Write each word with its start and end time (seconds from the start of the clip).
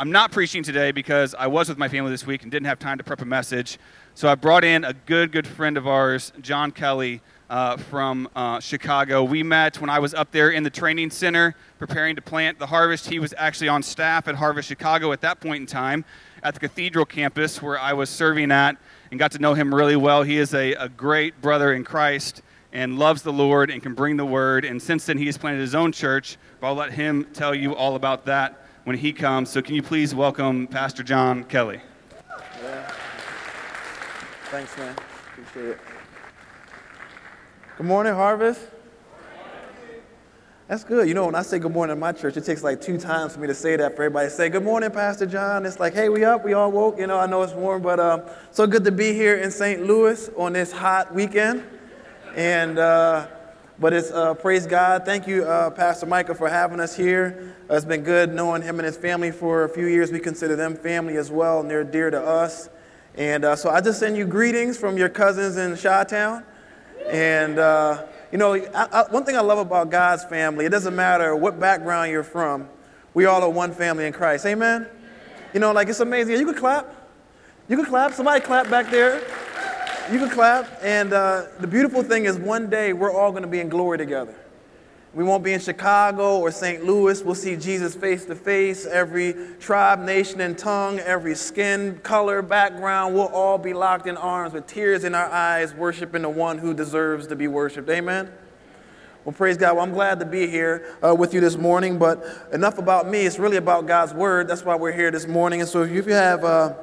I'm 0.00 0.12
not 0.12 0.32
preaching 0.32 0.62
today 0.62 0.92
because 0.92 1.34
I 1.34 1.46
was 1.48 1.68
with 1.68 1.76
my 1.76 1.86
family 1.86 2.10
this 2.10 2.26
week 2.26 2.42
and 2.42 2.50
didn't 2.50 2.64
have 2.68 2.78
time 2.78 2.96
to 2.96 3.04
prep 3.04 3.20
a 3.20 3.26
message. 3.26 3.78
So 4.14 4.30
I 4.30 4.34
brought 4.34 4.64
in 4.64 4.82
a 4.82 4.94
good, 4.94 5.30
good 5.30 5.46
friend 5.46 5.76
of 5.76 5.86
ours, 5.86 6.32
John 6.40 6.70
Kelly 6.70 7.20
uh, 7.50 7.76
from 7.76 8.26
uh, 8.34 8.60
Chicago. 8.60 9.22
We 9.22 9.42
met 9.42 9.78
when 9.78 9.90
I 9.90 9.98
was 9.98 10.14
up 10.14 10.30
there 10.30 10.52
in 10.52 10.62
the 10.62 10.70
training 10.70 11.10
center 11.10 11.54
preparing 11.78 12.16
to 12.16 12.22
plant 12.22 12.58
the 12.58 12.64
harvest. 12.64 13.10
He 13.10 13.18
was 13.18 13.34
actually 13.36 13.68
on 13.68 13.82
staff 13.82 14.26
at 14.26 14.36
Harvest 14.36 14.68
Chicago 14.68 15.12
at 15.12 15.20
that 15.20 15.38
point 15.38 15.60
in 15.60 15.66
time 15.66 16.06
at 16.42 16.54
the 16.54 16.60
Cathedral 16.60 17.04
campus 17.04 17.60
where 17.60 17.78
I 17.78 17.92
was 17.92 18.08
serving 18.08 18.50
at 18.50 18.78
and 19.10 19.20
got 19.20 19.32
to 19.32 19.38
know 19.38 19.52
him 19.52 19.74
really 19.74 19.96
well. 19.96 20.22
He 20.22 20.38
is 20.38 20.54
a, 20.54 20.72
a 20.76 20.88
great 20.88 21.42
brother 21.42 21.74
in 21.74 21.84
Christ 21.84 22.40
and 22.72 22.98
loves 22.98 23.20
the 23.20 23.34
Lord 23.34 23.70
and 23.70 23.82
can 23.82 23.92
bring 23.92 24.16
the 24.16 24.24
word. 24.24 24.64
And 24.64 24.80
since 24.80 25.04
then, 25.04 25.18
he 25.18 25.26
has 25.26 25.36
planted 25.36 25.60
his 25.60 25.74
own 25.74 25.92
church. 25.92 26.38
But 26.58 26.68
I'll 26.68 26.74
let 26.74 26.90
him 26.90 27.26
tell 27.34 27.54
you 27.54 27.76
all 27.76 27.96
about 27.96 28.24
that 28.24 28.59
when 28.84 28.96
he 28.96 29.12
comes. 29.12 29.50
So, 29.50 29.62
can 29.62 29.74
you 29.74 29.82
please 29.82 30.14
welcome 30.14 30.66
Pastor 30.66 31.02
John 31.02 31.44
Kelly? 31.44 31.80
Yeah. 32.62 32.92
Thanks, 34.50 34.76
man. 34.76 34.96
Appreciate 35.32 35.70
it. 35.70 35.78
Good 37.76 37.86
morning, 37.86 38.14
Harvest. 38.14 38.60
That's 40.68 40.84
good. 40.84 41.08
You 41.08 41.14
know, 41.14 41.26
when 41.26 41.34
I 41.34 41.42
say 41.42 41.58
good 41.58 41.72
morning 41.72 41.94
in 41.94 41.98
my 41.98 42.12
church, 42.12 42.36
it 42.36 42.44
takes 42.44 42.62
like 42.62 42.80
two 42.80 42.96
times 42.96 43.34
for 43.34 43.40
me 43.40 43.48
to 43.48 43.54
say 43.54 43.74
that 43.74 43.96
for 43.96 44.04
everybody 44.04 44.28
to 44.28 44.34
say, 44.34 44.48
Good 44.48 44.62
morning, 44.62 44.90
Pastor 44.92 45.26
John. 45.26 45.66
It's 45.66 45.80
like, 45.80 45.94
hey, 45.94 46.08
we 46.08 46.24
up, 46.24 46.44
we 46.44 46.52
all 46.52 46.70
woke. 46.70 46.96
You 46.98 47.08
know, 47.08 47.18
I 47.18 47.26
know 47.26 47.42
it's 47.42 47.52
warm, 47.54 47.82
but 47.82 47.98
um, 47.98 48.22
so 48.52 48.68
good 48.68 48.84
to 48.84 48.92
be 48.92 49.12
here 49.12 49.36
in 49.36 49.50
St. 49.50 49.84
Louis 49.84 50.30
on 50.36 50.52
this 50.52 50.70
hot 50.70 51.12
weekend. 51.12 51.64
And, 52.36 52.78
uh, 52.78 53.26
but 53.80 53.94
it's, 53.94 54.10
uh, 54.10 54.34
praise 54.34 54.66
God. 54.66 55.06
Thank 55.06 55.26
you, 55.26 55.44
uh, 55.44 55.70
Pastor 55.70 56.04
Micah, 56.04 56.34
for 56.34 56.50
having 56.50 56.80
us 56.80 56.94
here. 56.94 57.54
Uh, 57.68 57.76
it's 57.76 57.86
been 57.86 58.02
good 58.02 58.32
knowing 58.32 58.60
him 58.60 58.78
and 58.78 58.84
his 58.84 58.98
family 58.98 59.30
for 59.30 59.64
a 59.64 59.68
few 59.70 59.86
years. 59.86 60.12
We 60.12 60.20
consider 60.20 60.54
them 60.54 60.76
family 60.76 61.16
as 61.16 61.30
well, 61.30 61.60
and 61.60 61.70
they're 61.70 61.82
dear 61.82 62.10
to 62.10 62.22
us. 62.22 62.68
And 63.14 63.42
uh, 63.44 63.56
so 63.56 63.70
I 63.70 63.80
just 63.80 63.98
send 63.98 64.18
you 64.18 64.26
greetings 64.26 64.76
from 64.76 64.98
your 64.98 65.08
cousins 65.08 65.56
in 65.56 65.76
Chi-Town. 65.78 66.44
And, 67.08 67.58
uh, 67.58 68.06
you 68.30 68.36
know, 68.36 68.54
I, 68.54 68.86
I, 68.92 69.02
one 69.10 69.24
thing 69.24 69.36
I 69.36 69.40
love 69.40 69.58
about 69.58 69.90
God's 69.90 70.24
family, 70.24 70.66
it 70.66 70.70
doesn't 70.70 70.94
matter 70.94 71.34
what 71.34 71.58
background 71.58 72.10
you're 72.10 72.22
from, 72.22 72.68
we 73.14 73.24
all 73.24 73.42
are 73.42 73.50
one 73.50 73.72
family 73.72 74.04
in 74.04 74.12
Christ. 74.12 74.44
Amen? 74.44 74.86
You 75.54 75.60
know, 75.60 75.72
like 75.72 75.88
it's 75.88 76.00
amazing. 76.00 76.38
You 76.38 76.44
can 76.44 76.54
clap. 76.54 76.94
You 77.66 77.76
can 77.76 77.86
clap. 77.86 78.12
Somebody 78.12 78.44
clap 78.44 78.68
back 78.68 78.90
there. 78.90 79.22
You 80.10 80.18
can 80.18 80.28
clap. 80.28 80.66
And 80.82 81.12
uh, 81.12 81.46
the 81.60 81.68
beautiful 81.68 82.02
thing 82.02 82.24
is, 82.24 82.36
one 82.36 82.68
day 82.68 82.92
we're 82.92 83.12
all 83.12 83.30
going 83.30 83.44
to 83.44 83.48
be 83.48 83.60
in 83.60 83.68
glory 83.68 83.96
together. 83.96 84.34
We 85.14 85.22
won't 85.22 85.44
be 85.44 85.52
in 85.52 85.60
Chicago 85.60 86.40
or 86.40 86.50
St. 86.50 86.84
Louis. 86.84 87.22
We'll 87.22 87.36
see 87.36 87.54
Jesus 87.54 87.94
face 87.94 88.24
to 88.24 88.34
face. 88.34 88.86
Every 88.86 89.34
tribe, 89.60 90.00
nation, 90.00 90.40
and 90.40 90.58
tongue, 90.58 90.98
every 90.98 91.36
skin, 91.36 92.00
color, 92.02 92.42
background, 92.42 93.14
we'll 93.14 93.28
all 93.28 93.56
be 93.56 93.72
locked 93.72 94.08
in 94.08 94.16
arms 94.16 94.52
with 94.52 94.66
tears 94.66 95.04
in 95.04 95.14
our 95.14 95.30
eyes, 95.30 95.74
worshiping 95.74 96.22
the 96.22 96.28
one 96.28 96.58
who 96.58 96.74
deserves 96.74 97.28
to 97.28 97.36
be 97.36 97.46
worshiped. 97.46 97.88
Amen? 97.88 98.32
Well, 99.24 99.32
praise 99.32 99.56
God. 99.56 99.76
Well, 99.76 99.84
I'm 99.84 99.92
glad 99.92 100.18
to 100.18 100.26
be 100.26 100.48
here 100.48 100.96
uh, 101.06 101.14
with 101.14 101.34
you 101.34 101.40
this 101.40 101.56
morning, 101.56 101.98
but 101.98 102.48
enough 102.52 102.78
about 102.78 103.08
me. 103.08 103.26
It's 103.26 103.38
really 103.38 103.58
about 103.58 103.86
God's 103.86 104.12
Word. 104.12 104.48
That's 104.48 104.64
why 104.64 104.74
we're 104.74 104.92
here 104.92 105.12
this 105.12 105.28
morning. 105.28 105.60
And 105.60 105.68
so 105.68 105.82
if 105.82 106.06
you 106.06 106.14
have 106.14 106.44
uh, 106.44 106.74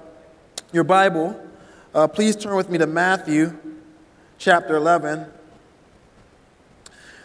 your 0.72 0.86
Bible, 0.86 1.47
uh, 1.98 2.08
please 2.08 2.36
turn 2.36 2.56
with 2.56 2.70
me 2.70 2.78
to 2.78 2.86
Matthew 2.86 3.58
chapter 4.38 4.76
11. 4.76 5.26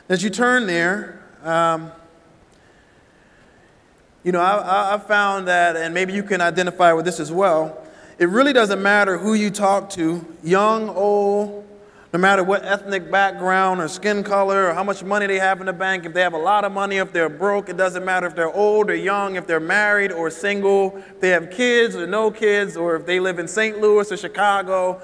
As 0.09 0.23
you 0.23 0.31
turn 0.31 0.67
there, 0.67 1.23
um, 1.45 1.93
you 4.25 4.33
know, 4.33 4.41
I, 4.41 4.95
I 4.95 4.99
found 4.99 5.47
that, 5.49 5.77
and 5.77 5.93
maybe 5.93 6.15
you 6.15 6.23
can 6.23 6.41
identify 6.41 6.95
with 6.95 7.05
this 7.05 7.21
as 7.21 7.31
well. 7.31 7.87
It 8.19 8.31
really 8.31 8.55
doesn't 8.55 8.81
matter 8.81 9.19
who 9.19 9.35
you 9.35 9.51
talk 9.51 9.91
to, 9.91 10.25
young, 10.43 10.89
old, 10.89 11.69
no 12.13 12.19
matter 12.19 12.45
what 12.45 12.63
ethnic 12.65 13.11
background 13.11 13.81
or 13.81 13.89
skin 13.89 14.23
color 14.23 14.69
or 14.69 14.75
how 14.75 14.85
much 14.85 15.03
money 15.03 15.27
they 15.27 15.39
have 15.39 15.61
in 15.61 15.67
the 15.67 15.73
bank, 15.73 16.05
if 16.05 16.13
they 16.13 16.21
have 16.21 16.35
a 16.35 16.39
lot 16.39 16.63
of 16.63 16.71
money, 16.71 16.99
if 16.99 17.11
they're 17.11 17.31
broke, 17.31 17.71
it 17.71 17.79
doesn't 17.79 18.05
matter 18.05 18.27
if 18.27 18.37
they're 18.37 18.53
old 18.53 18.91
or 18.91 18.95
young, 18.95 19.37
if 19.37 19.47
they're 19.47 19.59
married 19.59 20.13
or 20.13 20.29
single, 20.29 20.95
if 20.99 21.21
they 21.21 21.31
have 21.31 21.51
kids 21.51 21.97
or 21.97 22.07
no 22.07 22.31
kids, 22.31 22.77
or 22.77 22.97
if 22.97 23.07
they 23.07 23.19
live 23.19 23.39
in 23.39 23.49
St. 23.49 23.81
Louis 23.81 24.13
or 24.13 24.17
Chicago, 24.19 25.01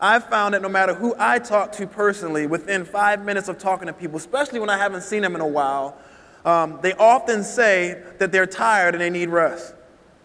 I've 0.00 0.28
found 0.28 0.54
that 0.54 0.62
no 0.62 0.68
matter 0.68 0.94
who 0.94 1.16
I 1.18 1.40
talk 1.40 1.72
to 1.72 1.86
personally, 1.86 2.46
within 2.46 2.84
five 2.84 3.24
minutes 3.24 3.48
of 3.48 3.58
talking 3.58 3.88
to 3.88 3.92
people, 3.92 4.16
especially 4.16 4.60
when 4.60 4.70
I 4.70 4.78
haven't 4.78 5.02
seen 5.02 5.22
them 5.22 5.34
in 5.34 5.40
a 5.40 5.46
while, 5.46 5.96
um, 6.44 6.78
they 6.80 6.92
often 6.94 7.42
say 7.42 8.02
that 8.18 8.30
they're 8.30 8.46
tired 8.46 8.94
and 8.94 9.00
they 9.00 9.10
need 9.10 9.30
rest. 9.30 9.74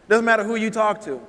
Doesn't 0.07 0.25
matter 0.25 0.43
who 0.43 0.55
you 0.55 0.69
talk 0.69 1.01
to. 1.05 1.19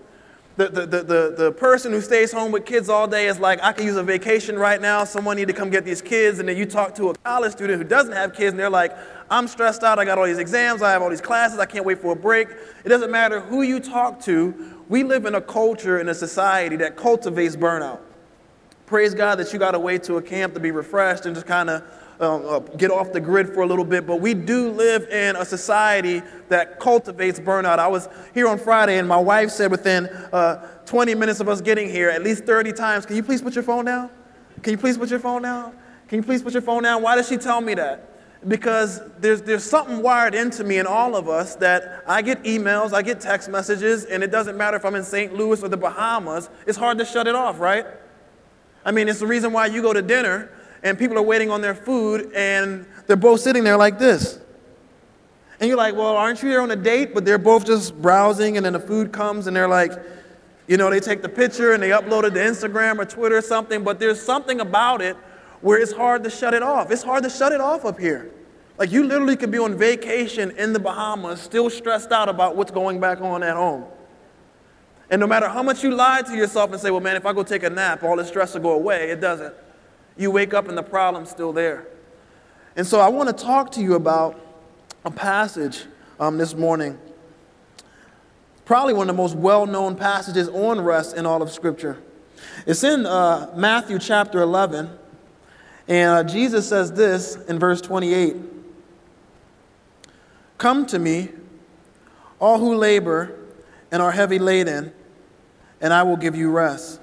The, 0.58 0.68
the, 0.68 0.86
the, 0.86 1.34
the, 1.38 1.52
person 1.52 1.92
who 1.92 2.00
stays 2.00 2.32
home 2.32 2.50
with 2.50 2.66
kids 2.66 2.88
all 2.88 3.06
day 3.06 3.28
is 3.28 3.38
like, 3.38 3.62
I 3.62 3.72
could 3.72 3.84
use 3.84 3.94
a 3.94 4.02
vacation 4.02 4.58
right 4.58 4.80
now. 4.80 5.04
Someone 5.04 5.36
need 5.36 5.46
to 5.46 5.54
come 5.54 5.70
get 5.70 5.84
these 5.84 6.02
kids. 6.02 6.40
And 6.40 6.48
then 6.48 6.56
you 6.56 6.66
talk 6.66 6.96
to 6.96 7.10
a 7.10 7.14
college 7.18 7.52
student 7.52 7.80
who 7.80 7.88
doesn't 7.88 8.12
have 8.12 8.34
kids, 8.34 8.50
and 8.50 8.58
they're 8.58 8.68
like, 8.68 8.92
I'm 9.30 9.46
stressed 9.46 9.84
out. 9.84 10.00
I 10.00 10.04
got 10.04 10.18
all 10.18 10.26
these 10.26 10.38
exams. 10.38 10.82
I 10.82 10.90
have 10.90 11.00
all 11.00 11.10
these 11.10 11.20
classes. 11.20 11.60
I 11.60 11.66
can't 11.66 11.84
wait 11.84 11.98
for 11.98 12.12
a 12.12 12.16
break. 12.16 12.48
It 12.84 12.88
doesn't 12.88 13.12
matter 13.12 13.38
who 13.38 13.62
you 13.62 13.78
talk 13.78 14.20
to. 14.24 14.82
We 14.88 15.04
live 15.04 15.26
in 15.26 15.36
a 15.36 15.40
culture, 15.40 16.00
in 16.00 16.08
a 16.08 16.14
society 16.14 16.74
that 16.76 16.96
cultivates 16.96 17.54
burnout 17.54 18.00
praise 18.88 19.12
God 19.12 19.38
that 19.38 19.52
you 19.52 19.58
got 19.58 19.74
away 19.74 19.98
to 19.98 20.16
a 20.16 20.22
camp 20.22 20.54
to 20.54 20.60
be 20.60 20.70
refreshed 20.70 21.26
and 21.26 21.34
just 21.34 21.46
kind 21.46 21.68
of 21.68 21.84
uh, 22.20 22.58
get 22.76 22.90
off 22.90 23.12
the 23.12 23.20
grid 23.20 23.48
for 23.48 23.62
a 23.62 23.66
little 23.66 23.84
bit. 23.84 24.06
But 24.06 24.20
we 24.20 24.34
do 24.34 24.70
live 24.70 25.08
in 25.08 25.36
a 25.36 25.44
society 25.44 26.22
that 26.48 26.80
cultivates 26.80 27.38
burnout. 27.38 27.78
I 27.78 27.88
was 27.88 28.08
here 28.34 28.48
on 28.48 28.58
Friday, 28.58 28.98
and 28.98 29.08
my 29.08 29.18
wife 29.18 29.50
said 29.50 29.70
within 29.70 30.06
uh, 30.06 30.66
20 30.86 31.14
minutes 31.14 31.40
of 31.40 31.48
us 31.48 31.60
getting 31.60 31.88
here, 31.88 32.10
at 32.10 32.22
least 32.22 32.44
30 32.44 32.72
times, 32.72 33.06
Can 33.06 33.16
you 33.16 33.22
please 33.22 33.42
put 33.42 33.54
your 33.54 33.64
phone 33.64 33.84
down? 33.84 34.10
Can 34.62 34.72
you 34.72 34.78
please 34.78 34.98
put 34.98 35.10
your 35.10 35.20
phone 35.20 35.42
down? 35.42 35.76
Can 36.08 36.18
you 36.18 36.22
please 36.22 36.42
put 36.42 36.52
your 36.52 36.62
phone 36.62 36.82
down? 36.82 37.02
Why 37.02 37.16
does 37.16 37.28
she 37.28 37.36
tell 37.36 37.60
me 37.60 37.74
that? 37.74 38.04
Because 38.46 39.00
there's, 39.18 39.42
there's 39.42 39.64
something 39.64 40.00
wired 40.00 40.34
into 40.34 40.62
me 40.62 40.78
and 40.78 40.86
all 40.86 41.16
of 41.16 41.28
us 41.28 41.56
that 41.56 42.04
I 42.06 42.22
get 42.22 42.42
emails, 42.44 42.92
I 42.92 43.02
get 43.02 43.20
text 43.20 43.48
messages, 43.48 44.04
and 44.04 44.22
it 44.22 44.30
doesn't 44.30 44.56
matter 44.56 44.76
if 44.76 44.84
I'm 44.84 44.94
in 44.94 45.02
St. 45.04 45.34
Louis 45.34 45.62
or 45.62 45.68
the 45.68 45.76
Bahamas, 45.76 46.48
it's 46.66 46.78
hard 46.78 46.98
to 46.98 47.04
shut 47.04 47.26
it 47.26 47.34
off, 47.34 47.58
right? 47.58 47.84
I 48.84 48.92
mean, 48.92 49.08
it's 49.08 49.18
the 49.18 49.26
reason 49.26 49.52
why 49.52 49.66
you 49.66 49.82
go 49.82 49.92
to 49.92 50.02
dinner 50.02 50.50
and 50.82 50.98
people 50.98 51.18
are 51.18 51.22
waiting 51.22 51.50
on 51.50 51.60
their 51.60 51.74
food 51.74 52.32
and 52.34 52.86
they're 53.06 53.16
both 53.16 53.40
sitting 53.40 53.64
there 53.64 53.76
like 53.76 53.98
this. 53.98 54.38
And 55.60 55.68
you're 55.68 55.76
like, 55.76 55.94
well, 55.94 56.16
aren't 56.16 56.42
you 56.42 56.48
there 56.50 56.60
on 56.60 56.70
a 56.70 56.76
date? 56.76 57.14
But 57.14 57.24
they're 57.24 57.38
both 57.38 57.66
just 57.66 58.00
browsing 58.00 58.56
and 58.56 58.64
then 58.64 58.74
the 58.74 58.80
food 58.80 59.12
comes 59.12 59.46
and 59.46 59.56
they're 59.56 59.68
like, 59.68 59.92
you 60.68 60.76
know, 60.76 60.90
they 60.90 61.00
take 61.00 61.22
the 61.22 61.28
picture 61.28 61.72
and 61.72 61.82
they 61.82 61.90
upload 61.90 62.24
it 62.24 62.30
to 62.30 62.40
Instagram 62.40 62.98
or 62.98 63.04
Twitter 63.04 63.38
or 63.38 63.42
something, 63.42 63.82
but 63.82 63.98
there's 63.98 64.20
something 64.20 64.60
about 64.60 65.00
it 65.00 65.16
where 65.60 65.80
it's 65.80 65.92
hard 65.92 66.22
to 66.24 66.30
shut 66.30 66.54
it 66.54 66.62
off. 66.62 66.90
It's 66.90 67.02
hard 67.02 67.24
to 67.24 67.30
shut 67.30 67.52
it 67.52 67.60
off 67.60 67.84
up 67.84 67.98
here. 67.98 68.30
Like 68.76 68.92
you 68.92 69.04
literally 69.04 69.36
could 69.36 69.50
be 69.50 69.58
on 69.58 69.76
vacation 69.76 70.52
in 70.52 70.72
the 70.72 70.78
Bahamas, 70.78 71.40
still 71.40 71.68
stressed 71.68 72.12
out 72.12 72.28
about 72.28 72.54
what's 72.54 72.70
going 72.70 73.00
back 73.00 73.20
on 73.20 73.42
at 73.42 73.56
home. 73.56 73.86
And 75.10 75.20
no 75.20 75.26
matter 75.26 75.48
how 75.48 75.62
much 75.62 75.82
you 75.82 75.90
lie 75.90 76.22
to 76.22 76.36
yourself 76.36 76.70
and 76.70 76.80
say, 76.80 76.90
well, 76.90 77.00
man, 77.00 77.16
if 77.16 77.26
I 77.26 77.32
go 77.32 77.42
take 77.42 77.62
a 77.62 77.70
nap, 77.70 78.02
all 78.04 78.16
this 78.16 78.28
stress 78.28 78.54
will 78.54 78.60
go 78.60 78.72
away, 78.72 79.10
it 79.10 79.20
doesn't. 79.20 79.54
You 80.18 80.30
wake 80.30 80.52
up 80.52 80.68
and 80.68 80.76
the 80.76 80.82
problem's 80.82 81.30
still 81.30 81.52
there. 81.52 81.86
And 82.76 82.86
so 82.86 83.00
I 83.00 83.08
want 83.08 83.28
to 83.28 83.44
talk 83.44 83.72
to 83.72 83.80
you 83.80 83.94
about 83.94 84.38
a 85.04 85.10
passage 85.10 85.84
um, 86.20 86.36
this 86.36 86.54
morning. 86.54 86.98
Probably 88.64 88.92
one 88.92 89.08
of 89.08 89.16
the 89.16 89.22
most 89.22 89.36
well 89.36 89.64
known 89.64 89.96
passages 89.96 90.48
on 90.48 90.80
rest 90.80 91.16
in 91.16 91.24
all 91.24 91.40
of 91.40 91.50
Scripture. 91.50 92.02
It's 92.66 92.84
in 92.84 93.06
uh, 93.06 93.52
Matthew 93.56 93.98
chapter 93.98 94.42
11. 94.42 94.90
And 95.88 96.10
uh, 96.10 96.24
Jesus 96.24 96.68
says 96.68 96.92
this 96.92 97.36
in 97.36 97.58
verse 97.58 97.80
28 97.80 98.36
Come 100.58 100.84
to 100.86 100.98
me, 100.98 101.30
all 102.40 102.58
who 102.58 102.74
labor 102.74 103.38
and 103.90 104.02
are 104.02 104.12
heavy 104.12 104.38
laden 104.38 104.92
and 105.80 105.92
I 105.92 106.02
will 106.02 106.16
give 106.16 106.34
you 106.34 106.50
rest. 106.50 107.00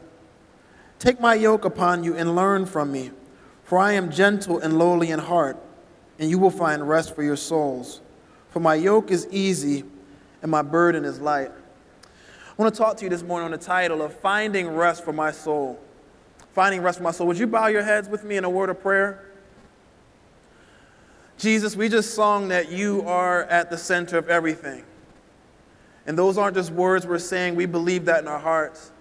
Take 1.00 1.19
my 1.19 1.36
yoke 1.36 1.65
upon 1.65 2.03
you 2.03 2.15
and 2.15 2.36
learn 2.36 2.65
from 2.65 2.92
me, 2.92 3.12
for 3.63 3.77
I 3.77 3.94
am 3.94 4.12
gentle 4.12 4.59
and 4.59 4.80
lowly 4.80 5.12
in 5.12 5.19
heart, 5.19 5.57
and 6.19 6.30
you 6.30 6.39
will 6.39 6.51
find 6.51 6.88
rest 6.88 7.15
for 7.15 7.24
your 7.24 7.36
souls. 7.36 8.01
For 8.50 8.59
my 8.59 8.75
yoke 8.75 9.12
is 9.12 9.27
easy 9.31 9.83
and 10.42 10.50
my 10.50 10.62
burden 10.62 11.03
is 11.03 11.19
light. 11.19 11.51
I 11.51 12.62
want 12.62 12.74
to 12.74 12.77
talk 12.80 12.95
to 12.97 13.03
you 13.03 13.09
this 13.09 13.21
morning 13.24 13.45
on 13.45 13.51
the 13.51 13.57
title 13.57 14.01
of 14.01 14.18
Finding 14.18 14.69
Rest 14.69 15.03
for 15.03 15.12
My 15.12 15.31
Soul. 15.31 15.77
Finding 16.53 16.81
Rest 16.81 17.00
for 17.00 17.03
My 17.03 17.12
Soul. 17.12 17.27
Would 17.27 17.38
you 17.38 17.48
bow 17.48 17.68
your 17.68 17.83
heads 17.83 18.07
with 18.07 18.24
me 18.24 18.38
in 18.38 18.45
a 18.45 18.50
word 18.50 18.69
of 18.69 18.80
prayer? 18.80 19.25
Jesus, 21.38 21.75
we 21.75 21.89
just 21.89 22.13
sung 22.13 22.48
that 22.48 22.71
you 22.71 23.01
are 23.06 23.44
at 23.44 23.69
the 23.69 23.77
center 23.77 24.18
of 24.18 24.30
everything. 24.30 24.86
And 26.07 26.18
those 26.18 26.38
aren't 26.38 26.56
just 26.56 26.71
words 26.71 27.06
we're 27.06 27.19
saying, 27.19 27.56
we 27.56 27.65
believe 27.65 28.06
that 28.06 28.21
in 28.21 28.27
our 28.30 28.39
hearts. 28.39 28.91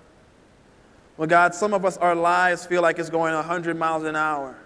Well, 1.16 1.28
God, 1.28 1.54
some 1.54 1.72
of 1.74 1.84
us, 1.84 1.96
our 1.96 2.14
lives 2.14 2.66
feel 2.66 2.82
like 2.82 2.98
it's 2.98 3.10
going 3.10 3.34
100 3.34 3.78
miles 3.78 4.04
an 4.04 4.16
hour. 4.16 4.56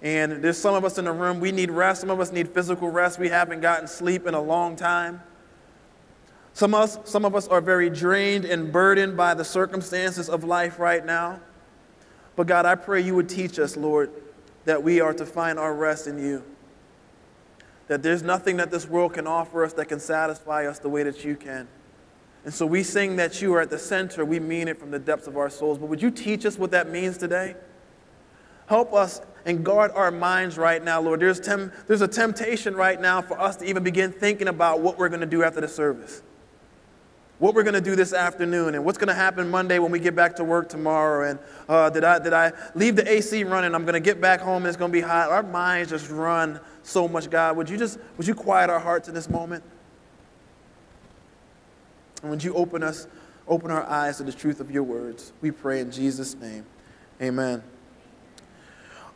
And 0.00 0.42
there's 0.42 0.58
some 0.58 0.74
of 0.74 0.84
us 0.84 0.98
in 0.98 1.04
the 1.04 1.12
room, 1.12 1.40
we 1.40 1.52
need 1.52 1.70
rest. 1.70 2.00
Some 2.00 2.10
of 2.10 2.20
us 2.20 2.32
need 2.32 2.48
physical 2.48 2.88
rest. 2.88 3.18
We 3.18 3.28
haven't 3.28 3.60
gotten 3.60 3.86
sleep 3.86 4.26
in 4.26 4.34
a 4.34 4.40
long 4.40 4.76
time. 4.76 5.22
Some 6.54 6.74
of, 6.74 6.82
us, 6.82 6.98
some 7.04 7.24
of 7.24 7.34
us 7.34 7.48
are 7.48 7.60
very 7.60 7.88
drained 7.88 8.44
and 8.44 8.70
burdened 8.72 9.16
by 9.16 9.34
the 9.34 9.44
circumstances 9.44 10.28
of 10.28 10.44
life 10.44 10.78
right 10.78 11.04
now. 11.04 11.40
But 12.36 12.46
God, 12.46 12.66
I 12.66 12.74
pray 12.74 13.00
you 13.00 13.14
would 13.14 13.28
teach 13.28 13.58
us, 13.58 13.76
Lord, 13.76 14.10
that 14.64 14.82
we 14.82 15.00
are 15.00 15.14
to 15.14 15.24
find 15.24 15.58
our 15.58 15.74
rest 15.74 16.06
in 16.06 16.18
you. 16.18 16.42
That 17.88 18.02
there's 18.02 18.22
nothing 18.22 18.56
that 18.58 18.70
this 18.70 18.86
world 18.86 19.14
can 19.14 19.26
offer 19.26 19.64
us 19.64 19.72
that 19.74 19.86
can 19.86 20.00
satisfy 20.00 20.66
us 20.66 20.78
the 20.78 20.88
way 20.88 21.02
that 21.02 21.24
you 21.24 21.36
can. 21.36 21.68
And 22.44 22.52
so 22.52 22.66
we 22.66 22.82
sing 22.82 23.16
that 23.16 23.40
you 23.40 23.54
are 23.54 23.60
at 23.60 23.70
the 23.70 23.78
center. 23.78 24.24
We 24.24 24.40
mean 24.40 24.68
it 24.68 24.78
from 24.78 24.90
the 24.90 24.98
depths 24.98 25.26
of 25.26 25.36
our 25.36 25.48
souls. 25.48 25.78
But 25.78 25.86
would 25.86 26.02
you 26.02 26.10
teach 26.10 26.44
us 26.44 26.58
what 26.58 26.72
that 26.72 26.90
means 26.90 27.18
today? 27.18 27.54
Help 28.66 28.92
us 28.92 29.20
and 29.44 29.64
guard 29.64 29.90
our 29.94 30.10
minds 30.10 30.58
right 30.58 30.82
now, 30.82 31.00
Lord. 31.00 31.20
There's, 31.20 31.40
tem- 31.40 31.72
there's 31.86 32.00
a 32.00 32.08
temptation 32.08 32.74
right 32.74 33.00
now 33.00 33.22
for 33.22 33.38
us 33.38 33.56
to 33.56 33.64
even 33.64 33.84
begin 33.84 34.12
thinking 34.12 34.48
about 34.48 34.80
what 34.80 34.98
we're 34.98 35.08
going 35.08 35.20
to 35.20 35.26
do 35.26 35.42
after 35.42 35.60
the 35.60 35.68
service 35.68 36.22
what 37.42 37.56
we're 37.56 37.64
going 37.64 37.74
to 37.74 37.80
do 37.80 37.96
this 37.96 38.12
afternoon 38.12 38.76
and 38.76 38.84
what's 38.84 38.98
going 38.98 39.08
to 39.08 39.14
happen 39.14 39.50
Monday 39.50 39.80
when 39.80 39.90
we 39.90 39.98
get 39.98 40.14
back 40.14 40.36
to 40.36 40.44
work 40.44 40.68
tomorrow. 40.68 41.28
And 41.28 41.40
uh, 41.68 41.90
did, 41.90 42.04
I, 42.04 42.20
did 42.20 42.32
I 42.32 42.52
leave 42.76 42.94
the 42.94 43.10
AC 43.10 43.42
running? 43.42 43.74
I'm 43.74 43.82
going 43.82 43.94
to 43.94 44.00
get 44.00 44.20
back 44.20 44.40
home 44.40 44.58
and 44.58 44.66
it's 44.66 44.76
going 44.76 44.92
to 44.92 44.96
be 44.96 45.00
hot. 45.00 45.28
Our 45.28 45.42
minds 45.42 45.90
just 45.90 46.08
run 46.08 46.60
so 46.84 47.08
much, 47.08 47.28
God. 47.30 47.56
Would 47.56 47.68
you 47.68 47.76
just, 47.76 47.98
would 48.16 48.28
you 48.28 48.36
quiet 48.36 48.70
our 48.70 48.78
hearts 48.78 49.08
in 49.08 49.14
this 49.14 49.28
moment? 49.28 49.64
And 52.22 52.30
would 52.30 52.42
you 52.42 52.54
open 52.54 52.82
us, 52.82 53.06
open 53.48 53.70
our 53.70 53.84
eyes 53.84 54.18
to 54.18 54.22
the 54.22 54.32
truth 54.32 54.60
of 54.60 54.70
your 54.70 54.84
words? 54.84 55.32
We 55.40 55.50
pray 55.50 55.80
in 55.80 55.90
Jesus' 55.90 56.34
name. 56.36 56.64
Amen. 57.20 57.62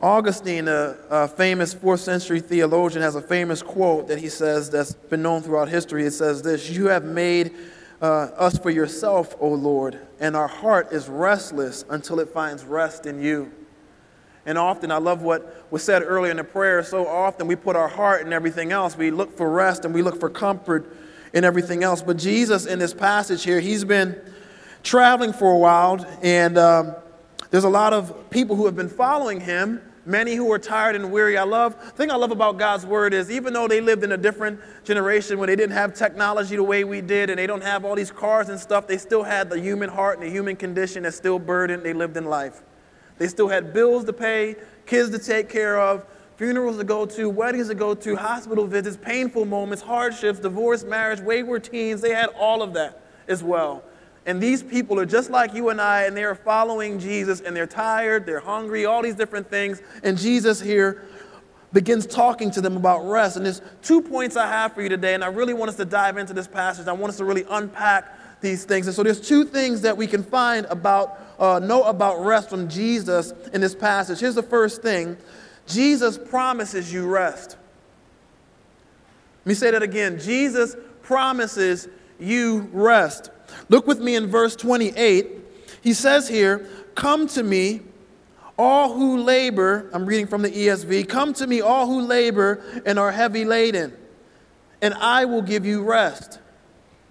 Augustine, 0.01 0.69
a, 0.69 0.97
a, 1.09 1.29
famous 1.29 1.73
fourth 1.73 2.01
century 2.01 2.41
theologian, 2.41 3.03
has 3.03 3.15
a 3.15 3.23
famous 3.23 3.63
quote 3.63 4.09
that 4.09 4.19
he 4.19 4.29
says 4.29 4.69
that's 4.69 4.93
been 4.93 5.23
known 5.23 5.41
throughout 5.41 5.71
history. 5.71 6.05
It 6.05 6.11
says 6.11 6.43
this 6.43 6.69
You 6.69 6.89
have 6.89 7.05
made 7.05 7.53
uh, 8.03 8.29
us 8.37 8.59
for 8.59 8.69
yourself, 8.69 9.35
O 9.41 9.49
Lord, 9.49 9.99
and 10.21 10.37
our 10.37 10.49
heart 10.49 10.93
is 10.93 11.09
restless 11.09 11.85
until 11.89 12.21
it 12.21 12.29
finds 12.29 12.63
rest 12.65 13.07
in 13.07 13.23
you. 13.23 13.51
And 14.45 14.59
often, 14.59 14.91
I 14.91 14.99
love 14.99 15.23
what 15.23 15.67
was 15.73 15.83
said 15.83 16.03
earlier 16.03 16.31
in 16.31 16.37
the 16.37 16.45
prayer. 16.45 16.83
So 16.83 17.07
often, 17.07 17.47
we 17.47 17.57
put 17.57 17.75
our 17.75 17.89
heart 17.89 18.25
in 18.27 18.35
everything 18.35 18.73
else. 18.73 18.99
We 18.99 19.11
look 19.11 19.35
for 19.35 19.51
rest 19.51 19.87
and 19.87 19.95
we 19.95 20.03
look 20.03 20.21
for 20.21 20.29
comfort 20.29 20.95
in 21.33 21.45
everything 21.45 21.83
else. 21.83 22.03
But 22.03 22.17
Jesus, 22.17 22.67
in 22.67 22.79
this 22.79 22.95
passage 22.95 23.45
here, 23.45 23.61
he's 23.61 23.85
been 23.85 24.21
traveling 24.83 25.33
for 25.33 25.53
a 25.53 25.59
while, 25.59 26.05
and 26.23 26.57
um, 26.59 26.95
there's 27.51 27.65
a 27.65 27.69
lot 27.69 27.93
of 27.93 28.31
people 28.31 28.57
who 28.57 28.67
have 28.67 28.77
been 28.77 28.89
following 28.89 29.41
him 29.41 29.81
many 30.07 30.37
who 30.37 30.51
are 30.53 30.59
tired 30.59 30.95
and 30.95 31.11
weary. 31.11 31.37
I 31.37 31.43
love, 31.43 31.79
the 31.85 31.91
thing 31.91 32.11
I 32.11 32.17
love 32.17 32.31
about 32.31 32.59
God's 32.59 32.87
word 32.87 33.13
is 33.13 33.31
even 33.31 33.53
though 33.53 33.69
they 33.69 33.81
lived 33.81 34.05
in 34.05 34.13
a 34.13 34.17
different 34.17 34.61
generation 34.85 35.39
when 35.39 35.49
they 35.49 35.57
didn't 35.57 35.75
have 35.75 35.95
technology 35.95 36.57
the 36.57 36.63
way 36.63 36.85
we 36.85 37.01
did 37.01 37.29
and 37.29 37.39
they 37.39 37.47
don't 37.47 37.63
have 37.63 37.85
all 37.85 37.97
these 37.97 38.13
cars 38.13 38.49
and 38.49 38.59
stuff, 38.59 38.87
they 38.87 38.99
still 38.99 39.25
had 39.25 39.51
the 39.51 39.59
human 39.59 39.91
heart 39.91 40.19
and 40.19 40.27
the 40.27 40.31
human 40.31 40.57
condition 40.57 41.03
that 41.03 41.13
still 41.13 41.39
burdened 41.39 41.83
they 41.83 41.93
lived 41.93 42.17
in 42.17 42.25
life. 42.25 42.63
They 43.19 43.29
still 43.29 43.49
had 43.49 43.73
bills 43.73 44.05
to 44.05 44.13
pay, 44.13 44.57
kids 44.87 45.11
to 45.11 45.19
take 45.19 45.49
care 45.49 45.81
of, 45.81 46.07
funerals 46.37 46.77
to 46.79 46.85
go 46.85 47.07
to, 47.07 47.29
weddings 47.29 47.69
to 47.69 47.75
go 47.75 47.95
to, 47.95 48.17
hospital 48.17 48.67
visits, 48.67 48.97
painful 48.97 49.45
moments, 49.45 49.83
hardships, 49.83 50.39
divorce, 50.39 50.85
marriage, 50.85 51.21
wayward 51.21 51.65
teens. 51.65 52.01
They 52.01 52.15
had 52.15 52.29
all 52.39 52.63
of 52.63 52.75
that 52.75 53.03
as 53.27 53.43
well. 53.43 53.83
And 54.27 54.41
these 54.41 54.63
people 54.63 54.99
are 54.99 55.07
just 55.07 55.31
like 55.31 55.55
you 55.55 55.69
and 55.69 55.81
I, 55.81 56.03
and 56.03 56.17
they 56.17 56.25
are 56.25 56.35
following 56.35 56.99
Jesus, 56.99 57.41
and 57.41 57.57
they're 57.57 57.67
tired, 57.67 58.27
they're 58.27 58.41
hungry, 58.41 58.85
all 58.85 59.03
these 59.03 59.15
different 59.15 59.49
things. 59.49 59.81
And 60.03 60.19
Jesus 60.19 60.61
here 60.61 61.05
begins 61.73 62.07
talking 62.07 62.51
to 62.51 62.61
them 62.61 62.77
about 62.77 63.09
rest. 63.09 63.37
And 63.37 63.47
there's 63.47 63.63
two 63.83 64.03
points 64.03 64.37
I 64.37 64.47
have 64.49 64.75
for 64.75 64.83
you 64.83 64.89
today, 64.89 65.15
and 65.15 65.23
I 65.23 65.29
really 65.29 65.55
want 65.55 65.69
us 65.69 65.77
to 65.77 65.85
dive 65.85 66.17
into 66.19 66.35
this 66.35 66.49
passage. 66.49 66.89
I 66.89 66.93
want 66.93 67.11
us 67.11 67.19
to 67.19 67.25
really 67.25 67.45
unpack 67.49 68.41
these 68.41 68.65
things. 68.65 68.87
And 68.87 68.97
so 68.97 69.03
there's 69.03 69.21
two 69.21 69.45
things 69.45 69.83
that 69.83 69.97
we 69.97 70.07
can 70.07 70.23
find 70.23 70.67
about, 70.67 71.21
uh, 71.39 71.61
know 71.61 71.85
about 71.85 72.25
rest 72.25 72.51
from 72.51 72.69
Jesus 72.69 73.33
in 73.53 73.61
this 73.61 73.75
passage. 73.75 74.19
Here's 74.19 74.35
the 74.35 74.43
first 74.43 74.83
thing 74.83 75.17
Jesus 75.67 76.19
promises 76.19 76.93
you 76.93 77.07
rest. 77.07 77.57
Let 79.41 79.47
me 79.47 79.55
say 79.55 79.71
that 79.71 79.83
again. 79.83 80.19
Jesus 80.19 80.77
promises 81.03 81.89
you 82.19 82.69
rest. 82.73 83.31
Look 83.69 83.87
with 83.87 84.01
me 84.01 84.17
in 84.17 84.27
verse 84.27 84.57
28. 84.57 85.29
He 85.83 85.93
says 85.93 86.29
here, 86.29 86.67
Come 86.95 87.29
to 87.29 87.43
me, 87.43 87.83
all 88.59 88.95
who 88.95 89.19
labor, 89.19 89.91
I'm 89.93 90.07
reading 90.07 90.27
from 90.27 90.43
the 90.43 90.51
ESV, 90.51 91.09
come 91.09 91.33
to 91.35 91.47
me, 91.47 91.61
all 91.61 91.87
who 91.87 92.01
labor 92.01 92.83
and 92.87 92.99
are 92.99 93.13
heavy 93.13 93.45
laden, 93.45 93.95
and 94.81 94.95
I 94.95 95.27
will 95.27 95.43
give 95.43 95.67
you 95.67 95.83
rest. 95.83 96.41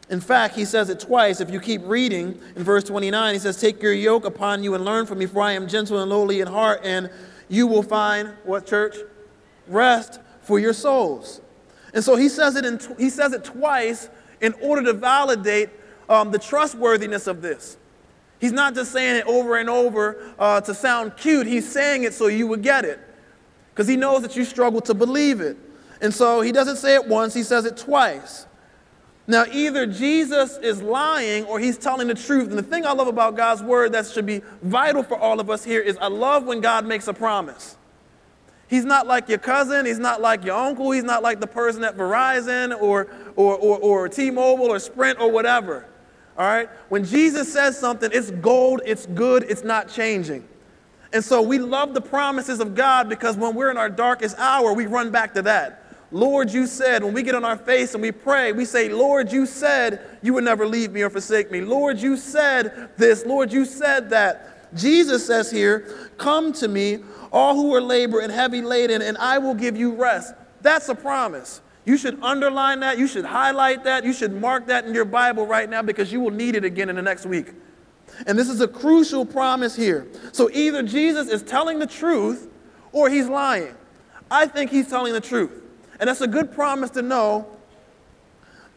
In 0.10 0.22
fact, 0.22 0.56
he 0.56 0.66
says 0.66 0.90
it 0.90 1.00
twice. 1.00 1.42
If 1.42 1.50
you 1.50 1.60
keep 1.60 1.82
reading 1.86 2.40
in 2.56 2.64
verse 2.64 2.84
29, 2.84 3.34
he 3.34 3.40
says, 3.40 3.60
Take 3.60 3.82
your 3.82 3.94
yoke 3.94 4.26
upon 4.26 4.64
you 4.64 4.76
and 4.76 4.86
learn 4.86 5.06
from 5.06 5.18
me, 5.20 5.26
for 5.26 5.42
I 5.42 5.54
am 5.54 5.68
gentle 5.68 6.00
and 6.00 6.10
lowly 6.12 6.42
in 6.42 6.48
heart, 6.48 6.82
and 6.84 7.10
you 7.48 7.68
will 7.68 7.84
find 7.84 8.34
what, 8.44 8.66
church? 8.66 8.96
Rest 9.68 10.20
for 10.42 10.60
your 10.60 10.74
souls. 10.74 11.42
And 11.94 12.04
so 12.04 12.16
he 12.16 12.30
says 12.30 12.56
it, 12.56 12.66
in, 12.66 12.80
he 12.98 13.10
says 13.10 13.34
it 13.34 13.44
twice 13.44 14.10
in 14.42 14.54
order 14.62 14.84
to 14.84 14.94
validate 14.94 15.70
um, 16.10 16.32
the 16.32 16.40
trustworthiness 16.40 17.28
of 17.28 17.42
this. 17.42 17.78
He's 18.40 18.52
not 18.52 18.76
just 18.76 18.92
saying 18.92 19.16
it 19.16 19.26
over 19.26 19.58
and 19.58 19.70
over 19.70 20.34
uh, 20.38 20.62
to 20.62 20.74
sound 20.74 21.16
cute, 21.18 21.48
he's 21.48 21.72
saying 21.72 22.04
it 22.04 22.14
so 22.14 22.28
you 22.28 22.48
would 22.48 22.62
get 22.62 22.86
it. 22.86 23.00
Because 23.74 23.88
he 23.88 23.96
knows 23.96 24.22
that 24.22 24.36
you 24.36 24.46
struggle 24.46 24.82
to 24.82 24.94
believe 24.94 25.42
it. 25.42 25.58
And 26.02 26.14
so 26.14 26.42
he 26.42 26.52
doesn't 26.52 26.78
say 26.78 26.96
it 26.96 27.08
once, 27.08 27.34
he 27.34 27.44
says 27.44 27.66
it 27.66 27.78
twice. 27.78 28.46
Now, 29.28 29.46
either 29.52 29.88
Jesus 29.88 30.58
is 30.58 30.82
lying 30.84 31.46
or 31.46 31.60
he's 31.60 31.78
telling 31.78 32.08
the 32.08 32.14
truth. 32.14 32.50
And 32.50 32.58
the 32.58 32.64
thing 32.64 32.86
I 32.86 32.92
love 32.92 33.08
about 33.08 33.36
God's 33.36 33.64
word 33.64 33.94
that 33.94 34.06
should 34.06 34.26
be 34.26 34.42
vital 34.62 35.02
for 35.02 35.18
all 35.18 35.40
of 35.40 35.50
us 35.50 35.64
here 35.64 35.82
is 35.82 35.98
I 35.98 36.08
love 36.08 36.46
when 36.46 36.62
God 36.62 36.86
makes 36.86 37.08
a 37.08 37.14
promise. 37.14 37.76
He's 38.68 38.86
not 38.86 39.08
like 39.08 39.28
your 39.28 39.38
cousin. 39.38 39.86
He's 39.86 40.00
not 40.00 40.22
like 40.22 40.44
your 40.44 40.56
uncle. 40.56 40.92
He's 40.92 41.04
not 41.04 41.24
like 41.24 41.40
the 41.40 41.48
person 41.48 41.84
at 41.84 41.98
Verizon 41.98 42.80
or, 42.80 43.08
or, 43.36 43.56
or, 43.56 43.80
or 43.80 44.10
T 44.10 44.30
Mobile 44.30 44.66
or 44.66 44.80
Sprint 44.80 45.20
or 45.20 45.32
whatever. 45.32 45.88
All 46.38 46.46
right? 46.46 46.70
When 46.90 47.04
Jesus 47.04 47.52
says 47.52 47.80
something, 47.80 48.10
it's 48.14 48.30
gold, 48.30 48.82
it's 48.86 49.06
good, 49.08 49.46
it's 49.48 49.64
not 49.64 49.90
changing. 49.90 50.48
And 51.14 51.24
so 51.24 51.42
we 51.42 51.60
love 51.60 51.94
the 51.94 52.02
promises 52.02 52.60
of 52.60 52.76
God 52.76 53.08
because 53.08 53.38
when 53.38 53.56
we're 53.56 53.72
in 53.72 53.78
our 53.78 53.90
darkest 53.90 54.38
hour, 54.38 54.74
we 54.74 54.86
run 54.86 55.12
back 55.12 55.34
to 55.36 55.42
that. 55.44 55.85
Lord, 56.12 56.52
you 56.52 56.68
said, 56.68 57.04
when 57.04 57.14
we 57.14 57.24
get 57.24 57.36
on 57.36 57.44
our 57.44 57.58
face 57.58 57.94
and 57.94 58.02
we 58.02 58.12
pray, 58.12 58.52
we 58.52 58.66
say, 58.66 58.90
Lord, 58.90 59.32
you 59.32 59.46
said 59.46 60.20
you 60.22 60.34
would 60.34 60.44
never 60.44 60.68
leave 60.68 60.92
me 60.92 61.02
or 61.02 61.10
forsake 61.10 61.52
me. 61.52 61.62
Lord, 61.62 62.00
you 62.00 62.16
said 62.16 62.90
this. 62.98 63.26
Lord, 63.26 63.52
you 63.52 63.66
said 63.66 64.10
that. 64.12 64.74
Jesus 64.76 65.26
says 65.26 65.50
here, 65.50 66.12
Come 66.18 66.54
to 66.54 66.68
me, 66.68 67.00
all 67.32 67.56
who 67.56 67.74
are 67.74 67.82
labor 67.82 68.20
and 68.20 68.32
heavy 68.32 68.62
laden, 68.62 69.02
and 69.02 69.18
I 69.18 69.38
will 69.38 69.56
give 69.56 69.76
you 69.76 69.94
rest. 69.94 70.34
That's 70.62 70.90
a 70.90 70.96
promise. 70.96 71.62
You 71.86 71.98
should 71.98 72.22
underline 72.24 72.80
that. 72.80 72.98
You 72.98 73.08
should 73.08 73.26
highlight 73.26 73.84
that. 73.84 74.04
You 74.04 74.14
should 74.14 74.34
mark 74.34 74.68
that 74.68 74.86
in 74.86 74.94
your 74.94 75.06
Bible 75.06 75.46
right 75.46 75.70
now 75.70 75.82
because 75.82 76.12
you 76.12 76.20
will 76.20 76.32
need 76.32 76.56
it 76.56 76.66
again 76.66 76.90
in 76.90 76.96
the 76.96 77.02
next 77.02 77.26
week. 77.26 77.54
And 78.26 78.38
this 78.38 78.50
is 78.50 78.62
a 78.62 78.68
crucial 78.68 79.26
promise 79.26 79.76
here. 79.76 80.08
So 80.32 80.50
either 80.52 80.82
Jesus 80.82 81.28
is 81.30 81.44
telling 81.44 81.80
the 81.80 81.88
truth 81.88 82.50
or 82.92 83.10
he's 83.10 83.28
lying. 83.28 83.76
I 84.32 84.48
think 84.48 84.72
he's 84.72 84.88
telling 84.88 85.14
the 85.14 85.22
truth. 85.22 85.65
And 86.00 86.10
that's 86.10 86.22
a 86.22 86.28
good 86.28 86.52
promise 86.52 86.90
to 86.92 87.02
know 87.02 87.48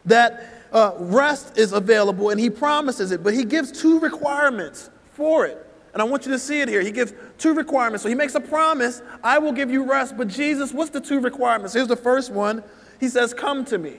that 0.05 0.47
uh, 0.71 0.93
rest 0.97 1.57
is 1.57 1.73
available 1.73 2.29
and 2.29 2.39
he 2.39 2.49
promises 2.49 3.11
it, 3.11 3.23
but 3.23 3.33
he 3.33 3.43
gives 3.43 3.71
two 3.71 3.99
requirements 3.99 4.89
for 5.13 5.45
it. 5.45 5.65
And 5.93 6.01
I 6.01 6.05
want 6.05 6.25
you 6.25 6.31
to 6.31 6.39
see 6.39 6.61
it 6.61 6.69
here. 6.69 6.81
He 6.81 6.91
gives 6.91 7.13
two 7.37 7.53
requirements. 7.53 8.03
So 8.03 8.09
he 8.09 8.15
makes 8.15 8.35
a 8.35 8.39
promise 8.39 9.01
I 9.23 9.39
will 9.39 9.51
give 9.51 9.71
you 9.71 9.83
rest. 9.83 10.15
But 10.17 10.27
Jesus, 10.27 10.71
what's 10.71 10.91
the 10.91 11.01
two 11.01 11.19
requirements? 11.19 11.73
Here's 11.73 11.87
the 11.87 11.95
first 11.95 12.31
one 12.31 12.63
he 12.99 13.07
says, 13.07 13.33
Come 13.33 13.65
to 13.65 13.77
me. 13.77 13.97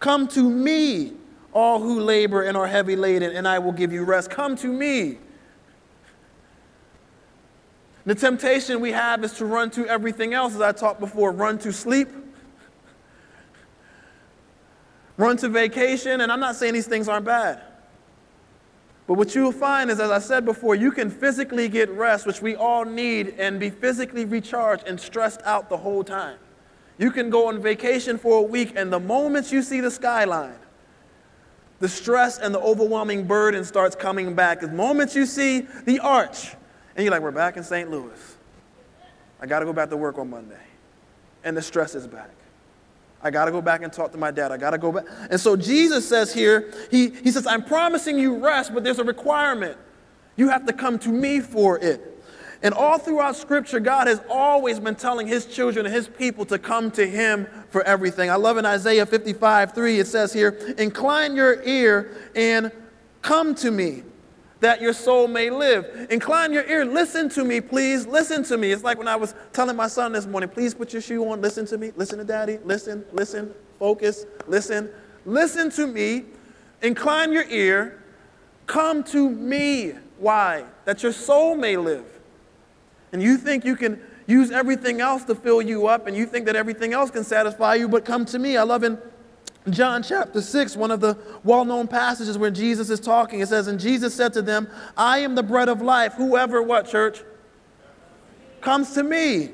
Come 0.00 0.26
to 0.28 0.48
me, 0.48 1.12
all 1.52 1.80
who 1.80 2.00
labor 2.00 2.42
and 2.42 2.56
are 2.56 2.66
heavy 2.66 2.96
laden, 2.96 3.36
and 3.36 3.46
I 3.46 3.58
will 3.58 3.72
give 3.72 3.92
you 3.92 4.04
rest. 4.04 4.30
Come 4.30 4.56
to 4.56 4.66
me. 4.66 5.18
The 8.04 8.14
temptation 8.14 8.80
we 8.80 8.92
have 8.92 9.22
is 9.22 9.32
to 9.34 9.46
run 9.46 9.70
to 9.72 9.86
everything 9.86 10.34
else, 10.34 10.54
as 10.54 10.60
I 10.60 10.72
talked 10.72 10.98
before 10.98 11.30
run 11.30 11.58
to 11.60 11.72
sleep, 11.72 12.08
run 15.16 15.36
to 15.36 15.48
vacation, 15.48 16.20
and 16.20 16.32
I'm 16.32 16.40
not 16.40 16.56
saying 16.56 16.74
these 16.74 16.88
things 16.88 17.08
aren't 17.08 17.26
bad. 17.26 17.62
But 19.06 19.14
what 19.14 19.34
you'll 19.34 19.52
find 19.52 19.90
is, 19.90 20.00
as 20.00 20.10
I 20.10 20.18
said 20.18 20.44
before, 20.44 20.74
you 20.74 20.90
can 20.90 21.10
physically 21.10 21.68
get 21.68 21.90
rest, 21.90 22.26
which 22.26 22.42
we 22.42 22.56
all 22.56 22.84
need, 22.84 23.34
and 23.38 23.60
be 23.60 23.70
physically 23.70 24.24
recharged 24.24 24.84
and 24.86 25.00
stressed 25.00 25.42
out 25.44 25.68
the 25.68 25.76
whole 25.76 26.02
time. 26.02 26.38
You 26.98 27.10
can 27.10 27.30
go 27.30 27.48
on 27.48 27.60
vacation 27.60 28.18
for 28.18 28.38
a 28.38 28.42
week, 28.42 28.72
and 28.74 28.92
the 28.92 29.00
moment 29.00 29.52
you 29.52 29.62
see 29.62 29.80
the 29.80 29.90
skyline, 29.90 30.54
the 31.80 31.88
stress 31.88 32.38
and 32.38 32.54
the 32.54 32.60
overwhelming 32.60 33.26
burden 33.26 33.64
starts 33.64 33.96
coming 33.96 34.34
back. 34.34 34.60
The 34.60 34.68
moment 34.68 35.16
you 35.16 35.26
see 35.26 35.66
the 35.84 35.98
arch, 35.98 36.54
and 36.96 37.04
you're 37.04 37.10
like, 37.10 37.22
we're 37.22 37.30
back 37.30 37.56
in 37.56 37.64
St. 37.64 37.90
Louis. 37.90 38.36
I 39.40 39.46
got 39.46 39.60
to 39.60 39.64
go 39.64 39.72
back 39.72 39.90
to 39.90 39.96
work 39.96 40.18
on 40.18 40.30
Monday. 40.30 40.60
And 41.44 41.56
the 41.56 41.62
stress 41.62 41.94
is 41.94 42.06
back. 42.06 42.30
I 43.22 43.30
got 43.30 43.46
to 43.46 43.50
go 43.50 43.62
back 43.62 43.82
and 43.82 43.92
talk 43.92 44.12
to 44.12 44.18
my 44.18 44.30
dad. 44.30 44.52
I 44.52 44.56
got 44.56 44.70
to 44.70 44.78
go 44.78 44.92
back. 44.92 45.04
And 45.30 45.40
so 45.40 45.56
Jesus 45.56 46.08
says 46.08 46.32
here, 46.32 46.72
he, 46.90 47.10
he 47.10 47.30
says, 47.30 47.46
I'm 47.46 47.64
promising 47.64 48.18
you 48.18 48.36
rest, 48.38 48.74
but 48.74 48.84
there's 48.84 48.98
a 48.98 49.04
requirement. 49.04 49.78
You 50.36 50.48
have 50.48 50.66
to 50.66 50.72
come 50.72 50.98
to 51.00 51.08
me 51.08 51.40
for 51.40 51.78
it. 51.78 52.08
And 52.62 52.72
all 52.74 52.98
throughout 52.98 53.34
Scripture, 53.34 53.80
God 53.80 54.06
has 54.06 54.20
always 54.30 54.78
been 54.78 54.94
telling 54.94 55.26
His 55.26 55.46
children 55.46 55.84
and 55.84 55.94
His 55.94 56.06
people 56.06 56.44
to 56.46 56.58
come 56.58 56.92
to 56.92 57.04
Him 57.06 57.48
for 57.70 57.82
everything. 57.82 58.30
I 58.30 58.36
love 58.36 58.56
in 58.56 58.66
Isaiah 58.66 59.04
55 59.04 59.72
3, 59.72 59.98
it 59.98 60.06
says 60.06 60.32
here, 60.32 60.50
Incline 60.78 61.34
your 61.34 61.60
ear 61.64 62.16
and 62.36 62.70
come 63.20 63.54
to 63.56 63.70
me 63.70 64.04
that 64.62 64.80
your 64.80 64.92
soul 64.92 65.26
may 65.26 65.50
live. 65.50 66.06
Incline 66.08 66.52
your 66.52 66.64
ear, 66.66 66.84
listen 66.84 67.28
to 67.30 67.44
me, 67.44 67.60
please, 67.60 68.06
listen 68.06 68.44
to 68.44 68.56
me. 68.56 68.70
It's 68.70 68.84
like 68.84 68.96
when 68.96 69.08
I 69.08 69.16
was 69.16 69.34
telling 69.52 69.74
my 69.74 69.88
son 69.88 70.12
this 70.12 70.24
morning, 70.24 70.48
please 70.48 70.72
put 70.72 70.92
your 70.92 71.02
shoe 71.02 71.28
on, 71.28 71.40
listen 71.40 71.66
to 71.66 71.76
me, 71.76 71.90
listen 71.96 72.18
to 72.18 72.24
daddy, 72.24 72.58
listen, 72.64 73.04
listen, 73.12 73.52
focus, 73.80 74.24
listen, 74.46 74.88
listen 75.26 75.68
to 75.72 75.88
me, 75.88 76.26
incline 76.80 77.32
your 77.32 77.44
ear, 77.48 78.04
come 78.66 79.02
to 79.04 79.28
me. 79.28 79.94
Why? 80.18 80.64
That 80.84 81.02
your 81.02 81.12
soul 81.12 81.56
may 81.56 81.76
live. 81.76 82.06
And 83.10 83.20
you 83.20 83.36
think 83.38 83.64
you 83.64 83.74
can 83.74 84.00
use 84.28 84.52
everything 84.52 85.00
else 85.00 85.24
to 85.24 85.34
fill 85.34 85.60
you 85.60 85.88
up, 85.88 86.06
and 86.06 86.16
you 86.16 86.24
think 86.24 86.46
that 86.46 86.54
everything 86.54 86.92
else 86.92 87.10
can 87.10 87.24
satisfy 87.24 87.74
you, 87.74 87.88
but 87.88 88.04
come 88.04 88.24
to 88.26 88.38
me. 88.38 88.56
I 88.56 88.62
love 88.62 88.84
in 88.84 88.96
John 89.70 90.02
chapter 90.02 90.40
6, 90.40 90.76
one 90.76 90.90
of 90.90 91.00
the 91.00 91.16
well 91.44 91.64
known 91.64 91.86
passages 91.86 92.36
where 92.36 92.50
Jesus 92.50 92.90
is 92.90 92.98
talking, 92.98 93.40
it 93.40 93.48
says, 93.48 93.68
And 93.68 93.78
Jesus 93.78 94.14
said 94.14 94.32
to 94.32 94.42
them, 94.42 94.68
I 94.96 95.18
am 95.18 95.34
the 95.34 95.42
bread 95.42 95.68
of 95.68 95.80
life. 95.80 96.14
Whoever, 96.14 96.62
what, 96.62 96.88
church? 96.88 97.22
Comes 98.60 98.94
to 98.94 99.02
me 99.02 99.50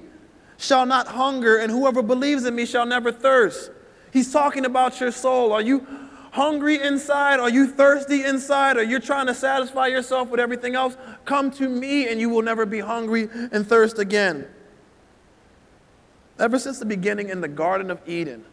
shall 0.58 0.84
not 0.84 1.08
hunger, 1.08 1.56
and 1.56 1.70
whoever 1.70 2.02
believes 2.02 2.44
in 2.44 2.54
me 2.54 2.66
shall 2.66 2.84
never 2.84 3.12
thirst. 3.12 3.70
He's 4.12 4.32
talking 4.32 4.64
about 4.64 5.00
your 5.00 5.12
soul. 5.12 5.52
Are 5.52 5.62
you 5.62 5.86
hungry 6.32 6.82
inside? 6.82 7.38
Are 7.38 7.48
you 7.48 7.66
thirsty 7.66 8.24
inside? 8.24 8.76
Are 8.76 8.82
you 8.82 8.98
trying 8.98 9.26
to 9.26 9.34
satisfy 9.34 9.86
yourself 9.86 10.28
with 10.28 10.40
everything 10.40 10.74
else? 10.74 10.96
Come 11.24 11.50
to 11.52 11.68
me, 11.68 12.08
and 12.08 12.20
you 12.20 12.28
will 12.28 12.42
never 12.42 12.66
be 12.66 12.80
hungry 12.80 13.28
and 13.52 13.66
thirst 13.66 13.98
again. 13.98 14.46
Ever 16.38 16.58
since 16.58 16.78
the 16.78 16.86
beginning 16.86 17.28
in 17.28 17.40
the 17.40 17.48
Garden 17.48 17.90
of 17.90 18.00
Eden, 18.08 18.44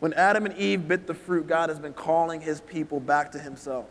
when 0.00 0.12
Adam 0.14 0.46
and 0.46 0.56
Eve 0.56 0.86
bit 0.86 1.06
the 1.06 1.14
fruit, 1.14 1.46
God 1.46 1.68
has 1.68 1.78
been 1.78 1.92
calling 1.92 2.40
his 2.40 2.60
people 2.60 3.00
back 3.00 3.32
to 3.32 3.38
himself. 3.38 3.86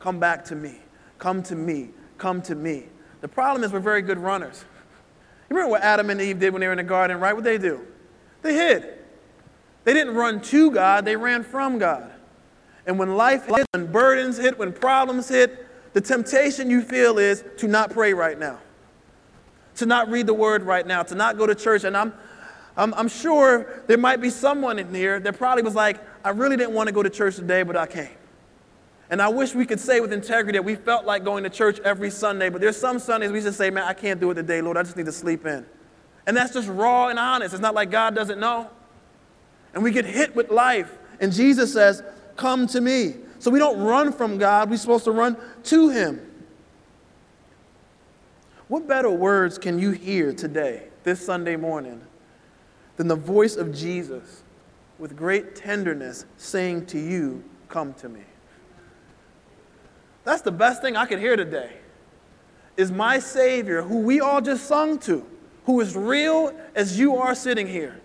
Come 0.00 0.18
back 0.18 0.44
to 0.46 0.56
me. 0.56 0.74
Come 1.18 1.42
to 1.44 1.54
me. 1.54 1.90
Come 2.18 2.42
to 2.42 2.54
me. 2.54 2.86
The 3.20 3.28
problem 3.28 3.62
is 3.62 3.72
we're 3.72 3.80
very 3.80 4.02
good 4.02 4.18
runners. 4.18 4.64
You 5.48 5.56
remember 5.56 5.70
what 5.70 5.82
Adam 5.82 6.10
and 6.10 6.20
Eve 6.20 6.40
did 6.40 6.52
when 6.52 6.60
they 6.60 6.66
were 6.66 6.72
in 6.72 6.78
the 6.78 6.82
garden, 6.82 7.20
right? 7.20 7.34
What 7.34 7.44
they 7.44 7.58
do? 7.58 7.86
They 8.42 8.54
hid. 8.54 8.98
They 9.84 9.94
didn't 9.94 10.14
run 10.14 10.40
to 10.42 10.70
God, 10.70 11.04
they 11.04 11.16
ran 11.16 11.42
from 11.42 11.78
God. 11.78 12.10
And 12.86 12.98
when 12.98 13.16
life 13.16 13.46
hit, 13.46 13.66
when 13.72 13.90
burdens 13.90 14.36
hit, 14.36 14.58
when 14.58 14.72
problems 14.72 15.28
hit, 15.28 15.66
the 15.92 16.00
temptation 16.00 16.70
you 16.70 16.82
feel 16.82 17.18
is 17.18 17.44
to 17.58 17.68
not 17.68 17.90
pray 17.90 18.14
right 18.14 18.38
now, 18.38 18.58
to 19.76 19.86
not 19.86 20.08
read 20.08 20.26
the 20.26 20.34
word 20.34 20.62
right 20.62 20.86
now, 20.86 21.02
to 21.02 21.14
not 21.14 21.36
go 21.36 21.46
to 21.46 21.54
church. 21.54 21.84
And 21.84 21.96
I'm, 21.96 22.12
I'm, 22.76 22.94
I'm 22.94 23.08
sure 23.08 23.82
there 23.86 23.98
might 23.98 24.20
be 24.20 24.30
someone 24.30 24.78
in 24.78 24.94
here 24.94 25.20
that 25.20 25.36
probably 25.36 25.62
was 25.62 25.74
like, 25.74 26.00
I 26.24 26.30
really 26.30 26.56
didn't 26.56 26.74
want 26.74 26.88
to 26.88 26.92
go 26.92 27.02
to 27.02 27.10
church 27.10 27.36
today, 27.36 27.62
but 27.62 27.76
I 27.76 27.86
came. 27.86 28.08
And 29.10 29.20
I 29.20 29.28
wish 29.28 29.54
we 29.54 29.66
could 29.66 29.80
say 29.80 30.00
with 30.00 30.12
integrity 30.12 30.56
that 30.58 30.64
we 30.64 30.74
felt 30.74 31.04
like 31.04 31.22
going 31.22 31.44
to 31.44 31.50
church 31.50 31.78
every 31.80 32.10
Sunday, 32.10 32.48
but 32.48 32.62
there's 32.62 32.78
some 32.78 32.98
Sundays 32.98 33.30
we 33.30 33.42
just 33.42 33.58
say, 33.58 33.68
man, 33.68 33.84
I 33.84 33.92
can't 33.92 34.18
do 34.18 34.30
it 34.30 34.34
today, 34.34 34.62
Lord. 34.62 34.78
I 34.78 34.82
just 34.82 34.96
need 34.96 35.06
to 35.06 35.12
sleep 35.12 35.44
in. 35.44 35.66
And 36.26 36.36
that's 36.36 36.54
just 36.54 36.68
raw 36.68 37.08
and 37.08 37.18
honest. 37.18 37.52
It's 37.52 37.60
not 37.60 37.74
like 37.74 37.90
God 37.90 38.14
doesn't 38.14 38.40
know. 38.40 38.70
And 39.74 39.82
we 39.82 39.90
get 39.90 40.06
hit 40.06 40.34
with 40.34 40.50
life. 40.50 40.96
And 41.20 41.32
Jesus 41.32 41.72
says, 41.72 42.02
Come 42.36 42.66
to 42.68 42.80
me. 42.80 43.14
So 43.38 43.50
we 43.50 43.58
don't 43.58 43.80
run 43.80 44.12
from 44.12 44.38
God, 44.38 44.70
we're 44.70 44.76
supposed 44.76 45.04
to 45.04 45.10
run 45.10 45.36
to 45.64 45.88
Him. 45.90 46.20
What 48.68 48.86
better 48.86 49.10
words 49.10 49.58
can 49.58 49.78
you 49.78 49.90
hear 49.90 50.32
today, 50.32 50.84
this 51.02 51.24
Sunday 51.24 51.56
morning, 51.56 52.00
than 52.96 53.08
the 53.08 53.16
voice 53.16 53.56
of 53.56 53.74
Jesus 53.74 54.42
with 54.98 55.16
great 55.16 55.56
tenderness 55.56 56.26
saying 56.36 56.86
to 56.86 56.98
you, 56.98 57.42
Come 57.68 57.94
to 57.94 58.08
me. 58.08 58.20
That's 60.24 60.42
the 60.42 60.52
best 60.52 60.82
thing 60.82 60.96
I 60.96 61.06
could 61.06 61.18
hear 61.18 61.36
today. 61.36 61.72
Is 62.76 62.92
my 62.92 63.18
Savior, 63.18 63.82
who 63.82 64.00
we 64.00 64.20
all 64.20 64.40
just 64.40 64.66
sung 64.66 64.98
to, 65.00 65.26
who 65.64 65.80
is 65.80 65.96
real 65.96 66.54
as 66.74 66.98
you 66.98 67.16
are 67.16 67.34
sitting 67.34 67.66
here, 67.66 68.00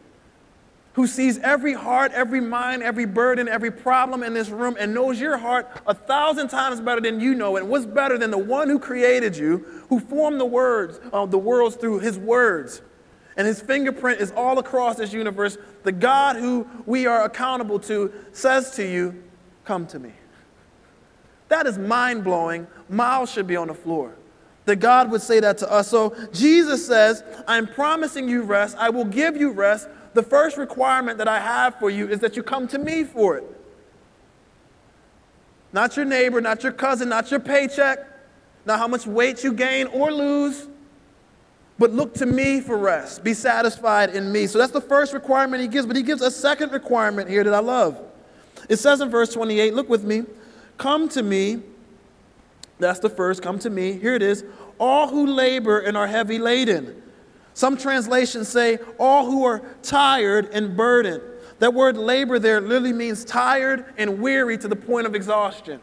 who 0.93 1.05
sees 1.05 1.37
every 1.39 1.73
heart, 1.73 2.11
every 2.13 2.41
mind, 2.41 2.81
every 2.81 3.05
burden, 3.05 3.47
every 3.47 3.71
problem 3.71 4.23
in 4.23 4.33
this 4.33 4.49
room, 4.49 4.75
and 4.79 4.93
knows 4.93 5.19
your 5.19 5.37
heart 5.37 5.69
a 5.85 5.93
thousand 5.93 6.47
times 6.47 6.81
better 6.81 7.01
than 7.01 7.19
you 7.19 7.35
know 7.35 7.57
it. 7.57 7.65
What's 7.65 7.85
better 7.85 8.17
than 8.17 8.31
the 8.31 8.37
one 8.37 8.69
who 8.69 8.79
created 8.79 9.37
you, 9.37 9.83
who 9.89 9.99
formed 9.99 10.39
the 10.39 10.45
words 10.45 10.97
of 10.97 11.13
uh, 11.13 11.25
the 11.27 11.37
worlds 11.37 11.75
through 11.75 11.99
his 11.99 12.17
words? 12.17 12.81
And 13.37 13.45
his 13.45 13.61
fingerprint 13.61 14.19
is 14.19 14.31
all 14.31 14.57
across 14.57 14.97
this 14.97 15.13
universe, 15.13 15.57
the 15.83 15.91
God 15.91 16.35
who 16.35 16.67
we 16.87 17.05
are 17.05 17.23
accountable 17.23 17.79
to 17.81 18.11
says 18.33 18.71
to 18.71 18.83
you, 18.85 19.23
Come 19.63 19.85
to 19.87 19.99
me. 19.99 20.11
That 21.49 21.67
is 21.67 21.77
mind 21.77 22.23
blowing. 22.23 22.67
Miles 22.89 23.31
should 23.31 23.47
be 23.47 23.55
on 23.55 23.67
the 23.67 23.73
floor. 23.73 24.15
That 24.65 24.77
God 24.77 25.11
would 25.11 25.21
say 25.21 25.39
that 25.39 25.57
to 25.59 25.71
us. 25.71 25.89
So 25.89 26.15
Jesus 26.33 26.85
says, 26.85 27.23
I'm 27.47 27.67
promising 27.67 28.27
you 28.27 28.41
rest. 28.41 28.75
I 28.77 28.89
will 28.89 29.05
give 29.05 29.37
you 29.37 29.51
rest. 29.51 29.87
The 30.13 30.23
first 30.23 30.57
requirement 30.57 31.17
that 31.19 31.27
I 31.27 31.39
have 31.39 31.77
for 31.79 31.89
you 31.89 32.07
is 32.07 32.19
that 32.19 32.35
you 32.35 32.43
come 32.43 32.67
to 32.69 32.79
me 32.79 33.03
for 33.03 33.37
it. 33.37 33.43
Not 35.73 35.95
your 35.95 36.05
neighbor, 36.05 36.41
not 36.41 36.63
your 36.63 36.71
cousin, 36.71 37.09
not 37.09 37.29
your 37.29 37.39
paycheck, 37.39 37.99
not 38.65 38.79
how 38.79 38.87
much 38.87 39.05
weight 39.05 39.43
you 39.43 39.53
gain 39.53 39.87
or 39.87 40.11
lose, 40.11 40.67
but 41.79 41.91
look 41.91 42.13
to 42.15 42.25
me 42.25 42.59
for 42.61 42.77
rest. 42.77 43.23
Be 43.23 43.33
satisfied 43.33 44.09
in 44.09 44.31
me. 44.31 44.47
So 44.47 44.57
that's 44.57 44.71
the 44.71 44.81
first 44.81 45.13
requirement 45.13 45.61
he 45.61 45.67
gives, 45.67 45.85
but 45.85 45.95
he 45.95 46.03
gives 46.03 46.21
a 46.21 46.31
second 46.31 46.71
requirement 46.71 47.29
here 47.29 47.43
that 47.43 47.53
I 47.53 47.59
love. 47.59 47.99
It 48.69 48.77
says 48.77 49.01
in 49.01 49.09
verse 49.09 49.31
28, 49.33 49.73
look 49.73 49.89
with 49.89 50.03
me, 50.03 50.23
come 50.77 51.07
to 51.09 51.23
me. 51.23 51.61
That's 52.79 52.99
the 52.99 53.09
first, 53.09 53.41
come 53.41 53.59
to 53.59 53.69
me. 53.69 53.93
Here 53.93 54.13
it 54.13 54.21
is. 54.21 54.43
All 54.79 55.07
who 55.07 55.25
labor 55.27 55.79
and 55.79 55.95
are 55.95 56.07
heavy 56.07 56.37
laden. 56.37 57.01
Some 57.53 57.77
translations 57.77 58.47
say, 58.47 58.77
all 58.99 59.25
who 59.25 59.43
are 59.45 59.63
tired 59.81 60.49
and 60.53 60.77
burdened. 60.77 61.23
That 61.59 61.73
word 61.73 61.97
labor 61.97 62.37
there 62.37 62.61
literally 62.61 62.93
means 62.93 63.25
tired 63.25 63.85
and 63.97 64.21
weary 64.21 64.57
to 64.59 64.67
the 64.67 64.75
point 64.75 65.07
of 65.07 65.15
exhaustion. 65.15 65.79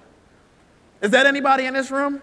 Is 1.02 1.10
that 1.10 1.26
anybody 1.26 1.66
in 1.66 1.74
this 1.74 1.90
room? 1.90 2.22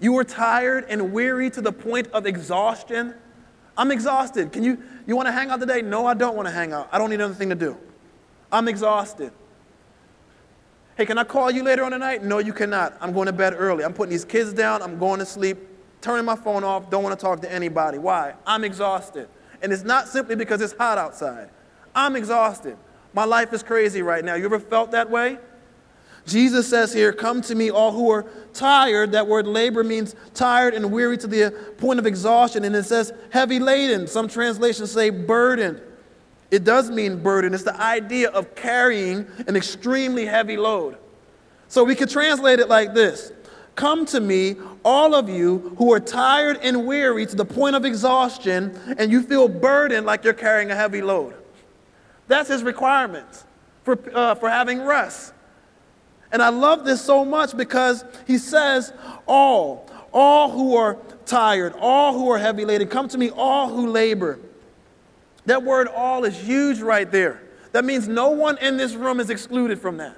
You 0.00 0.16
are 0.18 0.24
tired 0.24 0.86
and 0.88 1.12
weary 1.12 1.50
to 1.50 1.60
the 1.60 1.72
point 1.72 2.08
of 2.08 2.26
exhaustion. 2.26 3.14
I'm 3.76 3.90
exhausted. 3.90 4.52
Can 4.52 4.62
you, 4.62 4.82
you 5.06 5.16
want 5.16 5.26
to 5.26 5.32
hang 5.32 5.50
out 5.50 5.60
today? 5.60 5.82
No, 5.82 6.06
I 6.06 6.14
don't 6.14 6.36
want 6.36 6.46
to 6.46 6.52
hang 6.52 6.72
out. 6.72 6.88
I 6.92 6.98
don't 6.98 7.10
need 7.10 7.20
anything 7.20 7.48
to 7.48 7.54
do. 7.54 7.76
I'm 8.50 8.68
exhausted. 8.68 9.32
Hey, 10.96 11.06
can 11.06 11.18
I 11.18 11.24
call 11.24 11.50
you 11.50 11.62
later 11.62 11.84
on 11.84 11.92
tonight? 11.92 12.24
No, 12.24 12.38
you 12.38 12.52
cannot. 12.52 12.96
I'm 13.00 13.12
going 13.12 13.26
to 13.26 13.32
bed 13.32 13.54
early. 13.56 13.84
I'm 13.84 13.92
putting 13.92 14.10
these 14.10 14.24
kids 14.24 14.52
down. 14.52 14.82
I'm 14.82 14.98
going 14.98 15.20
to 15.20 15.26
sleep, 15.26 15.58
turning 16.00 16.24
my 16.24 16.34
phone 16.34 16.64
off. 16.64 16.90
Don't 16.90 17.04
want 17.04 17.18
to 17.18 17.24
talk 17.24 17.40
to 17.42 17.52
anybody. 17.52 17.98
Why? 17.98 18.34
I'm 18.46 18.64
exhausted. 18.64 19.28
And 19.62 19.72
it's 19.72 19.84
not 19.84 20.08
simply 20.08 20.34
because 20.34 20.60
it's 20.60 20.72
hot 20.72 20.98
outside. 20.98 21.50
I'm 21.94 22.16
exhausted. 22.16 22.76
My 23.12 23.24
life 23.24 23.52
is 23.52 23.62
crazy 23.62 24.02
right 24.02 24.24
now. 24.24 24.34
You 24.34 24.44
ever 24.44 24.58
felt 24.58 24.90
that 24.90 25.08
way? 25.10 25.38
Jesus 26.28 26.68
says 26.68 26.92
here, 26.92 27.12
Come 27.12 27.40
to 27.42 27.54
me, 27.54 27.70
all 27.70 27.90
who 27.92 28.10
are 28.10 28.26
tired. 28.52 29.12
That 29.12 29.26
word 29.26 29.46
labor 29.46 29.82
means 29.82 30.14
tired 30.34 30.74
and 30.74 30.92
weary 30.92 31.18
to 31.18 31.26
the 31.26 31.50
point 31.78 31.98
of 31.98 32.06
exhaustion. 32.06 32.64
And 32.64 32.76
it 32.76 32.84
says 32.84 33.12
heavy 33.30 33.58
laden. 33.58 34.06
Some 34.06 34.28
translations 34.28 34.92
say 34.92 35.10
burdened. 35.10 35.80
It 36.50 36.64
does 36.64 36.90
mean 36.90 37.22
burden. 37.22 37.52
It's 37.52 37.64
the 37.64 37.78
idea 37.80 38.30
of 38.30 38.54
carrying 38.54 39.26
an 39.46 39.56
extremely 39.56 40.24
heavy 40.24 40.56
load. 40.56 40.96
So 41.68 41.84
we 41.84 41.94
could 41.94 42.08
translate 42.08 42.60
it 42.60 42.68
like 42.68 42.94
this 42.94 43.32
Come 43.74 44.06
to 44.06 44.20
me, 44.20 44.56
all 44.84 45.14
of 45.14 45.28
you 45.28 45.74
who 45.78 45.92
are 45.92 46.00
tired 46.00 46.58
and 46.62 46.86
weary 46.86 47.26
to 47.26 47.36
the 47.36 47.44
point 47.44 47.76
of 47.76 47.84
exhaustion, 47.84 48.78
and 48.98 49.10
you 49.10 49.22
feel 49.22 49.48
burdened 49.48 50.04
like 50.04 50.24
you're 50.24 50.32
carrying 50.32 50.70
a 50.70 50.74
heavy 50.74 51.00
load. 51.00 51.34
That's 52.26 52.48
his 52.48 52.62
requirements 52.62 53.44
for, 53.84 53.98
uh, 54.14 54.34
for 54.34 54.50
having 54.50 54.82
rest. 54.82 55.32
And 56.30 56.42
I 56.42 56.50
love 56.50 56.84
this 56.84 57.00
so 57.00 57.24
much 57.24 57.56
because 57.56 58.04
he 58.26 58.38
says, 58.38 58.92
All, 59.26 59.88
all 60.12 60.50
who 60.50 60.76
are 60.76 60.98
tired, 61.26 61.74
all 61.78 62.12
who 62.14 62.30
are 62.30 62.38
heavy 62.38 62.64
laden, 62.64 62.88
come 62.88 63.08
to 63.08 63.18
me, 63.18 63.30
all 63.30 63.68
who 63.68 63.88
labor. 63.88 64.38
That 65.46 65.62
word 65.62 65.88
all 65.88 66.24
is 66.24 66.36
huge 66.36 66.80
right 66.80 67.10
there. 67.10 67.42
That 67.72 67.84
means 67.84 68.08
no 68.08 68.30
one 68.30 68.58
in 68.58 68.76
this 68.76 68.94
room 68.94 69.20
is 69.20 69.30
excluded 69.30 69.80
from 69.80 69.98
that. 69.98 70.16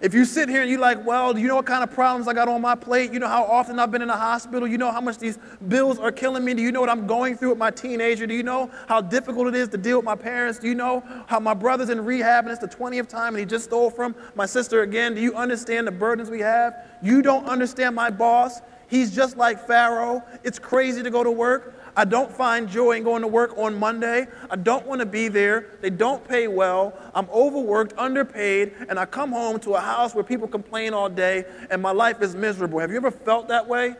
If 0.00 0.14
you 0.14 0.24
sit 0.24 0.48
here 0.48 0.62
and 0.62 0.70
you're 0.70 0.80
like, 0.80 1.04
well, 1.04 1.34
do 1.34 1.40
you 1.40 1.48
know 1.48 1.56
what 1.56 1.66
kind 1.66 1.84
of 1.84 1.90
problems 1.90 2.26
I 2.26 2.32
got 2.32 2.48
on 2.48 2.62
my 2.62 2.74
plate? 2.74 3.12
You 3.12 3.18
know 3.18 3.28
how 3.28 3.44
often 3.44 3.78
I've 3.78 3.90
been 3.90 4.00
in 4.00 4.08
the 4.08 4.16
hospital? 4.16 4.66
You 4.66 4.78
know 4.78 4.90
how 4.90 5.02
much 5.02 5.18
these 5.18 5.38
bills 5.68 5.98
are 5.98 6.10
killing 6.10 6.44
me? 6.44 6.54
Do 6.54 6.62
you 6.62 6.72
know 6.72 6.80
what 6.80 6.88
I'm 6.88 7.06
going 7.06 7.36
through 7.36 7.50
with 7.50 7.58
my 7.58 7.70
teenager? 7.70 8.26
Do 8.26 8.34
you 8.34 8.42
know 8.42 8.70
how 8.88 9.02
difficult 9.02 9.48
it 9.48 9.54
is 9.54 9.68
to 9.68 9.76
deal 9.76 9.98
with 9.98 10.06
my 10.06 10.16
parents? 10.16 10.58
Do 10.58 10.68
you 10.68 10.74
know 10.74 11.02
how 11.26 11.40
my 11.40 11.52
brother's 11.52 11.90
in 11.90 12.02
rehab 12.02 12.44
and 12.44 12.52
it's 12.52 12.60
the 12.60 12.68
20th 12.68 13.08
time 13.08 13.34
and 13.34 13.38
he 13.40 13.44
just 13.44 13.64
stole 13.64 13.90
from 13.90 14.14
my 14.34 14.46
sister 14.46 14.80
again? 14.80 15.14
Do 15.14 15.20
you 15.20 15.34
understand 15.34 15.86
the 15.86 15.92
burdens 15.92 16.30
we 16.30 16.40
have? 16.40 16.74
You 17.02 17.20
don't 17.20 17.44
understand 17.46 17.94
my 17.94 18.08
boss. 18.08 18.62
He's 18.88 19.14
just 19.14 19.36
like 19.36 19.66
Pharaoh. 19.66 20.22
It's 20.42 20.58
crazy 20.58 21.02
to 21.02 21.10
go 21.10 21.22
to 21.22 21.30
work. 21.30 21.74
I 21.94 22.06
don't 22.06 22.32
find 22.32 22.68
joy 22.68 22.92
in 22.92 23.02
going 23.02 23.20
to 23.20 23.28
work 23.28 23.56
on 23.58 23.78
Monday. 23.78 24.26
I 24.50 24.56
don't 24.56 24.86
want 24.86 25.00
to 25.00 25.06
be 25.06 25.28
there. 25.28 25.66
They 25.82 25.90
don't 25.90 26.26
pay 26.26 26.48
well. 26.48 26.98
I'm 27.14 27.28
overworked, 27.30 27.92
underpaid, 27.98 28.72
and 28.88 28.98
I 28.98 29.04
come 29.04 29.30
home 29.30 29.60
to 29.60 29.74
a 29.74 29.80
house 29.80 30.14
where 30.14 30.24
people 30.24 30.48
complain 30.48 30.94
all 30.94 31.10
day 31.10 31.44
and 31.70 31.82
my 31.82 31.92
life 31.92 32.22
is 32.22 32.34
miserable. 32.34 32.78
Have 32.78 32.90
you 32.90 32.96
ever 32.96 33.10
felt 33.10 33.48
that 33.48 33.68
way? 33.68 33.94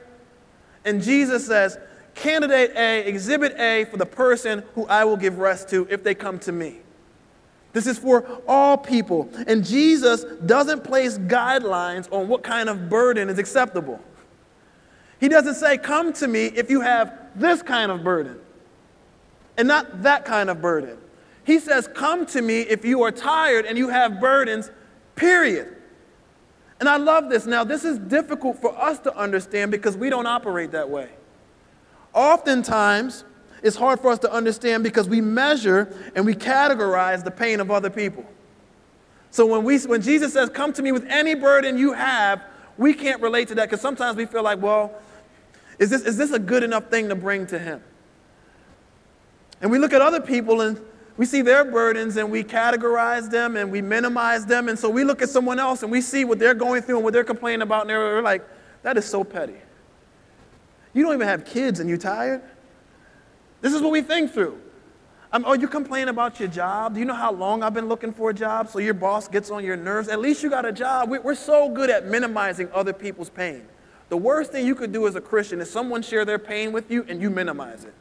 And 0.84 1.02
Jesus 1.02 1.46
says, 1.46 1.78
Candidate 2.14 2.72
A, 2.76 3.06
exhibit 3.06 3.58
A 3.58 3.84
for 3.86 3.96
the 3.96 4.06
person 4.06 4.62
who 4.74 4.86
I 4.86 5.04
will 5.04 5.16
give 5.16 5.38
rest 5.38 5.68
to 5.70 5.86
if 5.90 6.02
they 6.02 6.14
come 6.14 6.38
to 6.40 6.52
me. 6.52 6.78
This 7.72 7.86
is 7.86 7.98
for 7.98 8.26
all 8.46 8.76
people. 8.76 9.30
And 9.46 9.64
Jesus 9.64 10.24
doesn't 10.44 10.84
place 10.84 11.18
guidelines 11.18 12.10
on 12.12 12.28
what 12.28 12.42
kind 12.42 12.68
of 12.68 12.90
burden 12.90 13.30
is 13.30 13.38
acceptable. 13.38 14.00
He 15.20 15.28
doesn't 15.28 15.54
say, 15.54 15.78
Come 15.78 16.12
to 16.14 16.28
me 16.28 16.46
if 16.46 16.70
you 16.70 16.80
have 16.82 17.21
this 17.34 17.62
kind 17.62 17.90
of 17.90 18.02
burden 18.02 18.38
and 19.56 19.68
not 19.68 20.02
that 20.02 20.24
kind 20.24 20.50
of 20.50 20.60
burden. 20.60 20.98
He 21.44 21.58
says, 21.58 21.88
Come 21.94 22.26
to 22.26 22.42
me 22.42 22.60
if 22.60 22.84
you 22.84 23.02
are 23.02 23.10
tired 23.10 23.66
and 23.66 23.76
you 23.76 23.88
have 23.88 24.20
burdens, 24.20 24.70
period. 25.16 25.76
And 26.80 26.88
I 26.88 26.96
love 26.96 27.28
this. 27.28 27.46
Now, 27.46 27.62
this 27.64 27.84
is 27.84 27.98
difficult 27.98 28.60
for 28.60 28.76
us 28.76 28.98
to 29.00 29.16
understand 29.16 29.70
because 29.70 29.96
we 29.96 30.10
don't 30.10 30.26
operate 30.26 30.72
that 30.72 30.90
way. 30.90 31.10
Oftentimes, 32.12 33.24
it's 33.62 33.76
hard 33.76 34.00
for 34.00 34.10
us 34.10 34.18
to 34.20 34.32
understand 34.32 34.82
because 34.82 35.08
we 35.08 35.20
measure 35.20 35.94
and 36.16 36.26
we 36.26 36.34
categorize 36.34 37.22
the 37.22 37.30
pain 37.30 37.60
of 37.60 37.70
other 37.70 37.90
people. 37.90 38.24
So 39.30 39.46
when, 39.46 39.64
we, 39.64 39.78
when 39.80 40.02
Jesus 40.02 40.32
says, 40.32 40.50
Come 40.50 40.72
to 40.74 40.82
me 40.82 40.92
with 40.92 41.06
any 41.08 41.34
burden 41.34 41.78
you 41.78 41.92
have, 41.92 42.42
we 42.76 42.94
can't 42.94 43.20
relate 43.20 43.48
to 43.48 43.54
that 43.56 43.68
because 43.68 43.80
sometimes 43.80 44.16
we 44.16 44.26
feel 44.26 44.42
like, 44.42 44.60
well, 44.60 44.92
is 45.82 45.90
this, 45.90 46.02
is 46.02 46.16
this 46.16 46.30
a 46.30 46.38
good 46.38 46.62
enough 46.62 46.88
thing 46.90 47.08
to 47.08 47.16
bring 47.16 47.44
to 47.48 47.58
Him? 47.58 47.82
And 49.60 49.70
we 49.70 49.78
look 49.78 49.92
at 49.92 50.00
other 50.00 50.20
people 50.20 50.60
and 50.60 50.80
we 51.16 51.26
see 51.26 51.42
their 51.42 51.64
burdens 51.64 52.16
and 52.16 52.30
we 52.30 52.44
categorize 52.44 53.28
them 53.28 53.56
and 53.56 53.70
we 53.72 53.82
minimize 53.82 54.46
them. 54.46 54.68
And 54.68 54.78
so 54.78 54.88
we 54.88 55.02
look 55.02 55.22
at 55.22 55.28
someone 55.28 55.58
else 55.58 55.82
and 55.82 55.90
we 55.90 56.00
see 56.00 56.24
what 56.24 56.38
they're 56.38 56.54
going 56.54 56.82
through 56.82 56.96
and 56.96 57.04
what 57.04 57.12
they're 57.12 57.24
complaining 57.24 57.62
about, 57.62 57.82
and 57.82 57.90
they're 57.90 58.22
like, 58.22 58.48
that 58.82 58.96
is 58.96 59.04
so 59.04 59.24
petty. 59.24 59.56
You 60.94 61.02
don't 61.02 61.14
even 61.14 61.26
have 61.26 61.44
kids 61.44 61.80
and 61.80 61.88
you're 61.88 61.98
tired? 61.98 62.42
This 63.60 63.74
is 63.74 63.82
what 63.82 63.90
we 63.90 64.02
think 64.02 64.32
through. 64.32 64.60
Um, 65.32 65.44
oh, 65.46 65.54
you 65.54 65.66
complain 65.66 66.08
about 66.08 66.38
your 66.38 66.48
job? 66.48 66.94
Do 66.94 67.00
you 67.00 67.06
know 67.06 67.14
how 67.14 67.32
long 67.32 67.64
I've 67.64 67.74
been 67.74 67.88
looking 67.88 68.12
for 68.12 68.30
a 68.30 68.34
job? 68.34 68.68
So 68.68 68.78
your 68.78 68.94
boss 68.94 69.26
gets 69.26 69.50
on 69.50 69.64
your 69.64 69.76
nerves. 69.76 70.08
At 70.08 70.20
least 70.20 70.42
you 70.42 70.50
got 70.50 70.64
a 70.64 70.72
job. 70.72 71.08
We're 71.08 71.34
so 71.34 71.68
good 71.70 71.90
at 71.90 72.06
minimizing 72.06 72.68
other 72.72 72.92
people's 72.92 73.30
pain. 73.30 73.66
The 74.12 74.18
worst 74.18 74.52
thing 74.52 74.66
you 74.66 74.74
could 74.74 74.92
do 74.92 75.06
as 75.06 75.14
a 75.14 75.22
Christian 75.22 75.58
is 75.62 75.70
someone 75.70 76.02
share 76.02 76.26
their 76.26 76.38
pain 76.38 76.70
with 76.70 76.90
you 76.90 77.02
and 77.08 77.22
you 77.22 77.30
minimize 77.30 77.84
it. 77.84 77.94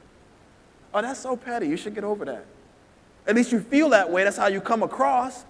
Oh, 0.94 1.02
that's 1.02 1.22
so 1.22 1.38
petty. 1.38 1.70
You 1.70 1.78
should 1.78 1.96
get 1.96 2.04
over 2.04 2.26
that. 2.26 2.46
At 3.26 3.36
least 3.36 3.54
you 3.54 3.62
feel 3.62 3.88
that 3.92 4.12
way. 4.12 4.26
That's 4.26 4.36
how 4.36 4.48
you 4.48 4.60
come 4.60 4.84
across. 4.84 5.46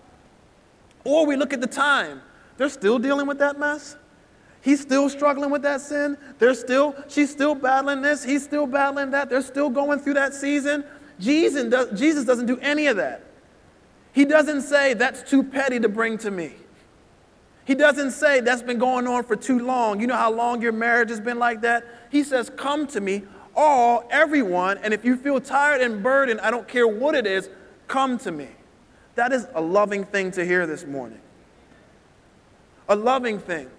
Or 1.03 1.25
we 1.25 1.35
look 1.35 1.51
at 1.51 1.61
the 1.61 1.67
time. 1.67 2.21
They're 2.57 2.69
still 2.69 2.99
dealing 2.99 3.25
with 3.25 3.39
that 3.39 3.57
mess. 3.57 3.95
He's 4.61 4.79
still 4.79 5.09
struggling 5.09 5.49
with 5.49 5.63
that 5.63 5.81
sin. 5.81 6.15
They're 6.37 6.53
still, 6.53 6.95
she's 7.07 7.31
still 7.31 7.55
battling 7.55 8.03
this. 8.03 8.23
He's 8.23 8.43
still 8.43 8.67
battling 8.67 9.09
that. 9.09 9.31
They're 9.31 9.41
still 9.41 9.71
going 9.71 9.97
through 9.97 10.13
that 10.13 10.35
season. 10.35 10.85
Jesus, 11.19 11.71
does, 11.71 11.99
Jesus 11.99 12.23
doesn't 12.23 12.45
do 12.45 12.59
any 12.59 12.85
of 12.85 12.97
that. 12.97 13.23
He 14.13 14.25
doesn't 14.25 14.61
say, 14.61 14.93
that's 14.93 15.27
too 15.27 15.41
petty 15.41 15.79
to 15.79 15.89
bring 15.89 16.19
to 16.19 16.29
me. 16.29 16.53
He 17.65 17.75
doesn't 17.75 18.11
say 18.11 18.39
that's 18.39 18.63
been 18.63 18.79
going 18.79 19.07
on 19.07 19.23
for 19.23 19.35
too 19.35 19.59
long. 19.59 19.99
You 19.99 20.07
know 20.07 20.15
how 20.15 20.31
long 20.31 20.61
your 20.61 20.71
marriage 20.71 21.09
has 21.09 21.19
been 21.19 21.39
like 21.39 21.61
that? 21.61 21.85
He 22.09 22.23
says, 22.23 22.49
Come 22.55 22.87
to 22.87 23.01
me, 23.01 23.23
all, 23.55 24.07
everyone, 24.09 24.77
and 24.79 24.93
if 24.93 25.05
you 25.05 25.15
feel 25.15 25.39
tired 25.39 25.81
and 25.81 26.01
burdened, 26.01 26.41
I 26.41 26.51
don't 26.51 26.67
care 26.67 26.87
what 26.87 27.15
it 27.15 27.27
is, 27.27 27.49
come 27.87 28.17
to 28.19 28.31
me. 28.31 28.47
That 29.15 29.31
is 29.31 29.47
a 29.53 29.61
loving 29.61 30.05
thing 30.05 30.31
to 30.31 30.45
hear 30.45 30.65
this 30.65 30.85
morning. 30.85 31.19
A 32.89 32.95
loving 32.95 33.39
thing. 33.39 33.69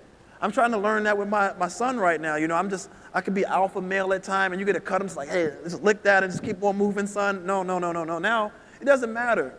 I'm 0.40 0.52
trying 0.52 0.72
to 0.72 0.78
learn 0.78 1.04
that 1.04 1.16
with 1.16 1.28
my, 1.28 1.52
my 1.54 1.68
son 1.68 1.98
right 1.98 2.20
now. 2.20 2.36
You 2.36 2.48
know, 2.48 2.56
I'm 2.56 2.68
just, 2.68 2.90
I 3.14 3.20
could 3.20 3.34
be 3.34 3.44
alpha 3.44 3.80
male 3.80 4.12
at 4.12 4.24
time 4.24 4.52
and 4.52 4.60
you 4.60 4.66
get 4.66 4.72
to 4.72 4.80
cut 4.80 5.00
him, 5.00 5.06
it's 5.06 5.16
like, 5.16 5.28
hey, 5.28 5.52
just 5.62 5.82
lick 5.82 6.02
that 6.02 6.22
and 6.22 6.32
just 6.32 6.42
keep 6.42 6.62
on 6.62 6.76
moving, 6.76 7.06
son. 7.06 7.46
No, 7.46 7.62
no, 7.62 7.78
no, 7.78 7.92
no, 7.92 8.04
no. 8.04 8.18
Now, 8.18 8.52
it 8.80 8.84
doesn't 8.84 9.12
matter. 9.12 9.54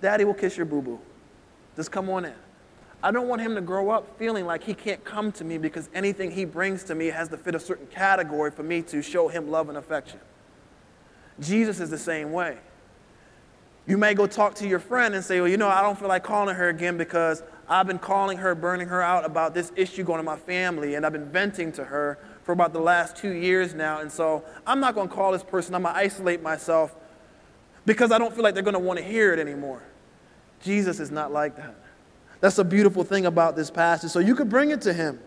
Daddy 0.00 0.24
will 0.24 0.34
kiss 0.34 0.56
your 0.56 0.66
boo 0.66 0.82
boo. 0.82 1.00
Just 1.74 1.90
come 1.90 2.10
on 2.10 2.26
in. 2.26 2.34
I 3.02 3.10
don't 3.10 3.28
want 3.28 3.42
him 3.42 3.54
to 3.54 3.60
grow 3.60 3.90
up 3.90 4.18
feeling 4.18 4.46
like 4.46 4.64
he 4.64 4.74
can't 4.74 5.04
come 5.04 5.30
to 5.32 5.44
me 5.44 5.58
because 5.58 5.88
anything 5.94 6.30
he 6.30 6.44
brings 6.44 6.82
to 6.84 6.94
me 6.94 7.06
has 7.06 7.28
to 7.28 7.36
fit 7.36 7.54
a 7.54 7.60
certain 7.60 7.86
category 7.86 8.50
for 8.50 8.62
me 8.62 8.82
to 8.82 9.02
show 9.02 9.28
him 9.28 9.50
love 9.50 9.68
and 9.68 9.78
affection. 9.78 10.18
Jesus 11.38 11.80
is 11.80 11.90
the 11.90 11.98
same 11.98 12.32
way. 12.32 12.58
You 13.86 13.96
may 13.96 14.14
go 14.14 14.26
talk 14.26 14.54
to 14.56 14.66
your 14.66 14.80
friend 14.80 15.14
and 15.14 15.24
say, 15.24 15.40
Well, 15.40 15.48
you 15.48 15.56
know, 15.56 15.68
I 15.68 15.82
don't 15.82 15.98
feel 15.98 16.08
like 16.08 16.24
calling 16.24 16.56
her 16.56 16.68
again 16.68 16.96
because 16.96 17.42
I've 17.68 17.86
been 17.86 17.98
calling 17.98 18.38
her, 18.38 18.54
burning 18.54 18.88
her 18.88 19.02
out 19.02 19.24
about 19.24 19.54
this 19.54 19.72
issue 19.76 20.02
going 20.02 20.18
in 20.18 20.24
my 20.24 20.36
family, 20.36 20.94
and 20.94 21.06
I've 21.06 21.12
been 21.12 21.30
venting 21.30 21.72
to 21.72 21.84
her 21.84 22.18
for 22.42 22.52
about 22.52 22.72
the 22.72 22.80
last 22.80 23.16
two 23.16 23.32
years 23.32 23.74
now. 23.74 24.00
And 24.00 24.10
so 24.10 24.44
I'm 24.66 24.80
not 24.80 24.94
going 24.94 25.08
to 25.08 25.14
call 25.14 25.32
this 25.32 25.42
person, 25.42 25.74
I'm 25.74 25.82
going 25.82 25.94
to 25.94 26.00
isolate 26.00 26.42
myself 26.42 26.96
because 27.84 28.10
I 28.10 28.18
don't 28.18 28.34
feel 28.34 28.42
like 28.42 28.54
they're 28.54 28.62
going 28.62 28.74
to 28.74 28.80
want 28.80 28.98
to 28.98 29.04
hear 29.04 29.32
it 29.32 29.38
anymore. 29.38 29.82
Jesus 30.60 30.98
is 30.98 31.10
not 31.10 31.32
like 31.32 31.56
that. 31.56 31.74
That's 32.40 32.58
a 32.58 32.64
beautiful 32.64 33.04
thing 33.04 33.26
about 33.26 33.56
this 33.56 33.70
passage. 33.70 34.10
So 34.10 34.18
you 34.18 34.34
could 34.34 34.48
bring 34.48 34.70
it 34.70 34.82
to 34.82 34.92
him. 34.92 35.20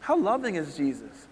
How 0.00 0.16
loving 0.16 0.54
is 0.54 0.76
Jesus? 0.76 1.26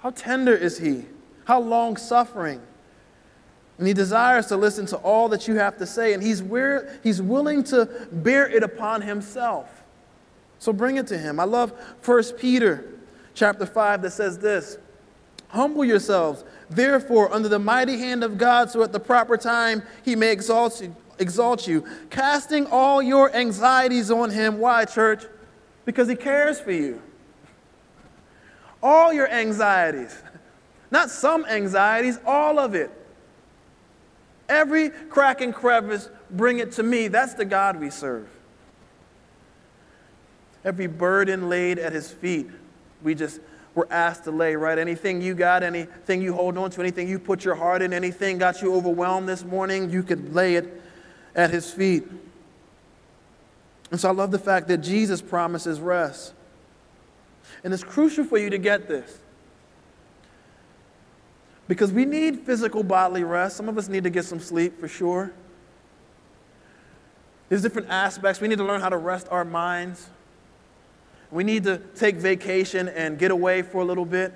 How 0.00 0.10
tender 0.10 0.54
is 0.54 0.78
he? 0.78 1.04
How 1.44 1.60
long 1.60 1.96
suffering? 1.96 2.60
And 3.78 3.86
he 3.86 3.94
desires 3.94 4.46
to 4.46 4.56
listen 4.56 4.86
to 4.86 4.96
all 4.98 5.28
that 5.30 5.48
you 5.48 5.56
have 5.56 5.78
to 5.78 5.86
say, 5.86 6.14
and 6.14 6.22
he's, 6.22 6.42
he's 7.02 7.20
willing 7.20 7.64
to 7.64 8.08
bear 8.12 8.48
it 8.48 8.62
upon 8.62 9.02
himself. 9.02 9.82
So 10.58 10.72
bring 10.72 10.96
it 10.96 11.06
to 11.08 11.18
him. 11.18 11.40
I 11.40 11.44
love 11.44 11.72
1 12.04 12.22
Peter 12.38 12.84
chapter 13.34 13.66
5 13.66 14.02
that 14.02 14.12
says 14.12 14.38
this 14.38 14.78
Humble 15.48 15.84
yourselves, 15.84 16.44
therefore, 16.70 17.32
under 17.32 17.48
the 17.48 17.58
mighty 17.58 17.98
hand 17.98 18.24
of 18.24 18.38
God, 18.38 18.70
so 18.70 18.82
at 18.82 18.92
the 18.92 19.00
proper 19.00 19.36
time 19.36 19.82
he 20.04 20.16
may 20.16 20.32
exalt 20.32 20.80
you, 20.80 20.94
exalt 21.18 21.66
you, 21.66 21.84
casting 22.10 22.66
all 22.66 23.02
your 23.02 23.34
anxieties 23.34 24.10
on 24.10 24.30
him. 24.30 24.58
Why, 24.58 24.84
church? 24.84 25.24
Because 25.84 26.08
he 26.08 26.16
cares 26.16 26.60
for 26.60 26.72
you. 26.72 27.02
All 28.82 29.12
your 29.12 29.30
anxieties. 29.30 30.16
Not 30.90 31.10
some 31.10 31.44
anxieties, 31.46 32.18
all 32.26 32.58
of 32.58 32.74
it. 32.74 32.90
Every 34.48 34.90
crack 34.90 35.40
and 35.40 35.54
crevice, 35.54 36.10
bring 36.30 36.58
it 36.58 36.72
to 36.72 36.82
me. 36.82 37.08
That's 37.08 37.34
the 37.34 37.44
God 37.44 37.80
we 37.80 37.90
serve. 37.90 38.28
Every 40.64 40.86
burden 40.86 41.48
laid 41.48 41.78
at 41.78 41.92
his 41.92 42.10
feet, 42.10 42.50
we 43.02 43.14
just 43.14 43.40
were 43.74 43.88
asked 43.90 44.24
to 44.24 44.30
lay, 44.30 44.54
right? 44.54 44.78
Anything 44.78 45.20
you 45.20 45.34
got, 45.34 45.62
anything 45.62 46.22
you 46.22 46.32
hold 46.32 46.56
on 46.56 46.70
to, 46.70 46.80
anything 46.80 47.08
you 47.08 47.18
put 47.18 47.44
your 47.44 47.54
heart 47.54 47.82
in, 47.82 47.92
anything 47.92 48.38
got 48.38 48.62
you 48.62 48.74
overwhelmed 48.74 49.28
this 49.28 49.44
morning, 49.44 49.90
you 49.90 50.02
could 50.02 50.34
lay 50.34 50.54
it 50.54 50.80
at 51.34 51.50
his 51.50 51.70
feet. 51.70 52.04
And 53.90 54.00
so 54.00 54.08
I 54.08 54.12
love 54.12 54.30
the 54.30 54.38
fact 54.38 54.68
that 54.68 54.78
Jesus 54.78 55.20
promises 55.22 55.80
rest. 55.80 56.32
And 57.62 57.72
it's 57.72 57.84
crucial 57.84 58.24
for 58.24 58.38
you 58.38 58.50
to 58.50 58.58
get 58.58 58.88
this. 58.88 59.18
Because 61.68 61.92
we 61.92 62.04
need 62.04 62.40
physical 62.40 62.82
bodily 62.82 63.24
rest. 63.24 63.56
Some 63.56 63.68
of 63.68 63.78
us 63.78 63.88
need 63.88 64.04
to 64.04 64.10
get 64.10 64.24
some 64.24 64.40
sleep 64.40 64.78
for 64.78 64.88
sure. 64.88 65.32
There's 67.48 67.62
different 67.62 67.88
aspects. 67.88 68.40
We 68.40 68.48
need 68.48 68.58
to 68.58 68.64
learn 68.64 68.80
how 68.80 68.88
to 68.88 68.96
rest 68.96 69.28
our 69.30 69.44
minds. 69.44 70.08
We 71.30 71.44
need 71.44 71.64
to 71.64 71.78
take 71.96 72.16
vacation 72.16 72.88
and 72.88 73.18
get 73.18 73.30
away 73.30 73.62
for 73.62 73.78
a 73.78 73.84
little 73.84 74.04
bit. 74.04 74.32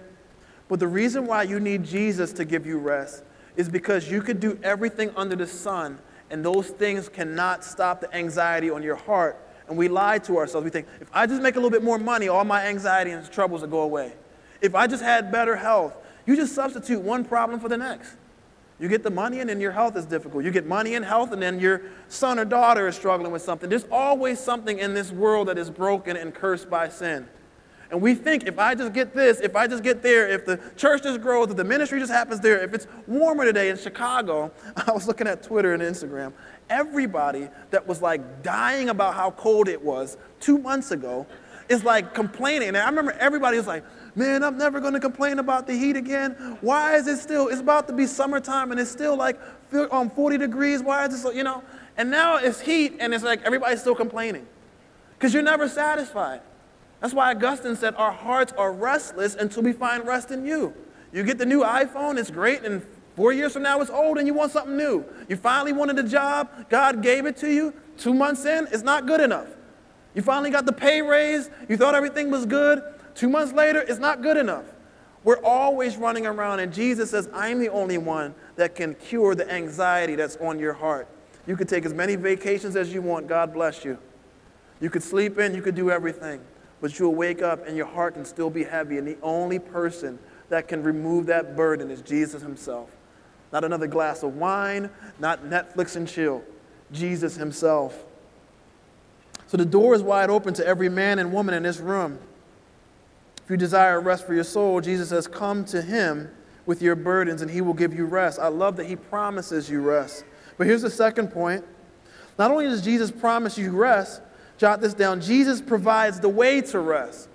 But 0.69 0.81
the 0.81 0.89
reason 0.89 1.27
why 1.27 1.45
you 1.45 1.61
need 1.61 1.85
Jesus 1.85 2.33
to 2.35 2.45
give 2.45 2.67
you 2.67 2.79
rest 2.79 3.23
is 3.57 3.69
because 3.69 4.11
you 4.11 4.23
could 4.23 4.41
do 4.41 4.59
everything 4.63 5.11
under 5.17 5.35
the 5.35 5.47
sun 5.47 5.99
and 6.31 6.45
those 6.45 6.69
things 6.69 7.09
cannot 7.09 7.65
stop 7.65 8.01
the 8.01 8.15
anxiety 8.15 8.71
on 8.71 8.83
your 8.83 8.97
heart. 8.97 9.37
And 9.69 9.77
we 9.77 9.89
lie 9.89 10.19
to 10.21 10.39
ourselves. 10.39 10.65
We 10.65 10.71
think, 10.71 10.87
if 11.01 11.09
I 11.13 11.27
just 11.27 11.43
make 11.43 11.57
a 11.57 11.59
little 11.59 11.71
bit 11.71 11.83
more 11.83 11.99
money, 11.99 12.29
all 12.29 12.45
my 12.45 12.67
anxiety 12.67 13.11
and 13.11 13.31
troubles 13.31 13.61
will 13.61 13.69
go 13.69 13.81
away. 13.81 14.13
If 14.61 14.75
I 14.75 14.87
just 14.87 15.03
had 15.03 15.31
better 15.31 15.57
health, 15.57 15.95
you 16.27 16.37
just 16.37 16.55
substitute 16.55 17.01
one 17.01 17.25
problem 17.25 17.61
for 17.61 17.69
the 17.69 17.77
next. 17.77 18.17
You 18.81 18.89
get 18.89 19.03
the 19.03 19.11
money 19.11 19.41
and 19.41 19.51
then 19.51 19.61
your 19.61 19.73
health 19.73 19.97
is 19.97 20.07
difficult. 20.07 20.45
You 20.45 20.51
get 20.51 20.67
money 20.67 20.95
and 20.95 21.05
health 21.05 21.33
and 21.33 21.43
then 21.43 21.59
your 21.59 21.83
son 22.09 22.39
or 22.39 22.45
daughter 22.45 22.87
is 22.87 22.95
struggling 22.95 23.33
with 23.33 23.43
something. 23.43 23.69
There's 23.69 23.87
always 23.91 24.39
something 24.39 24.79
in 24.79 24.95
this 24.95 25.11
world 25.11 25.49
that 25.49 25.59
is 25.59 25.69
broken 25.69 26.17
and 26.17 26.33
cursed 26.33 26.71
by 26.71 26.89
sin. 26.89 27.29
And 27.91 28.03
we 28.03 28.15
think 28.15 28.47
if 28.47 28.59
I 28.59 28.75
just 28.75 28.93
get 28.93 29.15
this, 29.15 29.41
if 29.41 29.57
I 29.57 29.67
just 29.67 29.83
get 29.83 30.03
there, 30.03 30.29
if 30.29 30.45
the 30.45 30.61
church 30.77 31.03
just 31.03 31.23
grows, 31.23 31.51
if 31.51 31.57
the 31.57 31.65
ministry 31.65 31.99
just 31.99 32.13
happens 32.13 32.41
there, 32.41 32.63
if 32.63 32.75
it's 32.75 32.87
warmer 33.07 33.45
today 33.45 33.71
in 33.71 33.79
Chicago, 33.79 34.53
I 34.77 34.93
was 34.93 35.07
looking 35.07 35.27
at 35.27 35.43
Twitter 35.43 35.73
and 35.73 35.83
Instagram, 35.83 36.33
everybody 36.69 37.49
that 37.71 37.87
was 37.87 38.03
like 38.03 38.43
dying 38.43 38.91
about 38.91 39.15
how 39.15 39.31
cold 39.31 39.69
it 39.69 39.83
was 39.83 40.19
two 40.39 40.59
months 40.59 40.91
ago 40.91 41.27
is 41.71 41.83
like 41.83 42.15
complaining. 42.15 42.69
And 42.69 42.77
I 42.77 42.87
remember 42.89 43.13
everybody 43.13 43.57
was 43.57 43.67
like, 43.67 43.85
man, 44.15 44.43
I'm 44.43 44.59
never 44.59 44.81
going 44.81 44.95
to 44.95 45.01
complain 45.01 45.39
about 45.39 45.67
the 45.67 45.75
heat 45.75 45.97
again. 45.97 46.59
Why 46.61 46.97
is 46.97 47.07
it 47.07 47.19
still, 47.19 47.49
it's 47.49 47.61
about 47.61 47.87
to 47.89 47.95
be 47.95 48.07
summertime 48.07 48.71
and 48.71 48.81
it's 48.81 48.91
still 48.91 49.17
like 49.17 49.39
um, 49.91 50.11
40 50.11 50.39
degrees. 50.39 50.83
Why 50.83 51.07
is 51.07 51.15
it 51.15 51.19
so, 51.19 51.31
you 51.31 51.45
know? 51.45 51.63
And 51.97 52.11
now 52.11 52.37
it's 52.37 52.61
heat 52.61 52.97
and 53.01 53.15
it's 53.15 53.25
like 53.25 53.43
everybody's 53.43 53.81
still 53.81 53.95
complaining 53.95 54.47
because 55.17 55.33
you're 55.33 55.43
never 55.43 55.69
satisfied. 55.69 56.41
That's 57.01 57.15
why 57.15 57.31
Augustine 57.31 57.77
said 57.77 57.95
our 57.97 58.13
hearts 58.13 58.53
are 58.57 58.73
restless 58.73 59.35
until 59.35 59.63
we 59.63 59.73
find 59.73 60.07
rest 60.07 60.31
in 60.31 60.45
you. 60.45 60.75
You 61.13 61.23
get 61.23 61.39
the 61.39 61.47
new 61.47 61.63
iPhone, 61.63 62.19
it's 62.19 62.31
great, 62.31 62.65
and 62.65 62.85
four 63.17 63.33
years 63.33 63.53
from 63.53 63.63
now 63.63 63.81
it's 63.81 63.91
old 63.91 64.19
and 64.19 64.27
you 64.27 64.35
want 64.35 64.53
something 64.53 64.77
new. 64.77 65.05
You 65.29 65.37
finally 65.37 65.73
wanted 65.73 65.99
a 65.99 66.03
job, 66.03 66.69
God 66.69 67.03
gave 67.03 67.27
it 67.27 67.37
to 67.39 67.53
you. 67.53 67.73
Two 67.97 68.15
months 68.15 68.45
in, 68.45 68.69
it's 68.71 68.83
not 68.83 69.07
good 69.07 69.21
enough. 69.21 69.49
You 70.15 70.23
finally 70.23 70.51
got 70.51 70.67
the 70.67 70.73
pay 70.73 71.03
raise, 71.03 71.51
you 71.69 71.77
thought 71.77 71.95
everything 71.95 72.31
was 72.31 72.47
good. 72.47 72.83
Two 73.15 73.29
months 73.29 73.53
later, 73.53 73.81
it's 73.81 73.99
not 73.99 74.23
good 74.23 74.37
enough. 74.37 74.65
We're 75.25 75.43
always 75.43 75.97
running 75.97 76.27
around, 76.27 76.61
and 76.61 76.73
Jesus 76.73 77.11
says, 77.11 77.29
I'm 77.35 77.59
the 77.59 77.69
only 77.69 77.99
one 77.99 78.35
that 78.57 78.75
can 78.75 78.95
cure 78.95 79.35
the 79.35 79.51
anxiety 79.53 80.15
that's 80.15 80.37
on 80.37 80.59
your 80.59 80.73
heart. 80.73 81.09
You 81.47 81.57
could 81.57 81.69
take 81.69 81.85
as 81.85 81.93
many 81.93 82.15
vacations 82.15 82.77
as 82.77 82.93
you 82.93 83.03
want. 83.03 83.27
God 83.27 83.53
bless 83.53 83.85
you. 83.85 83.99
You 84.81 84.91
could 84.91 85.03
sleep 85.03 85.39
in, 85.39 85.55
you 85.55 85.63
could 85.63 85.75
do 85.75 85.91
everything, 85.91 86.41
but 86.81 86.99
you'll 86.99 87.15
wake 87.15 87.43
up 87.43 87.67
and 87.67 87.77
your 87.77 87.87
heart 87.87 88.15
can 88.15 88.25
still 88.25 88.51
be 88.51 88.65
heavy. 88.65 88.99
And 88.99 89.07
the 89.07 89.19
only 89.23 89.59
person 89.59 90.19
that 90.49 90.69
can 90.69 90.83
remove 90.83 91.27
that 91.27 91.57
burden 91.57 91.91
is 91.91 92.03
Jesus 92.03 92.43
Himself. 92.43 92.91
Not 93.53 93.65
another 93.65 93.87
glass 93.87 94.23
of 94.23 94.37
wine, 94.37 94.91
not 95.19 95.45
Netflix 95.45 95.97
and 95.97 96.07
chill. 96.07 96.43
Jesus 96.93 97.37
Himself. 97.37 98.05
So 99.47 99.57
the 99.57 99.65
door 99.65 99.95
is 99.95 100.03
wide 100.03 100.31
open 100.31 100.55
to 100.55 100.67
every 100.67 100.89
man 100.89 101.19
and 101.19 101.33
woman 101.33 101.55
in 101.55 101.63
this 101.63 101.79
room. 101.79 102.19
If 103.43 103.51
you 103.51 103.57
desire 103.57 103.99
rest 103.99 104.27
for 104.27 104.35
your 104.35 104.45
soul, 104.45 104.83
Jesus 104.83 105.09
says, 105.09 105.27
Come 105.27 105.65
to 105.67 105.81
him 105.81 106.31
with 106.67 106.83
your 106.83 106.95
burdens 106.95 107.41
and 107.41 107.51
he 107.51 107.63
will 107.63 107.73
give 107.73 107.95
you 107.95 108.05
rest. 108.05 108.39
I 108.39 108.49
love 108.49 108.77
that 108.77 108.85
he 108.85 108.95
promises 108.95 109.71
you 109.71 109.81
rest. 109.81 110.23
But 110.59 110.67
here's 110.67 110.83
the 110.83 110.91
second 110.91 111.29
point. 111.29 111.65
Not 112.39 112.51
only 112.51 112.67
does 112.67 112.83
Jesus 112.83 113.11
promise 113.11 113.57
you 113.57 113.71
rest, 113.71 114.21
jot 114.59 114.81
this 114.81 114.95
down, 114.95 115.21
Jesus 115.21 115.63
provides 115.63 116.21
the 116.21 116.29
way 116.29 116.61
to 116.61 116.79
rest. 116.79 117.29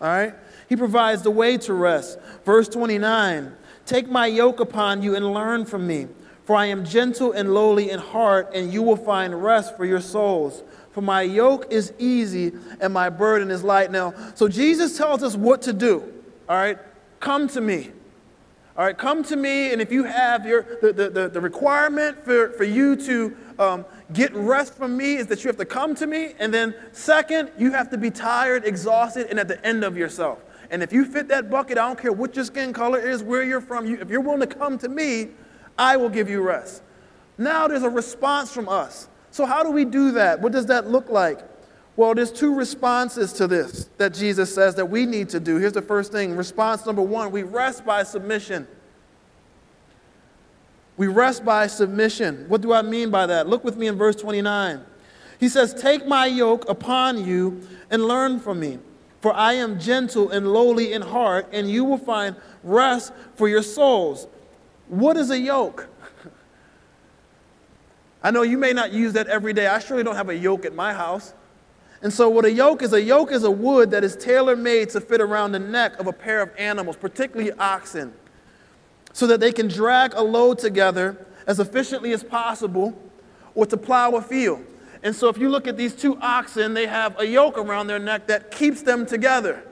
All 0.00 0.08
right? 0.08 0.34
He 0.68 0.76
provides 0.76 1.22
the 1.22 1.30
way 1.30 1.58
to 1.58 1.74
rest. 1.74 2.18
Verse 2.44 2.68
29 2.68 3.56
Take 3.84 4.08
my 4.08 4.26
yoke 4.26 4.60
upon 4.60 5.02
you 5.02 5.16
and 5.16 5.34
learn 5.34 5.64
from 5.64 5.86
me, 5.86 6.06
for 6.44 6.54
I 6.54 6.66
am 6.66 6.84
gentle 6.84 7.32
and 7.32 7.52
lowly 7.52 7.90
in 7.90 7.98
heart, 7.98 8.52
and 8.54 8.72
you 8.72 8.82
will 8.82 8.96
find 8.96 9.42
rest 9.42 9.76
for 9.76 9.84
your 9.84 10.00
souls 10.00 10.62
for 10.92 11.00
my 11.00 11.22
yoke 11.22 11.72
is 11.72 11.92
easy 11.98 12.52
and 12.80 12.92
my 12.92 13.08
burden 13.08 13.50
is 13.50 13.64
light. 13.64 13.90
Now, 13.90 14.14
so 14.34 14.46
Jesus 14.46 14.96
tells 14.96 15.22
us 15.22 15.34
what 15.34 15.62
to 15.62 15.72
do. 15.72 16.02
All 16.48 16.56
right? 16.56 16.78
Come 17.18 17.48
to 17.48 17.60
me. 17.60 17.90
All 18.74 18.86
right, 18.86 18.96
come 18.96 19.22
to 19.24 19.36
me, 19.36 19.70
and 19.70 19.82
if 19.82 19.92
you 19.92 20.04
have 20.04 20.46
your 20.46 20.62
the, 20.80 20.94
the, 20.94 21.28
the, 21.28 21.40
requirement 21.42 22.24
for, 22.24 22.52
for 22.52 22.64
you 22.64 22.96
to 22.96 23.36
um, 23.58 23.84
get 24.12 24.34
rest 24.34 24.74
from 24.74 24.96
me 24.96 25.16
is 25.16 25.26
that 25.28 25.44
you 25.44 25.48
have 25.48 25.56
to 25.56 25.64
come 25.64 25.94
to 25.96 26.06
me, 26.06 26.34
and 26.38 26.52
then 26.52 26.74
second, 26.92 27.50
you 27.58 27.72
have 27.72 27.90
to 27.90 27.98
be 27.98 28.10
tired, 28.10 28.64
exhausted, 28.64 29.28
and 29.28 29.38
at 29.38 29.48
the 29.48 29.64
end 29.66 29.84
of 29.84 29.96
yourself. 29.96 30.38
And 30.70 30.82
if 30.82 30.92
you 30.92 31.04
fit 31.04 31.28
that 31.28 31.50
bucket, 31.50 31.78
I 31.78 31.86
don't 31.86 31.98
care 31.98 32.12
what 32.12 32.34
your 32.34 32.44
skin 32.44 32.72
color 32.72 32.98
is, 32.98 33.22
where 33.22 33.42
you're 33.42 33.60
from, 33.60 33.86
you, 33.86 33.98
if 34.00 34.08
you're 34.08 34.20
willing 34.20 34.40
to 34.40 34.46
come 34.46 34.78
to 34.78 34.88
me, 34.88 35.28
I 35.78 35.96
will 35.96 36.08
give 36.08 36.30
you 36.30 36.40
rest. 36.40 36.82
Now 37.38 37.68
there's 37.68 37.82
a 37.82 37.90
response 37.90 38.52
from 38.52 38.68
us. 38.68 39.08
So, 39.30 39.46
how 39.46 39.62
do 39.62 39.70
we 39.70 39.84
do 39.84 40.12
that? 40.12 40.40
What 40.40 40.52
does 40.52 40.66
that 40.66 40.88
look 40.88 41.08
like? 41.08 41.40
Well, 41.96 42.14
there's 42.14 42.32
two 42.32 42.54
responses 42.54 43.32
to 43.34 43.46
this 43.46 43.90
that 43.98 44.14
Jesus 44.14 44.54
says 44.54 44.74
that 44.76 44.86
we 44.86 45.04
need 45.04 45.28
to 45.30 45.40
do. 45.40 45.58
Here's 45.58 45.72
the 45.72 45.82
first 45.82 46.12
thing 46.12 46.36
response 46.36 46.86
number 46.86 47.02
one 47.02 47.30
we 47.30 47.42
rest 47.42 47.84
by 47.84 48.02
submission. 48.02 48.66
We 50.96 51.06
rest 51.06 51.44
by 51.44 51.66
submission. 51.66 52.44
What 52.48 52.60
do 52.60 52.72
I 52.72 52.82
mean 52.82 53.10
by 53.10 53.26
that? 53.26 53.48
Look 53.48 53.64
with 53.64 53.76
me 53.76 53.86
in 53.86 53.96
verse 53.96 54.16
29. 54.16 54.84
He 55.40 55.48
says, 55.48 55.74
Take 55.74 56.06
my 56.06 56.26
yoke 56.26 56.68
upon 56.68 57.24
you 57.24 57.66
and 57.90 58.04
learn 58.04 58.38
from 58.38 58.60
me, 58.60 58.78
for 59.20 59.34
I 59.34 59.54
am 59.54 59.80
gentle 59.80 60.30
and 60.30 60.52
lowly 60.52 60.92
in 60.92 61.02
heart, 61.02 61.48
and 61.52 61.70
you 61.70 61.84
will 61.84 61.98
find 61.98 62.36
rest 62.62 63.12
for 63.34 63.48
your 63.48 63.62
souls. 63.62 64.28
What 64.88 65.16
is 65.16 65.30
a 65.30 65.38
yoke? 65.38 65.88
I 68.22 68.30
know 68.30 68.42
you 68.42 68.58
may 68.58 68.72
not 68.72 68.92
use 68.92 69.14
that 69.14 69.26
every 69.26 69.52
day. 69.52 69.66
I 69.66 69.78
surely 69.78 70.04
don't 70.04 70.16
have 70.16 70.28
a 70.28 70.36
yoke 70.36 70.64
at 70.64 70.74
my 70.74 70.92
house. 70.92 71.34
And 72.02 72.12
so, 72.12 72.28
what 72.28 72.44
a 72.44 72.52
yoke 72.52 72.82
is, 72.82 72.92
a 72.92 73.00
yoke 73.00 73.32
is 73.32 73.44
a 73.44 73.50
wood 73.50 73.92
that 73.92 74.02
is 74.04 74.16
tailor 74.16 74.56
made 74.56 74.90
to 74.90 75.00
fit 75.00 75.20
around 75.20 75.52
the 75.52 75.60
neck 75.60 75.98
of 76.00 76.08
a 76.08 76.12
pair 76.12 76.42
of 76.42 76.50
animals, 76.58 76.96
particularly 76.96 77.52
oxen, 77.52 78.12
so 79.12 79.26
that 79.26 79.40
they 79.40 79.52
can 79.52 79.68
drag 79.68 80.14
a 80.14 80.22
load 80.22 80.58
together 80.58 81.26
as 81.46 81.60
efficiently 81.60 82.12
as 82.12 82.22
possible 82.22 82.96
or 83.54 83.66
to 83.66 83.76
plow 83.76 84.12
a 84.12 84.22
field. 84.22 84.64
And 85.02 85.14
so, 85.14 85.28
if 85.28 85.36
you 85.36 85.48
look 85.48 85.66
at 85.66 85.76
these 85.76 85.94
two 85.94 86.16
oxen, 86.20 86.74
they 86.74 86.86
have 86.86 87.18
a 87.18 87.26
yoke 87.26 87.58
around 87.58 87.88
their 87.88 87.98
neck 87.98 88.28
that 88.28 88.52
keeps 88.52 88.82
them 88.82 89.04
together. 89.04 89.64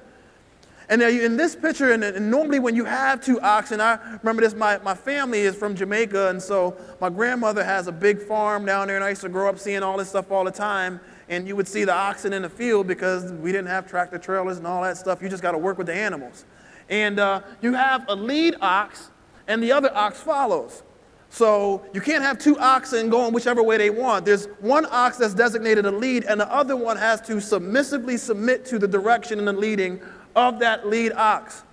And 0.90 1.00
in 1.03 1.37
this 1.37 1.55
picture, 1.55 1.92
and, 1.92 2.31
normally 2.33 2.59
when 2.59 2.74
you 2.74 2.85
have 2.85 3.24
two 3.24 3.40
oxen, 3.40 3.81
I 3.81 3.96
remember 4.24 4.42
this, 4.42 4.55
my, 4.55 4.79
my 4.79 4.94
family 4.94 5.38
is 5.42 5.55
from 5.55 5.76
Jamaica, 5.76 6.31
and 6.31 6.42
so 6.42 6.76
my 7.00 7.09
grandmother 7.09 7.62
has 7.62 7.87
a 7.87 7.92
big 7.92 8.20
farm 8.20 8.66
down 8.66 8.88
there, 8.88 8.96
and 8.96 9.05
I 9.05 9.11
used 9.11 9.20
to 9.20 9.29
grow 9.29 9.48
up 9.48 9.57
seeing 9.57 9.85
all 9.85 9.96
this 9.96 10.09
stuff 10.09 10.33
all 10.33 10.42
the 10.42 10.50
time. 10.50 10.98
And 11.29 11.46
you 11.46 11.55
would 11.55 11.68
see 11.68 11.85
the 11.85 11.94
oxen 11.94 12.33
in 12.33 12.42
the 12.42 12.48
field 12.48 12.88
because 12.88 13.31
we 13.35 13.53
didn't 13.53 13.68
have 13.68 13.88
tractor 13.88 14.18
trailers 14.18 14.59
and 14.59 14.66
all 14.66 14.83
that 14.83 14.96
stuff. 14.96 15.22
You 15.22 15.29
just 15.29 15.44
got 15.44 15.53
to 15.53 15.59
work 15.59 15.79
with 15.79 15.87
the 15.87 15.94
animals. 15.94 16.44
And 16.88 17.20
uh, 17.20 17.42
you 17.62 17.72
have 17.74 18.05
a 18.09 18.16
lead 18.16 18.57
ox, 18.61 19.10
and 19.51 19.61
the 19.63 19.73
other 19.73 19.91
ox 19.97 20.21
follows. 20.21 20.85
So 21.29 21.85
you 21.93 22.01
can't 22.01 22.23
have 22.23 22.39
two 22.39 22.59
oxen 22.59 23.11
going 23.11 23.33
whichever 23.33 23.63
way 23.63 23.77
they 23.77 23.91
want. 23.91 24.25
There's 24.25 24.47
one 24.61 24.87
ox 24.91 25.17
that's 25.17 25.35
designated 25.35 25.87
a 25.87 25.91
lead, 25.91 26.25
and 26.25 26.41
the 26.41 26.53
other 26.53 26.77
one 26.77 26.97
has 26.97 27.21
to 27.23 27.41
submissively 27.41 28.17
submit 28.17 28.65
to 28.67 28.79
the 28.79 28.89
direction 28.89 29.39
and 29.39 29.47
the 29.47 29.53
leading 29.53 30.01
of 30.37 30.61
that 30.61 30.89
lead 30.89 31.13
ox. 31.13 31.65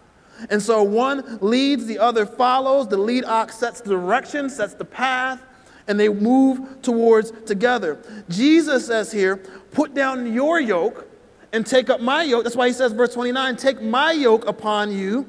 And 0.49 0.61
so 0.61 0.83
one 0.83 1.39
leads, 1.41 1.85
the 1.85 1.99
other 1.99 2.25
follows. 2.25 2.87
The 2.87 2.97
lead 2.97 3.25
ox 3.25 3.57
sets 3.57 3.81
the 3.81 3.89
direction, 3.89 4.49
sets 4.49 4.73
the 4.73 4.85
path, 4.85 5.41
and 5.87 5.99
they 5.99 6.09
move 6.09 6.81
towards 6.81 7.31
together. 7.45 7.99
Jesus 8.29 8.87
says 8.87 9.11
here, 9.11 9.37
put 9.71 9.93
down 9.93 10.33
your 10.33 10.59
yoke 10.59 11.07
and 11.53 11.65
take 11.65 11.89
up 11.89 12.01
my 12.01 12.23
yoke. 12.23 12.43
That's 12.43 12.55
why 12.55 12.67
he 12.67 12.73
says, 12.73 12.91
verse 12.91 13.13
29, 13.13 13.55
take 13.55 13.81
my 13.81 14.11
yoke 14.11 14.47
upon 14.47 14.91
you 14.91 15.27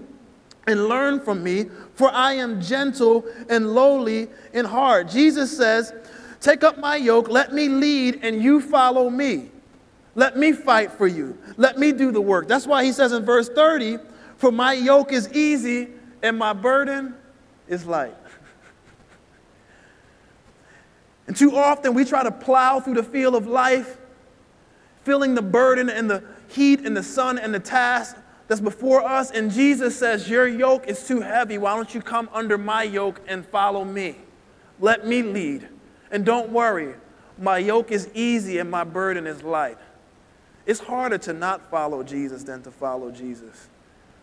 and 0.68 0.86
learn 0.86 1.18
from 1.20 1.42
me, 1.42 1.66
for 1.98 2.12
I 2.12 2.34
am 2.34 2.62
gentle 2.62 3.24
and 3.50 3.74
lowly 3.74 4.28
in 4.52 4.64
heart. 4.64 5.08
Jesus 5.08 5.54
says, 5.54 5.92
take 6.40 6.62
up 6.62 6.78
my 6.78 6.94
yoke, 6.94 7.28
let 7.28 7.52
me 7.52 7.68
lead, 7.68 8.20
and 8.22 8.40
you 8.40 8.60
follow 8.60 9.10
me. 9.10 9.50
Let 10.14 10.36
me 10.36 10.52
fight 10.52 10.92
for 10.92 11.08
you. 11.08 11.36
Let 11.56 11.76
me 11.76 11.90
do 11.90 12.12
the 12.12 12.20
work. 12.20 12.46
That's 12.46 12.68
why 12.68 12.84
he 12.84 12.92
says 12.92 13.10
in 13.10 13.24
verse 13.24 13.48
30, 13.48 13.98
For 14.36 14.52
my 14.52 14.74
yoke 14.74 15.12
is 15.12 15.32
easy 15.32 15.88
and 16.22 16.38
my 16.38 16.52
burden 16.52 17.16
is 17.66 17.84
light. 17.84 18.14
and 21.26 21.36
too 21.36 21.56
often 21.56 21.94
we 21.94 22.04
try 22.04 22.22
to 22.22 22.30
plow 22.30 22.78
through 22.78 22.94
the 22.94 23.02
field 23.02 23.34
of 23.34 23.48
life, 23.48 23.98
feeling 25.02 25.34
the 25.34 25.42
burden 25.42 25.90
and 25.90 26.08
the 26.08 26.22
heat 26.46 26.86
and 26.86 26.96
the 26.96 27.02
sun 27.02 27.40
and 27.40 27.52
the 27.52 27.60
task 27.60 28.16
that's 28.48 28.60
before 28.60 29.04
us. 29.04 29.30
And 29.30 29.52
Jesus 29.52 29.96
says, 29.96 30.28
Your 30.28 30.48
yoke 30.48 30.88
is 30.88 31.06
too 31.06 31.20
heavy. 31.20 31.58
Why 31.58 31.76
don't 31.76 31.94
you 31.94 32.02
come 32.02 32.28
under 32.32 32.58
my 32.58 32.82
yoke 32.82 33.20
and 33.28 33.46
follow 33.46 33.84
me? 33.84 34.16
Let 34.80 35.06
me 35.06 35.22
lead. 35.22 35.68
And 36.10 36.24
don't 36.24 36.50
worry, 36.50 36.94
my 37.38 37.58
yoke 37.58 37.92
is 37.92 38.08
easy 38.14 38.58
and 38.58 38.70
my 38.70 38.84
burden 38.84 39.26
is 39.26 39.42
light. 39.42 39.78
It's 40.66 40.80
harder 40.80 41.18
to 41.18 41.32
not 41.32 41.70
follow 41.70 42.02
Jesus 42.02 42.42
than 42.42 42.62
to 42.62 42.70
follow 42.70 43.10
Jesus. 43.10 43.68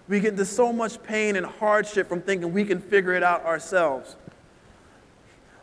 We 0.07 0.19
get 0.19 0.33
into 0.33 0.45
so 0.45 0.71
much 0.73 1.01
pain 1.01 1.35
and 1.35 1.45
hardship 1.45 2.07
from 2.07 2.21
thinking 2.21 2.53
we 2.53 2.65
can 2.65 2.79
figure 2.79 3.13
it 3.13 3.23
out 3.23 3.43
ourselves. 3.45 4.15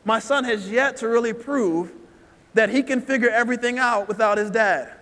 My 0.05 0.19
son 0.19 0.45
has 0.45 0.71
yet 0.71 0.97
to 0.99 1.09
really 1.09 1.33
prove 1.33 1.93
that 2.55 2.69
he 2.69 2.83
can 2.83 3.01
figure 3.01 3.31
everything 3.31 3.79
out 3.79 4.09
without 4.09 4.39
his 4.39 4.51
dad. 4.51 4.93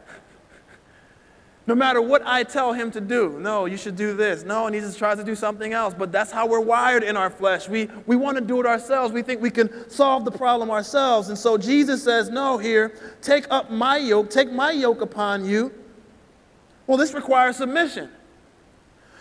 No 1.70 1.76
matter 1.76 2.02
what 2.02 2.22
I 2.26 2.42
tell 2.42 2.72
him 2.72 2.90
to 2.90 3.00
do, 3.00 3.38
no, 3.38 3.66
you 3.66 3.76
should 3.76 3.94
do 3.94 4.12
this. 4.12 4.42
No, 4.42 4.66
and 4.66 4.74
he 4.74 4.80
just 4.80 4.98
tries 4.98 5.18
to 5.18 5.22
do 5.22 5.37
something 5.37 5.72
else. 5.72 5.94
But 5.96 6.11
that's 6.11 6.33
how 6.33 6.48
we're 6.48 6.59
wired 6.59 7.04
in 7.04 7.16
our 7.16 7.30
flesh. 7.30 7.68
We, 7.68 7.88
we 8.06 8.16
want 8.16 8.38
to 8.38 8.40
do 8.40 8.59
it 8.59 8.66
ourselves. 8.66 9.12
We 9.12 9.22
think 9.22 9.40
we 9.40 9.52
can 9.52 9.88
solve 9.88 10.24
the 10.24 10.33
problem 10.33 10.68
ourselves. 10.68 11.28
And 11.28 11.38
so 11.38 11.56
Jesus 11.56 12.02
says, 12.02 12.28
No, 12.28 12.59
here, 12.59 12.92
take 13.22 13.46
up 13.52 13.70
my 13.70 13.98
yoke, 13.98 14.30
take 14.30 14.50
my 14.50 14.72
yoke 14.72 15.00
upon 15.00 15.44
you. 15.44 15.72
Well, 16.88 16.98
this 16.98 17.14
requires 17.14 17.59
submission. 17.59 18.11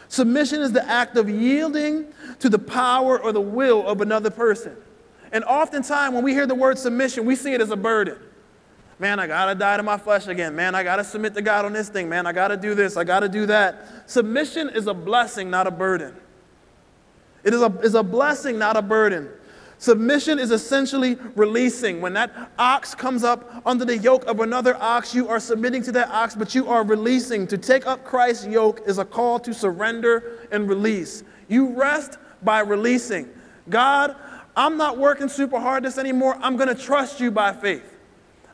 Submission 0.08 0.62
is 0.62 0.72
the 0.72 0.84
act 0.90 1.18
of 1.18 1.30
yielding 1.30 2.08
to 2.40 2.50
the 2.50 2.58
power 2.58 3.22
or 3.22 3.32
the 3.32 3.40
will 3.40 3.86
of 3.86 4.02
another 4.02 4.32
person. 4.32 4.76
And 5.32 5.44
oftentimes, 5.44 6.16
when 6.16 6.24
we 6.24 6.34
hear 6.34 6.48
the 6.48 6.56
word 6.56 6.80
submission, 6.80 7.26
we 7.26 7.36
see 7.36 7.54
it 7.54 7.62
as 7.62 7.70
a 7.70 7.78
burden. 7.78 8.18
Man, 9.00 9.18
I 9.18 9.28
gotta 9.28 9.56
die 9.56 9.78
to 9.78 9.84
my 9.84 9.98
flesh 9.98 10.28
again. 10.28 10.56
Man, 10.56 10.76
I 10.76 10.84
gotta 10.84 11.06
submit 11.06 11.34
to 11.36 11.42
God 11.42 11.64
on 11.64 11.72
this 11.72 11.88
thing. 11.88 12.10
Man, 12.10 12.28
I 12.28 12.34
gotta 12.34 12.58
do 12.58 12.76
this. 12.76 12.98
I 12.98 13.06
gotta 13.06 13.30
do 13.30 13.46
that. 13.46 14.10
Submission 14.10 14.70
is 14.70 14.88
a 14.88 14.94
blessing, 14.94 15.50
not 15.50 15.68
a 15.68 15.72
burden. 15.72 16.14
It 17.46 17.54
is 17.54 17.62
a, 17.62 17.68
is 17.82 17.96
a 17.96 18.04
blessing, 18.04 18.60
not 18.60 18.76
a 18.76 18.82
burden. 18.82 19.30
Submission 19.78 20.38
is 20.40 20.52
essentially 20.52 21.18
releasing. 21.36 22.02
When 22.02 22.12
that 22.14 22.52
ox 22.60 22.94
comes 22.94 23.24
up 23.24 23.62
under 23.66 23.86
the 23.86 23.98
yoke 23.98 24.26
of 24.26 24.42
another 24.42 24.76
ox, 24.76 25.16
you 25.16 25.30
are 25.30 25.40
submitting 25.40 25.82
to 25.84 25.94
that 25.94 26.10
ox, 26.10 26.36
but 26.36 26.54
you 26.54 26.68
are 26.68 26.84
releasing. 26.84 27.48
To 27.48 27.58
take 27.58 27.88
up 27.88 28.04
Christ's 28.04 28.48
yoke 28.48 28.82
is 28.86 28.98
a 28.98 29.06
call 29.06 29.40
to 29.40 29.54
surrender 29.54 30.46
and 30.52 30.68
release. 30.68 31.24
You 31.48 31.70
rest 31.70 32.18
by 32.44 32.60
releasing. 32.60 33.30
God, 33.70 34.18
I'm 34.58 34.76
not 34.76 34.98
working 34.98 35.30
super 35.30 35.62
hard 35.62 35.86
this 35.86 35.98
anymore. 35.98 36.38
I'm 36.42 36.58
going 36.58 36.68
to 36.68 36.76
trust 36.76 37.22
you 37.22 37.32
by 37.32 37.54
faith. 37.54 37.99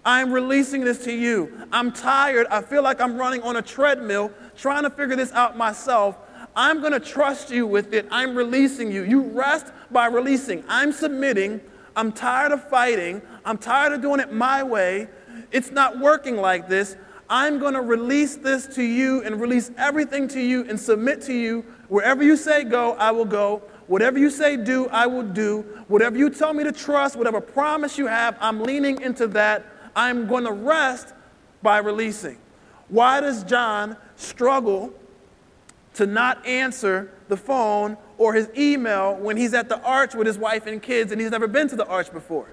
I'm 0.05 0.31
releasing 0.31 0.85
this 0.85 1.03
to 1.05 1.11
you. 1.11 1.67
I'm 1.71 1.91
tired. 1.91 2.45
I 2.51 2.61
feel 2.61 2.83
like 2.83 3.01
I'm 3.01 3.17
running 3.17 3.41
on 3.41 3.55
a 3.55 3.61
treadmill 3.61 4.31
trying 4.55 4.83
to 4.83 4.91
figure 4.91 5.15
this 5.15 5.31
out 5.31 5.57
myself. 5.57 6.15
I'm 6.55 6.79
going 6.79 6.93
to 6.93 6.99
trust 6.99 7.49
you 7.49 7.65
with 7.65 7.93
it. 7.93 8.07
I'm 8.11 8.35
releasing 8.35 8.91
you. 8.91 9.03
You 9.03 9.23
rest 9.23 9.73
by 9.91 10.05
releasing. 10.05 10.63
I'm 10.67 10.93
submitting. 10.93 11.59
I'm 11.95 12.11
tired 12.11 12.51
of 12.51 12.69
fighting. 12.69 13.21
I'm 13.43 13.57
tired 13.57 13.93
of 13.93 14.01
doing 14.01 14.19
it 14.19 14.31
my 14.31 14.61
way. 14.61 15.07
It's 15.51 15.71
not 15.71 15.99
working 15.99 16.37
like 16.37 16.69
this. 16.69 16.95
I'm 17.27 17.57
going 17.57 17.73
to 17.73 17.81
release 17.81 18.35
this 18.35 18.67
to 18.75 18.83
you 18.83 19.23
and 19.23 19.41
release 19.41 19.71
everything 19.77 20.27
to 20.29 20.39
you 20.39 20.69
and 20.69 20.79
submit 20.79 21.21
to 21.23 21.33
you. 21.33 21.65
Wherever 21.87 22.23
you 22.23 22.37
say 22.37 22.63
go, 22.63 22.93
I 22.93 23.09
will 23.11 23.25
go. 23.25 23.63
Whatever 23.87 24.19
you 24.19 24.29
say 24.29 24.55
do, 24.57 24.87
I 24.89 25.07
will 25.07 25.23
do. 25.23 25.61
Whatever 25.87 26.17
you 26.17 26.29
tell 26.29 26.53
me 26.53 26.63
to 26.63 26.71
trust, 26.71 27.15
whatever 27.15 27.41
promise 27.41 27.97
you 27.97 28.07
have, 28.07 28.37
I'm 28.39 28.61
leaning 28.61 29.01
into 29.01 29.27
that. 29.27 29.65
I'm 29.95 30.27
going 30.27 30.43
to 30.43 30.51
rest 30.51 31.13
by 31.61 31.77
releasing. 31.79 32.37
Why 32.89 33.21
does 33.21 33.43
John 33.43 33.97
struggle 34.15 34.93
to 35.95 36.05
not 36.05 36.45
answer 36.45 37.11
the 37.27 37.37
phone 37.37 37.97
or 38.17 38.33
his 38.33 38.49
email 38.57 39.15
when 39.15 39.37
he's 39.37 39.53
at 39.53 39.69
the 39.69 39.81
arch 39.81 40.13
with 40.13 40.27
his 40.27 40.37
wife 40.37 40.67
and 40.67 40.81
kids 40.81 41.11
and 41.11 41.19
he's 41.19 41.31
never 41.31 41.47
been 41.47 41.67
to 41.69 41.75
the 41.75 41.87
arch 41.87 42.11
before? 42.11 42.49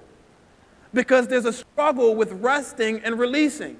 Because 0.93 1.27
there's 1.27 1.45
a 1.45 1.53
struggle 1.53 2.15
with 2.15 2.31
resting 2.33 2.99
and 2.99 3.19
releasing. 3.19 3.77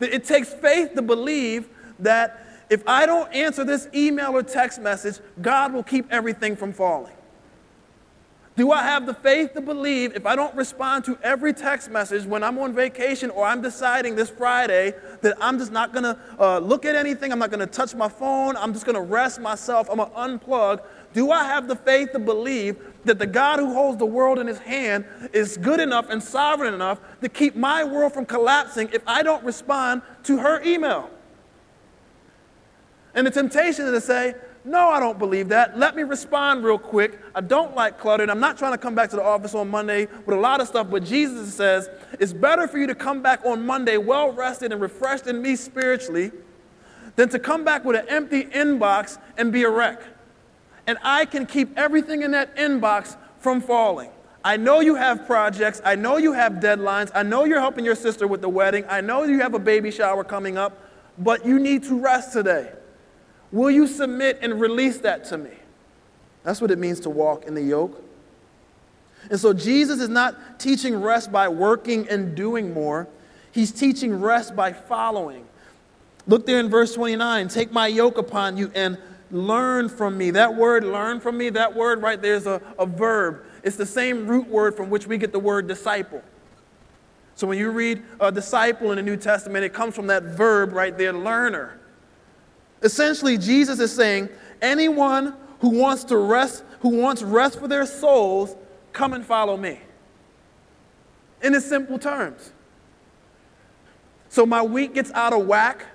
It 0.00 0.24
takes 0.24 0.52
faith 0.52 0.94
to 0.94 1.02
believe 1.02 1.68
that 1.98 2.44
if 2.70 2.82
I 2.86 3.06
don't 3.06 3.32
answer 3.32 3.64
this 3.64 3.88
email 3.94 4.32
or 4.32 4.42
text 4.42 4.80
message, 4.80 5.18
God 5.40 5.72
will 5.72 5.82
keep 5.82 6.10
everything 6.10 6.56
from 6.56 6.72
falling. 6.72 7.12
Do 8.56 8.70
I 8.70 8.82
have 8.82 9.04
the 9.04 9.14
faith 9.14 9.52
to 9.54 9.60
believe 9.60 10.14
if 10.14 10.26
I 10.26 10.36
don't 10.36 10.54
respond 10.54 11.04
to 11.06 11.18
every 11.24 11.52
text 11.52 11.90
message 11.90 12.24
when 12.24 12.44
I'm 12.44 12.56
on 12.58 12.72
vacation 12.72 13.30
or 13.30 13.44
I'm 13.44 13.60
deciding 13.60 14.14
this 14.14 14.30
Friday 14.30 14.94
that 15.22 15.36
I'm 15.40 15.58
just 15.58 15.72
not 15.72 15.92
going 15.92 16.04
to 16.04 16.16
uh, 16.38 16.58
look 16.60 16.84
at 16.84 16.94
anything, 16.94 17.32
I'm 17.32 17.40
not 17.40 17.50
going 17.50 17.66
to 17.66 17.66
touch 17.66 17.96
my 17.96 18.08
phone, 18.08 18.56
I'm 18.56 18.72
just 18.72 18.86
going 18.86 18.94
to 18.94 19.00
rest 19.00 19.40
myself, 19.40 19.90
I'm 19.90 19.96
going 19.96 20.08
to 20.08 20.16
unplug? 20.16 20.84
Do 21.14 21.32
I 21.32 21.42
have 21.44 21.66
the 21.66 21.74
faith 21.74 22.12
to 22.12 22.20
believe 22.20 22.76
that 23.04 23.18
the 23.18 23.26
God 23.26 23.58
who 23.58 23.74
holds 23.74 23.98
the 23.98 24.06
world 24.06 24.38
in 24.38 24.46
his 24.46 24.58
hand 24.58 25.04
is 25.32 25.56
good 25.56 25.80
enough 25.80 26.08
and 26.08 26.22
sovereign 26.22 26.74
enough 26.74 27.00
to 27.22 27.28
keep 27.28 27.56
my 27.56 27.82
world 27.82 28.14
from 28.14 28.24
collapsing 28.24 28.88
if 28.92 29.02
I 29.04 29.24
don't 29.24 29.42
respond 29.42 30.02
to 30.24 30.38
her 30.38 30.62
email? 30.62 31.10
And 33.14 33.26
the 33.26 33.32
temptation 33.32 33.86
is 33.86 33.92
to 33.92 34.00
say, 34.00 34.34
no, 34.64 34.88
I 34.88 34.98
don't 34.98 35.18
believe 35.18 35.50
that. 35.50 35.78
Let 35.78 35.94
me 35.94 36.04
respond 36.04 36.64
real 36.64 36.78
quick. 36.78 37.20
I 37.34 37.42
don't 37.42 37.74
like 37.74 37.98
clutter, 37.98 38.22
and 38.22 38.30
I'm 38.30 38.40
not 38.40 38.56
trying 38.56 38.72
to 38.72 38.78
come 38.78 38.94
back 38.94 39.10
to 39.10 39.16
the 39.16 39.22
office 39.22 39.54
on 39.54 39.68
Monday 39.68 40.06
with 40.24 40.36
a 40.36 40.40
lot 40.40 40.62
of 40.62 40.68
stuff, 40.68 40.88
but 40.90 41.04
Jesus 41.04 41.54
says 41.54 41.90
it's 42.18 42.32
better 42.32 42.66
for 42.66 42.78
you 42.78 42.86
to 42.86 42.94
come 42.94 43.20
back 43.20 43.44
on 43.44 43.66
Monday 43.66 43.98
well 43.98 44.32
rested 44.32 44.72
and 44.72 44.80
refreshed 44.80 45.26
in 45.26 45.42
me 45.42 45.54
spiritually 45.54 46.32
than 47.16 47.28
to 47.28 47.38
come 47.38 47.62
back 47.62 47.84
with 47.84 47.96
an 47.96 48.08
empty 48.08 48.44
inbox 48.44 49.18
and 49.36 49.52
be 49.52 49.64
a 49.64 49.70
wreck. 49.70 50.02
And 50.86 50.96
I 51.02 51.26
can 51.26 51.44
keep 51.44 51.76
everything 51.76 52.22
in 52.22 52.30
that 52.30 52.56
inbox 52.56 53.16
from 53.40 53.60
falling. 53.60 54.10
I 54.42 54.56
know 54.56 54.80
you 54.80 54.94
have 54.94 55.26
projects. 55.26 55.82
I 55.84 55.94
know 55.94 56.16
you 56.16 56.32
have 56.32 56.54
deadlines. 56.54 57.10
I 57.14 57.22
know 57.22 57.44
you're 57.44 57.60
helping 57.60 57.84
your 57.84 57.94
sister 57.94 58.26
with 58.26 58.40
the 58.40 58.48
wedding. 58.48 58.84
I 58.88 59.02
know 59.02 59.24
you 59.24 59.40
have 59.40 59.54
a 59.54 59.58
baby 59.58 59.90
shower 59.90 60.24
coming 60.24 60.56
up, 60.56 60.78
but 61.18 61.44
you 61.44 61.58
need 61.58 61.84
to 61.84 61.98
rest 61.98 62.32
today. 62.32 62.70
Will 63.54 63.70
you 63.70 63.86
submit 63.86 64.40
and 64.42 64.60
release 64.60 64.98
that 64.98 65.26
to 65.26 65.38
me? 65.38 65.52
That's 66.42 66.60
what 66.60 66.72
it 66.72 66.78
means 66.78 66.98
to 67.00 67.10
walk 67.10 67.44
in 67.44 67.54
the 67.54 67.62
yoke. 67.62 68.02
And 69.30 69.38
so 69.38 69.52
Jesus 69.52 70.00
is 70.00 70.08
not 70.08 70.58
teaching 70.58 71.00
rest 71.00 71.30
by 71.30 71.46
working 71.46 72.08
and 72.08 72.34
doing 72.34 72.74
more, 72.74 73.06
he's 73.52 73.70
teaching 73.70 74.20
rest 74.20 74.56
by 74.56 74.72
following. 74.72 75.46
Look 76.26 76.46
there 76.46 76.58
in 76.58 76.68
verse 76.68 76.94
29 76.94 77.46
Take 77.46 77.70
my 77.70 77.86
yoke 77.86 78.18
upon 78.18 78.56
you 78.56 78.72
and 78.74 78.98
learn 79.30 79.88
from 79.88 80.18
me. 80.18 80.32
That 80.32 80.56
word, 80.56 80.82
learn 80.82 81.20
from 81.20 81.38
me, 81.38 81.50
that 81.50 81.76
word 81.76 82.02
right 82.02 82.20
there 82.20 82.34
is 82.34 82.48
a, 82.48 82.60
a 82.76 82.86
verb. 82.86 83.44
It's 83.62 83.76
the 83.76 83.86
same 83.86 84.26
root 84.26 84.48
word 84.48 84.76
from 84.76 84.90
which 84.90 85.06
we 85.06 85.16
get 85.16 85.30
the 85.30 85.38
word 85.38 85.68
disciple. 85.68 86.22
So 87.36 87.46
when 87.46 87.58
you 87.58 87.70
read 87.70 88.02
a 88.18 88.32
disciple 88.32 88.90
in 88.90 88.96
the 88.96 89.02
New 89.02 89.16
Testament, 89.16 89.64
it 89.64 89.72
comes 89.72 89.94
from 89.94 90.08
that 90.08 90.24
verb 90.24 90.72
right 90.72 90.98
there, 90.98 91.12
learner. 91.12 91.78
Essentially, 92.84 93.38
Jesus 93.38 93.80
is 93.80 93.92
saying, 93.92 94.28
anyone 94.60 95.34
who 95.60 95.70
wants 95.70 96.04
to 96.04 96.18
rest, 96.18 96.62
who 96.80 96.90
wants 96.90 97.22
rest 97.22 97.58
for 97.58 97.66
their 97.66 97.86
souls, 97.86 98.54
come 98.92 99.14
and 99.14 99.24
follow 99.24 99.56
me. 99.56 99.80
In 101.42 101.54
his 101.54 101.64
simple 101.64 101.98
terms. 101.98 102.52
So 104.28 104.44
my 104.44 104.62
week 104.62 104.94
gets 104.94 105.10
out 105.12 105.32
of 105.32 105.46
whack 105.46 105.86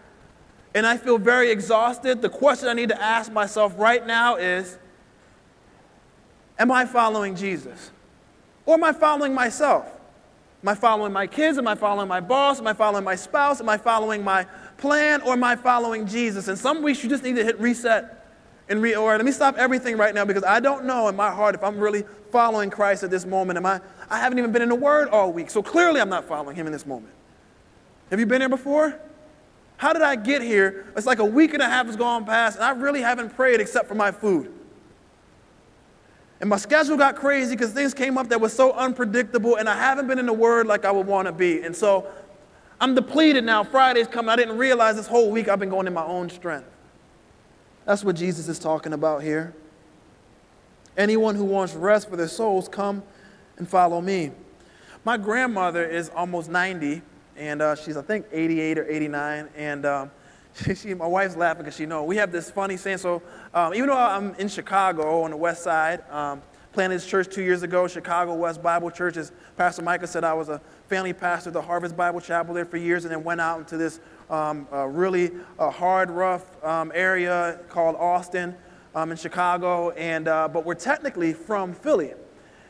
and 0.73 0.86
I 0.86 0.97
feel 0.97 1.17
very 1.17 1.52
exhausted. 1.52 2.21
The 2.21 2.30
question 2.30 2.67
I 2.67 2.73
need 2.73 2.89
to 2.89 3.02
ask 3.02 3.32
myself 3.32 3.73
right 3.78 4.06
now 4.06 4.36
is 4.36 4.78
Am 6.58 6.71
I 6.71 6.86
following 6.86 7.36
Jesus? 7.36 7.91
Or 8.65 8.73
am 8.73 8.84
I 8.84 8.93
following 8.93 9.34
myself? 9.34 9.99
Am 10.62 10.67
I 10.67 10.76
following 10.76 11.13
my 11.13 11.26
kids? 11.26 11.58
Am 11.58 11.67
I 11.67 11.76
following 11.76 12.08
my 12.08 12.19
boss? 12.19 12.60
Am 12.60 12.67
I 12.67 12.74
following 12.74 13.04
my 13.04 13.15
spouse? 13.15 13.62
Am 13.62 13.69
I 13.69 13.78
following 13.78 14.24
my 14.24 14.45
plan 14.78 15.22
or 15.22 15.34
am 15.34 15.43
I 15.43 15.56
following 15.56 16.06
Jesus? 16.06 16.50
And 16.50 16.58
some 16.58 16.82
weeks 16.82 17.02
you 17.02 17.10
just 17.10 17.24
need 17.24 17.38
to 17.38 17.43
hit 17.45 17.60
reset 17.60 18.28
and 18.67 18.82
re 18.82 18.93
or 18.93 19.15
let 19.15 19.26
me 19.26 19.32
stop 19.32 19.58
everything 19.58 19.98
right 19.98 20.13
now 20.13 20.26
because 20.26 20.43
I 20.43 20.60
don't 20.60 20.86
know 20.86 21.08
in 21.08 21.15
my 21.15 21.32
heart 21.32 21.56
if 21.56 21.63
I'm 21.63 21.80
really 21.80 22.04
following 22.32 22.69
Christ 22.69 23.04
at 23.04 23.10
this 23.10 23.26
moment. 23.26 23.58
Am 23.58 23.65
I 23.65 23.80
I 24.10 24.19
haven't 24.19 24.38
even 24.38 24.52
been 24.52 24.62
in 24.62 24.69
the 24.69 24.76
Word 24.76 25.08
all 25.10 25.32
week, 25.32 25.50
so 25.50 25.63
clearly 25.63 26.02
I'm 26.02 26.10
not 26.10 26.26
following 26.26 26.56
him 26.56 26.65
in 26.65 26.74
this 26.74 26.86
moment. 26.86 27.13
Have 28.10 28.19
you 28.19 28.26
been 28.26 28.41
here 28.41 28.50
before? 28.50 29.00
How 29.78 29.93
did 29.93 30.02
I 30.02 30.17
get 30.17 30.41
here? 30.41 30.91
It's 30.98 31.06
like 31.06 31.19
a 31.19 31.26
week 31.26 31.54
and 31.54 31.63
a 31.63 31.69
half 31.69 31.86
has 31.86 31.95
gone 31.95 32.26
past, 32.26 32.58
and 32.58 32.65
I 32.65 32.72
really 32.72 33.02
haven't 33.02 33.36
prayed 33.36 33.62
except 33.62 33.88
for 33.88 33.95
my 33.95 34.12
food. 34.12 34.52
And 36.41 36.49
my 36.49 36.58
schedule 36.58 36.95
got 36.95 37.15
crazy 37.15 37.56
because 37.56 37.71
things 37.71 37.93
came 37.93 38.17
up 38.17 38.30
that 38.30 38.39
were 38.39 38.49
so 38.49 38.71
unpredictable, 38.73 39.58
and 39.58 39.67
I 39.67 39.75
haven't 39.75 40.08
been 40.08 40.19
in 40.19 40.25
the 40.25 40.34
Word 40.34 40.67
like 40.67 40.86
I 40.86 40.91
would 40.91 41.06
want 41.06 41.28
to 41.28 41.34
be. 41.34 41.63
And 41.63 41.75
so 41.75 42.08
I'm 42.80 42.95
depleted 42.95 43.43
now. 43.43 43.63
Friday's 43.63 44.08
coming. 44.08 44.30
I 44.30 44.38
didn't 44.38 44.58
realize 44.58 44.95
this 44.95 45.08
whole 45.08 45.32
week 45.32 45.49
I've 45.49 45.60
been 45.60 45.69
going 45.69 45.86
in 45.86 45.93
my 45.93 46.06
own 46.06 46.30
strength. 46.30 46.69
That's 47.86 48.04
what 48.04 48.15
Jesus 48.15 48.47
is 48.47 48.60
talking 48.60 48.93
about 48.93 49.21
here. 49.21 49.54
Anyone 50.95 51.36
who 51.36 51.43
wants 51.43 51.73
rest 51.73 52.10
for 52.10 52.15
their 52.15 52.28
souls, 52.28 52.69
come 52.69 53.04
and 53.58 53.67
follow 53.67 53.99
me. 53.99 54.32
My 55.04 55.17
grandmother 55.17 55.86
is 55.86 56.10
almost 56.10 56.49
90, 56.49 57.02
and 57.36 57.62
uh, 57.62 57.75
she's, 57.75 57.97
I 57.97 58.02
think, 58.02 58.25
88 58.32 58.78
or 58.80 58.89
89. 58.89 59.49
And 59.56 59.86
um, 59.86 60.12
she, 60.54 60.76
she, 60.76 60.94
my 60.94 61.08
wife's 61.08 61.36
laughing 61.36 61.64
because 61.64 61.76
she 61.76 61.86
knows. 61.86 62.08
We 62.08 62.18
have 62.18 62.32
this 62.32 62.50
funny 62.50 62.78
saying. 62.78 62.98
So 62.98 63.22
um, 63.54 63.74
even 63.74 63.88
though 63.88 63.98
I'm 63.98 64.34
in 64.36 64.48
Chicago 64.48 65.24
on 65.24 65.32
the 65.32 65.38
west 65.38 65.64
side, 65.64 66.04
um, 66.10 66.42
planted 66.72 66.96
this 66.96 67.06
church 67.06 67.34
two 67.34 67.42
years 67.42 67.64
ago, 67.64 67.88
Chicago 67.88 68.34
West 68.36 68.62
Bible 68.62 68.92
Church. 68.92 69.18
As 69.18 69.32
Pastor 69.58 69.82
Micah 69.82 70.08
said, 70.08 70.24
I 70.24 70.34
was 70.34 70.50
a 70.50 70.62
family 70.88 71.14
pastor 71.14 71.50
at 71.50 71.54
the 71.54 71.62
Harvest 71.62 71.96
Bible 71.98 72.20
Chapel 72.20 72.54
there 72.54 72.66
for 72.66 72.78
years 72.78 73.06
and 73.06 73.12
then 73.12 73.24
went 73.24 73.42
out 73.42 73.60
into 73.60 73.78
this 73.78 74.00
um, 74.30 74.68
uh, 74.72 74.86
really 74.86 75.32
uh, 75.58 75.70
hard, 75.70 76.10
rough 76.10 76.64
um, 76.64 76.92
area 76.94 77.60
called 77.70 77.96
Austin 77.96 78.56
um, 78.96 79.12
in 79.12 79.18
Chicago. 79.18 79.92
And, 79.92 80.28
uh, 80.28 80.48
but 80.48 80.66
we're 80.66 80.76
technically 80.76 81.34
from 81.34 81.74
Philly. 81.74 82.14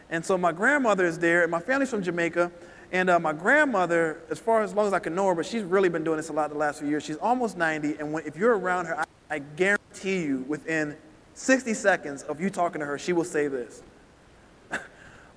And 0.10 0.26
so 0.26 0.38
my 0.38 0.52
grandmother 0.52 1.06
is 1.06 1.20
there, 1.20 1.44
and 1.44 1.52
my 1.52 1.60
family's 1.60 1.92
from 1.92 2.02
Jamaica. 2.02 2.52
And 2.91 3.10
uh, 3.10 3.19
my 3.19 3.34
grandmother, 3.34 4.21
as 4.30 4.39
far 4.39 4.63
as 4.63 4.73
long 4.73 4.88
as 4.88 4.93
I 4.93 4.99
can 4.99 5.13
know 5.13 5.28
her, 5.28 5.36
but 5.36 5.45
she's 5.45 5.63
really 5.63 5.89
been 5.89 6.04
doing 6.04 6.17
this 6.17 6.30
a 6.30 6.34
lot 6.34 6.49
the 6.49 6.58
last 6.58 6.80
few 6.80 6.88
years. 6.88 7.04
She's 7.04 7.17
almost 7.17 7.58
90, 7.58 7.97
and 7.99 8.12
when, 8.12 8.25
if 8.25 8.36
you're 8.36 8.58
around 8.58 8.88
her, 8.88 8.99
I, 8.99 9.06
I 9.30 9.39
guarantee 9.39 10.23
you 10.23 10.45
within 10.47 10.97
60 11.36 11.73
seconds 11.75 12.23
of 12.23 12.41
you 12.41 12.49
talking 12.49 12.80
to 12.80 12.86
her, 12.86 12.97
she 12.97 13.13
will 13.13 13.23
say 13.23 13.47
this 13.47 13.84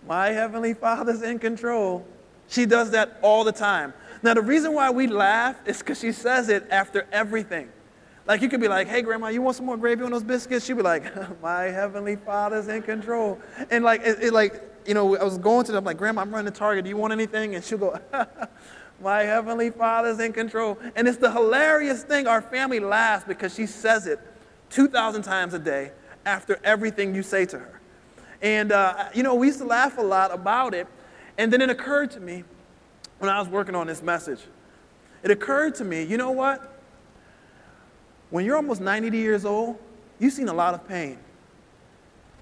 My 0.06 0.28
Heavenly 0.28 0.74
Father's 0.74 1.22
in 1.22 1.38
control. 1.38 2.06
She 2.48 2.66
does 2.66 2.90
that 2.90 3.18
all 3.22 3.44
the 3.44 3.52
time. 3.52 3.94
Now, 4.22 4.34
the 4.34 4.42
reason 4.42 4.72
why 4.72 4.90
we 4.90 5.06
laugh 5.06 5.56
is 5.66 5.78
because 5.78 6.00
she 6.00 6.12
says 6.12 6.48
it 6.48 6.66
after 6.70 7.06
everything. 7.12 7.68
Like 8.26 8.40
you 8.40 8.48
could 8.48 8.60
be 8.60 8.68
like, 8.68 8.86
hey, 8.86 9.02
grandma, 9.02 9.28
you 9.28 9.42
want 9.42 9.56
some 9.56 9.66
more 9.66 9.76
gravy 9.76 10.04
on 10.04 10.12
those 10.12 10.22
biscuits? 10.22 10.64
She'd 10.64 10.76
be 10.76 10.82
like, 10.82 11.04
my 11.42 11.64
heavenly 11.64 12.16
father's 12.16 12.68
in 12.68 12.82
control. 12.82 13.38
And 13.70 13.84
like, 13.84 14.02
it, 14.02 14.22
it 14.22 14.32
like, 14.32 14.62
you 14.86 14.94
know, 14.94 15.16
I 15.16 15.24
was 15.24 15.38
going 15.38 15.64
to 15.66 15.72
them, 15.72 15.84
like, 15.84 15.96
grandma, 15.96 16.22
I'm 16.22 16.30
running 16.30 16.52
to 16.52 16.58
Target. 16.58 16.84
Do 16.84 16.90
you 16.90 16.96
want 16.96 17.12
anything? 17.12 17.54
And 17.54 17.64
she'll 17.64 17.78
go, 17.78 17.98
my 19.02 19.22
heavenly 19.22 19.70
father's 19.70 20.20
in 20.20 20.32
control. 20.32 20.78
And 20.96 21.08
it's 21.08 21.18
the 21.18 21.30
hilarious 21.30 22.02
thing. 22.04 22.26
Our 22.26 22.42
family 22.42 22.80
laughs 22.80 23.24
because 23.26 23.54
she 23.54 23.66
says 23.66 24.06
it 24.06 24.20
2,000 24.70 25.22
times 25.22 25.54
a 25.54 25.58
day 25.58 25.92
after 26.24 26.58
everything 26.64 27.14
you 27.14 27.22
say 27.22 27.44
to 27.46 27.58
her. 27.58 27.80
And, 28.40 28.72
uh, 28.72 29.08
you 29.14 29.22
know, 29.22 29.34
we 29.34 29.46
used 29.48 29.58
to 29.60 29.64
laugh 29.64 29.98
a 29.98 30.02
lot 30.02 30.32
about 30.32 30.74
it. 30.74 30.86
And 31.38 31.52
then 31.52 31.60
it 31.60 31.70
occurred 31.70 32.10
to 32.12 32.20
me 32.20 32.44
when 33.18 33.30
I 33.30 33.38
was 33.38 33.48
working 33.48 33.74
on 33.74 33.86
this 33.86 34.02
message, 34.02 34.40
it 35.22 35.30
occurred 35.30 35.76
to 35.76 35.84
me, 35.84 36.02
you 36.02 36.16
know 36.16 36.32
what? 36.32 36.80
When 38.30 38.44
you're 38.44 38.56
almost 38.56 38.80
90 38.80 39.16
years 39.16 39.44
old, 39.44 39.78
you've 40.18 40.32
seen 40.32 40.48
a 40.48 40.52
lot 40.52 40.74
of 40.74 40.88
pain. 40.88 41.18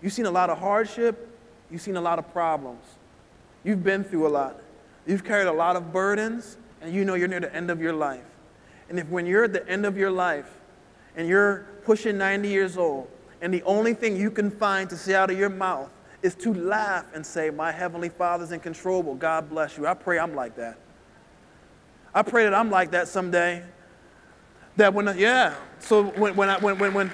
You've 0.01 0.15
seen 0.15 0.25
a 0.25 0.31
lot 0.31 0.49
of 0.49 0.59
hardship. 0.59 1.30
You've 1.71 1.81
seen 1.81 1.97
a 1.97 2.01
lot 2.01 2.19
of 2.19 2.31
problems. 2.33 2.85
You've 3.65 3.85
been 3.85 4.05
through 4.05 4.27
a 4.27 4.29
lot. 4.29 4.57
You've 5.07 5.25
carried 5.25 5.47
a 5.47 5.53
lot 5.53 5.77
of 5.77 5.93
burdens, 5.93 6.57
and 6.81 6.95
you 6.95 7.05
know 7.05 7.15
you're 7.15 7.29
near 7.29 7.41
the 7.41 7.55
end 7.55 7.71
of 7.71 7.81
your 7.81 7.93
life. 7.93 8.25
And 8.89 8.99
if 8.99 9.09
when 9.09 9.27
you're 9.27 9.45
at 9.45 9.53
the 9.53 9.67
end 9.69 9.87
of 9.87 9.97
your 9.97 10.11
life 10.11 10.59
and 11.17 11.29
you're 11.29 11.67
pushing 11.85 12.19
90 12.19 12.49
years 12.49 12.77
old, 12.77 13.09
and 13.41 13.55
the 13.55 13.63
only 13.63 13.95
thing 13.95 14.17
you 14.17 14.31
can 14.31 14.51
find 14.51 14.91
to 14.91 14.97
say 14.97 15.15
out 15.15 15.31
of 15.31 15.39
your 15.39 15.49
mouth 15.49 15.91
is 16.23 16.35
to 16.37 16.53
laugh 16.53 17.07
and 17.15 17.25
say, 17.25 17.51
My 17.51 17.73
Heavenly 17.73 18.09
Father's 18.09 18.53
in 18.53 18.61
control, 18.61 19.03
well, 19.03 19.15
God 19.15 19.49
bless 19.49 19.79
you. 19.79 19.87
I 19.87 19.95
pray 19.95 20.19
I'm 20.19 20.35
like 20.35 20.57
that. 20.57 20.79
I 22.15 22.23
pray 22.23 22.45
that 22.45 22.55
I'm 22.55 22.71
like 22.71 22.91
that 22.91 23.09
someday. 23.09 23.63
That 24.77 24.93
when, 24.93 25.17
yeah, 25.19 25.55
so 25.79 26.05
when, 26.05 26.37
when, 26.37 26.49
I, 26.49 26.59
when, 26.59 26.79
when, 26.79 26.93
when, 26.93 27.09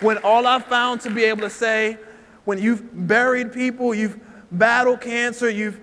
when 0.00 0.18
all 0.18 0.46
I 0.46 0.58
found 0.58 1.00
to 1.02 1.10
be 1.10 1.24
able 1.24 1.42
to 1.42 1.50
say, 1.50 1.98
when 2.48 2.58
you've 2.58 3.06
buried 3.06 3.52
people, 3.52 3.94
you've 3.94 4.18
battled 4.50 5.02
cancer, 5.02 5.50
you've, 5.50 5.78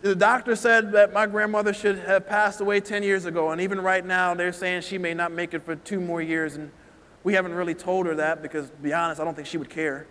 the 0.00 0.14
doctor 0.14 0.54
said 0.54 0.92
that 0.92 1.12
my 1.12 1.26
grandmother 1.26 1.74
should 1.74 1.98
have 1.98 2.28
passed 2.28 2.60
away 2.60 2.78
10 2.78 3.02
years 3.02 3.24
ago, 3.24 3.50
and 3.50 3.60
even 3.60 3.80
right 3.80 4.06
now 4.06 4.32
they're 4.32 4.52
saying 4.52 4.82
she 4.82 4.96
may 4.96 5.12
not 5.12 5.32
make 5.32 5.54
it 5.54 5.62
for 5.64 5.74
two 5.74 5.98
more 5.98 6.22
years, 6.22 6.54
and 6.54 6.70
we 7.24 7.34
haven't 7.34 7.52
really 7.52 7.74
told 7.74 8.06
her 8.06 8.14
that 8.14 8.42
because, 8.42 8.70
to 8.70 8.76
be 8.76 8.92
honest, 8.92 9.20
I 9.20 9.24
don't 9.24 9.34
think 9.34 9.48
she 9.48 9.58
would 9.58 9.68
care. 9.68 10.06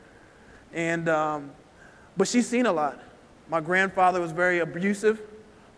And, 0.74 1.08
um, 1.08 1.52
but 2.18 2.28
she's 2.28 2.50
seen 2.50 2.66
a 2.66 2.74
lot. 2.74 3.00
My 3.48 3.62
grandfather 3.62 4.20
was 4.20 4.34
very 4.34 4.60
abusive. 4.60 5.22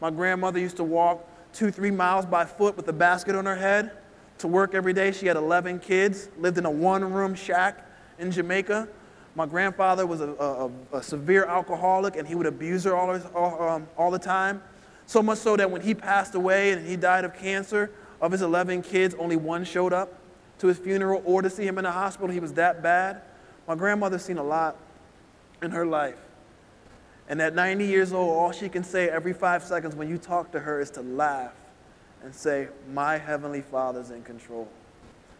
My 0.01 0.09
grandmother 0.09 0.57
used 0.57 0.77
to 0.77 0.83
walk 0.83 1.23
two, 1.53 1.69
three 1.69 1.91
miles 1.91 2.25
by 2.25 2.45
foot 2.45 2.75
with 2.75 2.88
a 2.88 2.93
basket 2.93 3.35
on 3.35 3.45
her 3.45 3.57
head 3.57 3.91
to 4.39 4.47
work 4.47 4.73
every 4.73 4.93
day. 4.93 5.11
She 5.11 5.27
had 5.27 5.38
11 5.38 5.81
kids, 5.81 6.29
lived 6.39 6.57
in 6.57 6.65
a 6.65 6.71
one 6.71 7.13
room 7.13 7.35
shack 7.35 7.88
in 8.17 8.31
Jamaica. 8.31 8.88
My 9.36 9.45
grandfather 9.45 10.08
was 10.08 10.21
a, 10.21 10.30
a, 10.34 10.71
a, 10.93 11.04
severe 11.04 11.43
alcoholic 11.43 12.15
and 12.15 12.26
he 12.26 12.36
would 12.36 12.45
abuse 12.45 12.86
her 12.86 12.95
all, 12.95 13.19
all, 13.36 13.69
um, 13.69 13.88
all 13.98 14.10
the 14.10 14.19
time. 14.19 14.63
So 15.08 15.21
much 15.21 15.39
so 15.39 15.58
that 15.58 15.69
when 15.69 15.82
he 15.82 15.93
passed 15.93 16.36
away 16.36 16.71
and 16.71 16.88
he 16.88 16.95
died 16.95 17.26
of 17.26 17.36
cancer, 17.36 17.91
of 18.21 18.32
his 18.32 18.41
11 18.41 18.82
kids, 18.82 19.13
only 19.19 19.36
one 19.36 19.65
showed 19.65 19.91
up 19.91 20.13
to 20.60 20.67
his 20.67 20.78
funeral 20.78 21.21
or 21.26 21.41
to 21.41 21.50
see 21.50 21.65
him 21.65 21.78
in 21.78 21.84
the 21.84 21.91
hospital. 21.91 22.30
He 22.30 22.39
was 22.39 22.54
that 22.54 22.82
bad. 22.82 23.21
My 23.67 23.76
grandmother's 23.76 24.24
seen 24.24 24.38
a 24.38 24.43
lot 24.43 24.78
in 25.62 25.71
her 25.71 25.86
life. 25.86 26.17
And 27.28 27.41
at 27.41 27.54
90 27.56 27.86
years 27.86 28.13
old, 28.13 28.38
all 28.38 28.52
she 28.54 28.69
can 28.69 28.84
say 28.84 29.10
every 29.10 29.34
five 29.34 29.63
seconds 29.63 29.95
when 29.95 30.08
you 30.08 30.17
talk 30.17 30.52
to 30.54 30.60
her 30.60 30.80
is 30.80 30.91
to 30.91 31.02
laugh 31.02 31.54
and 32.24 32.34
say, 32.34 32.69
My 32.93 33.17
Heavenly 33.17 33.62
Father's 33.62 34.12
in 34.12 34.24
control. 34.24 34.69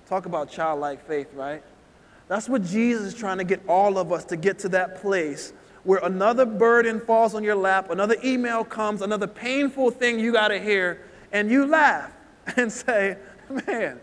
Talk 0.08 0.26
about 0.26 0.50
childlike 0.50 1.08
faith, 1.08 1.34
right? 1.34 1.64
That's 2.28 2.50
what 2.50 2.64
Jesus 2.64 3.14
is 3.14 3.14
trying 3.14 3.38
to 3.38 3.44
get 3.44 3.62
all 3.68 3.98
of 3.98 4.12
us 4.12 4.26
to 4.26 4.36
get 4.36 4.60
to 4.60 4.70
that 4.70 5.02
place 5.02 5.54
where 5.84 6.00
another 6.04 6.46
burden 6.46 7.00
falls 7.00 7.36
on 7.36 7.44
your 7.44 7.56
lap, 7.56 7.92
another 7.92 8.16
email 8.24 8.64
comes, 8.64 9.02
another 9.02 9.28
painful 9.28 9.92
thing 9.92 10.20
you 10.20 10.34
got 10.34 10.48
to 10.48 10.60
hear, 10.60 11.02
and 11.32 11.52
you 11.52 11.66
laugh 11.68 12.12
and 12.58 12.72
say, 12.72 13.18
Man, 13.68 14.00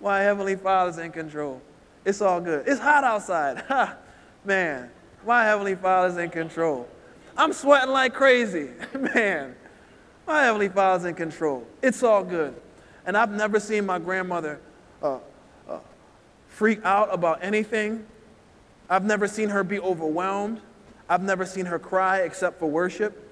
my 0.00 0.20
Heavenly 0.20 0.56
Father's 0.56 0.98
in 0.98 1.12
control. 1.12 1.62
It's 2.04 2.20
all 2.20 2.40
good. 2.40 2.66
It's 2.66 2.80
hot 2.80 3.04
outside. 3.04 3.64
Ha, 3.68 3.96
man, 4.44 4.90
my 5.26 5.44
Heavenly 5.44 5.74
Father's 5.74 6.16
in 6.16 6.30
control. 6.30 6.88
I'm 7.36 7.52
sweating 7.52 7.90
like 7.90 8.14
crazy. 8.14 8.70
Man, 9.14 9.54
my 10.26 10.42
Heavenly 10.42 10.68
Father's 10.68 11.04
in 11.06 11.14
control. 11.14 11.66
It's 11.82 12.02
all 12.02 12.24
good. 12.24 12.54
And 13.06 13.16
I've 13.16 13.30
never 13.30 13.60
seen 13.60 13.86
my 13.86 13.98
grandmother 13.98 14.60
uh, 15.02 15.18
freak 16.60 16.84
out 16.84 17.08
about 17.10 17.42
anything. 17.42 18.04
I've 18.90 19.02
never 19.02 19.26
seen 19.26 19.48
her 19.48 19.64
be 19.64 19.80
overwhelmed. 19.80 20.60
I've 21.08 21.22
never 21.22 21.46
seen 21.46 21.64
her 21.64 21.78
cry 21.78 22.18
except 22.18 22.58
for 22.58 22.66
worship. 22.66 23.30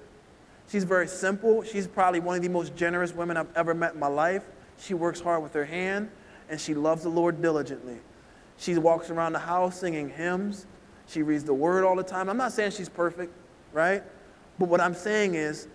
She's 0.67 0.83
very 0.83 1.07
simple. 1.07 1.61
She's 1.61 1.85
probably 1.87 2.21
one 2.21 2.37
of 2.37 2.41
the 2.41 2.49
most 2.49 2.75
generous 2.75 3.13
women 3.13 3.37
I've 3.37 3.55
ever 3.55 3.75
met 3.75 3.93
in 3.93 3.99
my 3.99 4.07
life. 4.07 4.41
She 4.79 4.95
works 4.95 5.19
hard 5.19 5.43
with 5.43 5.53
her 5.53 5.65
hand, 5.65 6.09
and 6.49 6.59
she 6.59 6.73
loves 6.73 7.03
the 7.03 7.09
Lord 7.09 7.39
diligently. 7.39 7.99
She 8.57 8.75
walks 8.79 9.11
around 9.11 9.33
the 9.33 9.39
house 9.39 9.79
singing 9.79 10.09
hymns. 10.09 10.65
She 11.05 11.21
reads 11.21 11.43
the 11.43 11.53
word 11.53 11.83
all 11.83 11.95
the 11.95 12.01
time. 12.01 12.31
I'm 12.31 12.37
not 12.37 12.51
saying 12.51 12.71
she's 12.71 12.89
perfect, 12.89 13.31
right? 13.73 14.01
But 14.57 14.69
what 14.69 14.81
I'm 14.81 14.95
saying 14.95 15.35
is, 15.35 15.67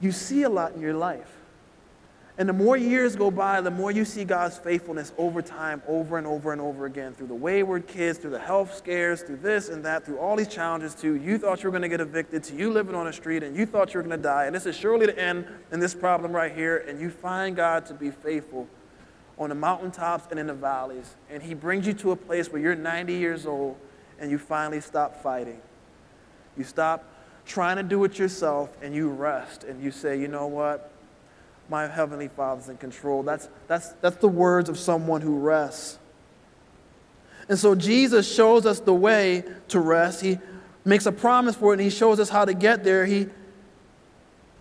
you 0.00 0.10
see 0.10 0.42
a 0.42 0.48
lot 0.48 0.74
in 0.74 0.80
your 0.80 0.94
life. 0.94 1.36
And 2.36 2.48
the 2.48 2.52
more 2.52 2.76
years 2.76 3.14
go 3.14 3.30
by, 3.30 3.60
the 3.60 3.70
more 3.70 3.92
you 3.92 4.04
see 4.04 4.24
God's 4.24 4.58
faithfulness 4.58 5.12
over 5.18 5.40
time, 5.40 5.80
over 5.86 6.18
and 6.18 6.26
over 6.26 6.50
and 6.52 6.60
over 6.60 6.84
again, 6.84 7.14
through 7.14 7.28
the 7.28 7.34
wayward 7.34 7.86
kids, 7.86 8.18
through 8.18 8.32
the 8.32 8.40
health 8.40 8.74
scares, 8.74 9.22
through 9.22 9.36
this 9.36 9.68
and 9.68 9.84
that, 9.84 10.04
through 10.04 10.18
all 10.18 10.34
these 10.34 10.48
challenges, 10.48 10.96
to 10.96 11.14
you 11.14 11.38
thought 11.38 11.62
you 11.62 11.68
were 11.68 11.70
going 11.70 11.82
to 11.82 11.88
get 11.88 12.00
evicted, 12.00 12.42
to 12.44 12.56
you 12.56 12.72
living 12.72 12.96
on 12.96 13.06
the 13.06 13.12
street, 13.12 13.44
and 13.44 13.56
you 13.56 13.64
thought 13.64 13.94
you 13.94 13.98
were 13.98 14.02
going 14.02 14.18
to 14.18 14.22
die, 14.22 14.46
and 14.46 14.54
this 14.54 14.66
is 14.66 14.76
surely 14.76 15.06
the 15.06 15.16
end 15.16 15.46
in 15.70 15.78
this 15.78 15.94
problem 15.94 16.32
right 16.32 16.52
here, 16.52 16.78
and 16.88 17.00
you 17.00 17.08
find 17.08 17.54
God 17.54 17.86
to 17.86 17.94
be 17.94 18.10
faithful 18.10 18.66
on 19.38 19.50
the 19.50 19.54
mountaintops 19.54 20.26
and 20.30 20.40
in 20.40 20.48
the 20.48 20.54
valleys, 20.54 21.14
and 21.30 21.40
He 21.40 21.54
brings 21.54 21.86
you 21.86 21.94
to 21.94 22.10
a 22.10 22.16
place 22.16 22.50
where 22.50 22.60
you're 22.60 22.74
90 22.74 23.12
years 23.14 23.46
old, 23.46 23.76
and 24.18 24.28
you 24.28 24.38
finally 24.38 24.80
stop 24.80 25.22
fighting. 25.22 25.60
You 26.56 26.64
stop 26.64 27.04
trying 27.46 27.76
to 27.76 27.82
do 27.82 28.02
it 28.04 28.18
yourself 28.18 28.76
and 28.82 28.94
you 28.94 29.08
rest 29.08 29.64
and 29.64 29.82
you 29.82 29.90
say, 29.90 30.18
you 30.18 30.28
know 30.28 30.46
what? 30.46 30.90
My 31.68 31.86
Heavenly 31.86 32.28
Father's 32.28 32.68
in 32.68 32.76
control. 32.76 33.22
That's, 33.22 33.48
that's, 33.66 33.90
that's 34.00 34.16
the 34.16 34.28
words 34.28 34.68
of 34.68 34.78
someone 34.78 35.20
who 35.20 35.38
rests. 35.38 35.98
And 37.48 37.58
so 37.58 37.74
Jesus 37.74 38.32
shows 38.32 38.66
us 38.66 38.80
the 38.80 38.94
way 38.94 39.44
to 39.68 39.80
rest. 39.80 40.22
He 40.22 40.38
makes 40.84 41.06
a 41.06 41.12
promise 41.12 41.56
for 41.56 41.72
it 41.72 41.74
and 41.74 41.82
he 41.82 41.90
shows 41.90 42.20
us 42.20 42.28
how 42.28 42.44
to 42.44 42.54
get 42.54 42.84
there. 42.84 43.06
He 43.06 43.28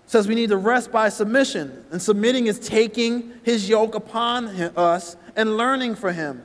says 0.06 0.28
we 0.28 0.36
need 0.36 0.50
to 0.50 0.58
rest 0.58 0.92
by 0.92 1.10
submission. 1.10 1.86
And 1.92 2.02
submitting 2.02 2.48
is 2.48 2.60
taking 2.60 3.34
his 3.44 3.70
yoke 3.70 3.96
upon 3.96 4.48
us 4.48 5.16
and 5.36 5.58
learning 5.58 5.96
from 5.96 6.13
him. 6.13 6.44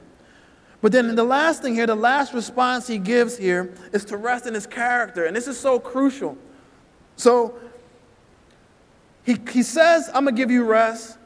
But 0.80 0.92
then 0.92 1.14
the 1.16 1.24
last 1.24 1.62
thing 1.62 1.74
here, 1.74 1.86
the 1.86 1.96
last 1.96 2.32
response 2.32 2.86
he 2.86 2.98
gives 2.98 3.36
here 3.36 3.74
is 3.92 4.04
to 4.06 4.16
rest 4.16 4.46
in 4.46 4.54
his 4.54 4.66
character. 4.66 5.24
And 5.24 5.34
this 5.34 5.48
is 5.48 5.58
so 5.58 5.80
crucial. 5.80 6.38
So 7.16 7.58
he, 9.28 9.38
he 9.50 9.62
says, 9.62 10.08
I'm 10.08 10.24
going 10.24 10.34
to 10.34 10.40
give 10.40 10.50
you 10.50 10.64
rest. 10.64 11.18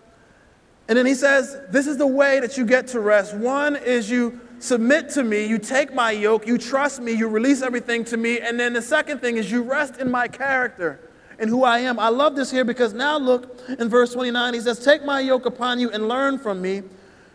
And 0.89 0.99
then 0.99 1.07
he 1.07 1.15
says, 1.15 1.57
This 1.71 1.87
is 1.87 1.97
the 1.97 2.07
way 2.07 2.41
that 2.41 2.59
you 2.59 2.67
get 2.67 2.89
to 2.89 3.01
rest. 3.01 3.35
One 3.35 3.77
is 3.77 4.11
you 4.11 4.41
submit 4.59 5.09
to 5.11 5.25
me, 5.25 5.47
you 5.47 5.59
take 5.59 5.95
my 5.95 6.11
yoke, 6.11 6.47
you 6.47 6.59
trust 6.59 7.01
me, 7.01 7.13
you 7.13 7.29
release 7.29 7.63
everything 7.63 8.05
to 8.07 8.17
me. 8.17 8.41
And 8.41 8.59
then 8.59 8.73
the 8.73 8.83
second 8.83 9.21
thing 9.21 9.37
is 9.37 9.51
you 9.51 9.63
rest 9.63 9.99
in 9.99 10.11
my 10.11 10.29
character 10.29 11.01
and 11.39 11.49
who 11.49 11.65
I 11.65 11.79
am. 11.81 11.99
I 11.99 12.09
love 12.09 12.37
this 12.37 12.51
here 12.51 12.65
because 12.65 12.93
now 12.93 13.19
look 13.19 13.61
in 13.79 13.89
verse 13.89 14.13
29, 14.13 14.55
he 14.55 14.61
says, 14.61 14.85
Take 14.85 15.05
my 15.05 15.21
yoke 15.21 15.47
upon 15.47 15.81
you 15.81 15.91
and 15.91 16.09
learn 16.09 16.39
from 16.39 16.61
me 16.61 16.83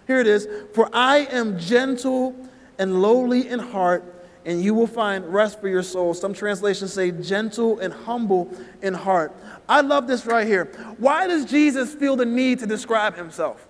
here 0.07 0.21
it 0.21 0.27
is 0.27 0.47
For 0.73 0.89
I 0.93 1.27
am 1.29 1.59
gentle 1.59 2.35
and 2.79 3.01
lowly 3.01 3.47
in 3.47 3.59
heart, 3.59 4.03
and 4.47 4.63
you 4.63 4.73
will 4.73 4.87
find 4.87 5.25
rest 5.31 5.59
for 5.59 5.67
your 5.67 5.83
soul. 5.83 6.13
Some 6.13 6.33
translations 6.33 6.93
say 6.93 7.11
gentle 7.11 7.79
and 7.79 7.93
humble 7.93 8.49
in 8.81 8.93
heart. 8.93 9.35
I 9.67 9.81
love 9.81 10.07
this 10.07 10.25
right 10.25 10.47
here. 10.47 10.65
Why 10.97 11.27
does 11.27 11.43
Jesus 11.43 11.93
feel 11.93 12.15
the 12.15 12.25
need 12.25 12.59
to 12.59 12.65
describe 12.65 13.17
himself? 13.17 13.67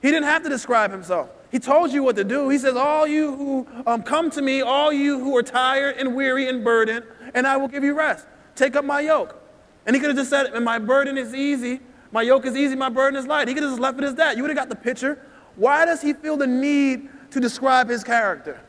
He 0.00 0.08
didn't 0.08 0.28
have 0.28 0.44
to 0.44 0.48
describe 0.48 0.92
himself. 0.92 1.30
He 1.50 1.58
told 1.58 1.92
you 1.92 2.04
what 2.04 2.14
to 2.14 2.22
do. 2.22 2.48
He 2.48 2.58
says, 2.58 2.76
All 2.76 3.08
you 3.08 3.34
who 3.34 3.66
um, 3.88 4.04
come 4.04 4.30
to 4.30 4.40
me, 4.40 4.60
all 4.60 4.92
you 4.92 5.18
who 5.18 5.36
are 5.36 5.42
tired 5.42 5.96
and 5.96 6.14
weary 6.14 6.48
and 6.48 6.62
burdened, 6.62 7.04
and 7.34 7.44
I 7.44 7.56
will 7.56 7.68
give 7.68 7.82
you 7.82 7.92
rest. 7.94 8.28
Take 8.54 8.76
up 8.76 8.84
my 8.84 9.00
yoke. 9.00 9.36
And 9.84 9.96
he 9.96 10.00
could 10.00 10.10
have 10.10 10.16
just 10.16 10.30
said, 10.30 10.46
and 10.46 10.64
my 10.64 10.78
burden 10.78 11.18
is 11.18 11.34
easy, 11.34 11.80
my 12.12 12.22
yoke 12.22 12.46
is 12.46 12.54
easy, 12.54 12.76
my 12.76 12.88
burden 12.88 13.18
is 13.18 13.26
light. 13.26 13.48
He 13.48 13.54
could 13.54 13.64
have 13.64 13.72
just 13.72 13.80
left 13.80 13.98
it 13.98 14.04
as 14.04 14.14
that. 14.14 14.36
You 14.36 14.44
would 14.44 14.50
have 14.50 14.58
got 14.58 14.68
the 14.68 14.76
picture. 14.76 15.18
Why 15.56 15.84
does 15.84 16.00
he 16.00 16.12
feel 16.12 16.36
the 16.36 16.46
need 16.46 17.08
to 17.32 17.40
describe 17.40 17.88
his 17.88 18.04
character? 18.04 18.60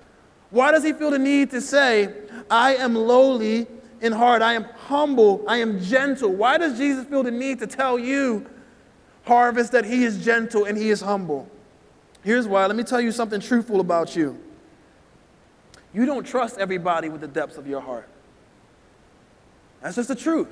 Why 0.51 0.71
does 0.71 0.83
he 0.83 0.93
feel 0.93 1.11
the 1.11 1.19
need 1.19 1.49
to 1.51 1.61
say, 1.61 2.13
I 2.49 2.75
am 2.75 2.93
lowly 2.93 3.67
in 4.01 4.11
heart, 4.11 4.41
I 4.41 4.53
am 4.53 4.65
humble, 4.65 5.43
I 5.47 5.57
am 5.57 5.81
gentle? 5.81 6.31
Why 6.31 6.57
does 6.57 6.77
Jesus 6.77 7.05
feel 7.05 7.23
the 7.23 7.31
need 7.31 7.59
to 7.59 7.67
tell 7.67 7.97
you, 7.97 8.45
harvest, 9.25 9.71
that 9.71 9.85
he 9.85 10.03
is 10.03 10.23
gentle 10.23 10.65
and 10.65 10.77
he 10.77 10.89
is 10.89 11.01
humble? 11.01 11.49
Here's 12.23 12.47
why. 12.47 12.65
Let 12.65 12.75
me 12.75 12.83
tell 12.83 13.01
you 13.01 13.11
something 13.11 13.39
truthful 13.39 13.79
about 13.79 14.15
you. 14.15 14.37
You 15.93 16.05
don't 16.05 16.25
trust 16.25 16.57
everybody 16.57 17.09
with 17.09 17.21
the 17.21 17.27
depths 17.27 17.57
of 17.57 17.67
your 17.67 17.81
heart. 17.81 18.07
That's 19.81 19.95
just 19.95 20.09
the 20.09 20.15
truth. 20.15 20.49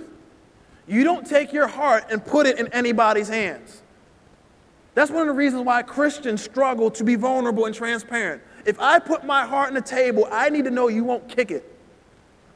You 0.87 1.03
don't 1.03 1.25
take 1.27 1.53
your 1.53 1.67
heart 1.67 2.05
and 2.09 2.25
put 2.25 2.47
it 2.47 2.57
in 2.57 2.67
anybody's 2.69 3.29
hands. 3.29 3.81
That's 4.95 5.11
one 5.11 5.21
of 5.21 5.27
the 5.27 5.33
reasons 5.33 5.63
why 5.63 5.83
Christians 5.83 6.41
struggle 6.41 6.89
to 6.91 7.03
be 7.03 7.15
vulnerable 7.15 7.65
and 7.65 7.75
transparent. 7.75 8.41
If 8.69 8.79
I 8.79 8.99
put 8.99 9.25
my 9.25 9.47
heart 9.47 9.69
on 9.69 9.73
the 9.73 9.81
table, 9.81 10.27
I 10.31 10.49
need 10.49 10.65
to 10.65 10.69
know 10.69 10.89
you 10.89 11.03
won't 11.03 11.27
kick 11.27 11.49
it 11.49 11.75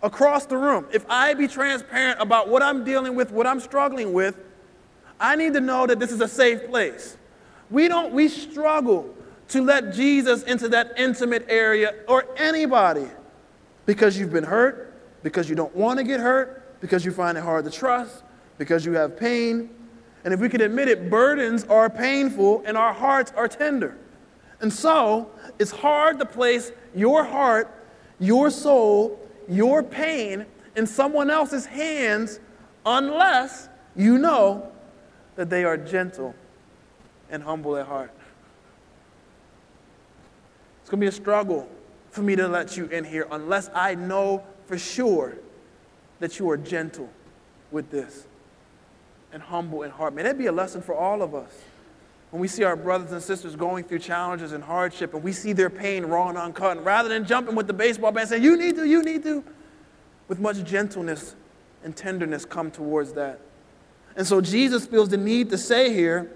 across 0.04 0.46
the 0.46 0.56
room. 0.56 0.86
If 0.94 1.08
I 1.10 1.34
be 1.34 1.48
transparent 1.48 2.22
about 2.22 2.50
what 2.50 2.62
I'm 2.62 2.84
dealing 2.84 3.16
with, 3.16 3.32
what 3.32 3.48
I'm 3.48 3.60
struggling 3.60 4.14
with, 4.14 4.38
I 5.20 5.36
need 5.36 5.54
to 5.54 5.60
know 5.60 5.88
that 5.88 5.98
this 6.00 6.12
is 6.12 6.22
a 6.22 6.28
safe 6.28 6.68
place. 6.68 7.18
We 7.72 7.88
don't 7.88 8.14
we 8.14 8.28
struggle 8.28 9.12
to 9.48 9.64
let 9.64 9.92
Jesus 9.92 10.44
into 10.44 10.70
that 10.70 10.94
intimate 10.98 11.48
area 11.50 11.96
or 12.08 12.26
anybody 12.38 13.08
because 13.88 14.16
you've 14.16 14.32
been 14.32 14.44
hurt, 14.44 14.94
because 15.24 15.50
you 15.50 15.56
don't 15.56 15.76
want 15.76 15.98
to 15.98 16.04
get 16.04 16.20
hurt, 16.20 16.80
because 16.80 17.04
you 17.04 17.12
find 17.12 17.40
it 17.40 17.44
hard 17.44 17.66
to 17.66 17.72
trust, 17.72 18.22
because 18.60 18.86
you 18.86 18.94
have 18.94 19.18
pain. 19.18 19.68
And 20.26 20.32
if 20.32 20.40
we 20.40 20.48
can 20.48 20.62
admit 20.62 20.90
it, 20.90 21.10
burdens 21.10 21.64
are 21.64 21.90
painful 21.90 22.62
and 22.68 22.78
our 22.78 22.94
hearts 22.94 23.34
are 23.36 23.48
tender. 23.48 23.98
And 24.64 24.72
so 24.72 25.30
it's 25.60 25.72
hard 25.72 26.20
to 26.20 26.26
place 26.26 26.72
your 26.96 27.26
heart, 27.26 27.70
your 28.18 28.50
soul, 28.50 29.20
your 29.50 29.84
pain 29.84 30.46
in 30.78 30.88
someone 30.88 31.30
else's 31.30 31.66
hands 31.66 32.40
unless 32.86 33.68
you 33.94 34.18
know 34.18 34.72
that 35.36 35.50
they 35.50 35.66
are 35.66 35.76
gentle 35.76 36.34
and 37.30 37.44
humble 37.44 37.76
at 37.76 37.88
heart. 37.88 38.14
It's 40.80 40.90
going 40.90 41.02
to 41.02 41.04
be 41.04 41.10
a 41.10 41.12
struggle 41.12 41.68
for 42.12 42.22
me 42.22 42.38
to 42.38 42.48
let 42.48 42.78
you 42.78 42.86
in 42.86 43.04
here 43.04 43.28
unless 43.32 43.70
I 43.76 43.96
know 43.96 44.46
for 44.66 44.78
sure 44.78 45.36
that 46.22 46.40
you 46.40 46.50
are 46.50 46.58
gentle 46.58 47.10
with 47.70 47.92
this 47.92 48.28
and 49.34 49.44
humble 49.44 49.84
in 49.84 49.92
heart. 49.92 50.14
May 50.14 50.24
that 50.24 50.38
be 50.38 50.46
a 50.46 50.54
lesson 50.54 50.82
for 50.82 50.96
all 50.96 51.22
of 51.22 51.36
us. 51.36 51.52
When 52.34 52.42
we 52.42 52.48
see 52.48 52.64
our 52.64 52.76
brothers 52.76 53.12
and 53.12 53.22
sisters 53.22 53.56
going 53.56 53.84
through 53.84 54.00
challenges 54.00 54.54
and 54.54 54.64
hardship 54.64 55.14
and 55.14 55.22
we 55.22 55.32
see 55.32 55.54
their 55.54 55.70
pain 55.70 56.04
raw 56.04 56.30
and 56.30 56.38
uncut, 56.40 56.78
and 56.78 56.84
rather 56.84 57.08
than 57.08 57.28
jumping 57.28 57.54
with 57.54 57.68
the 57.68 57.74
baseball 57.74 58.12
bat 58.12 58.28
saying, 58.28 58.42
You 58.42 58.58
need 58.58 58.76
to, 58.78 58.86
you 58.86 59.04
need 59.04 59.22
to, 59.22 59.44
with 60.28 60.40
much 60.40 60.64
gentleness 60.64 61.36
and 61.84 61.96
tenderness 61.96 62.44
come 62.44 62.72
towards 62.72 63.14
that. 63.14 63.40
And 64.16 64.26
so 64.26 64.42
Jesus 64.42 64.88
feels 64.88 65.10
the 65.10 65.18
need 65.18 65.52
to 65.52 65.60
say 65.60 65.94
here, 65.94 66.32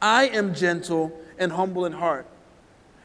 I 0.00 0.28
am 0.28 0.54
gentle 0.54 1.10
and 1.36 1.50
humble 1.50 1.84
in 1.84 1.94
heart. 1.94 2.28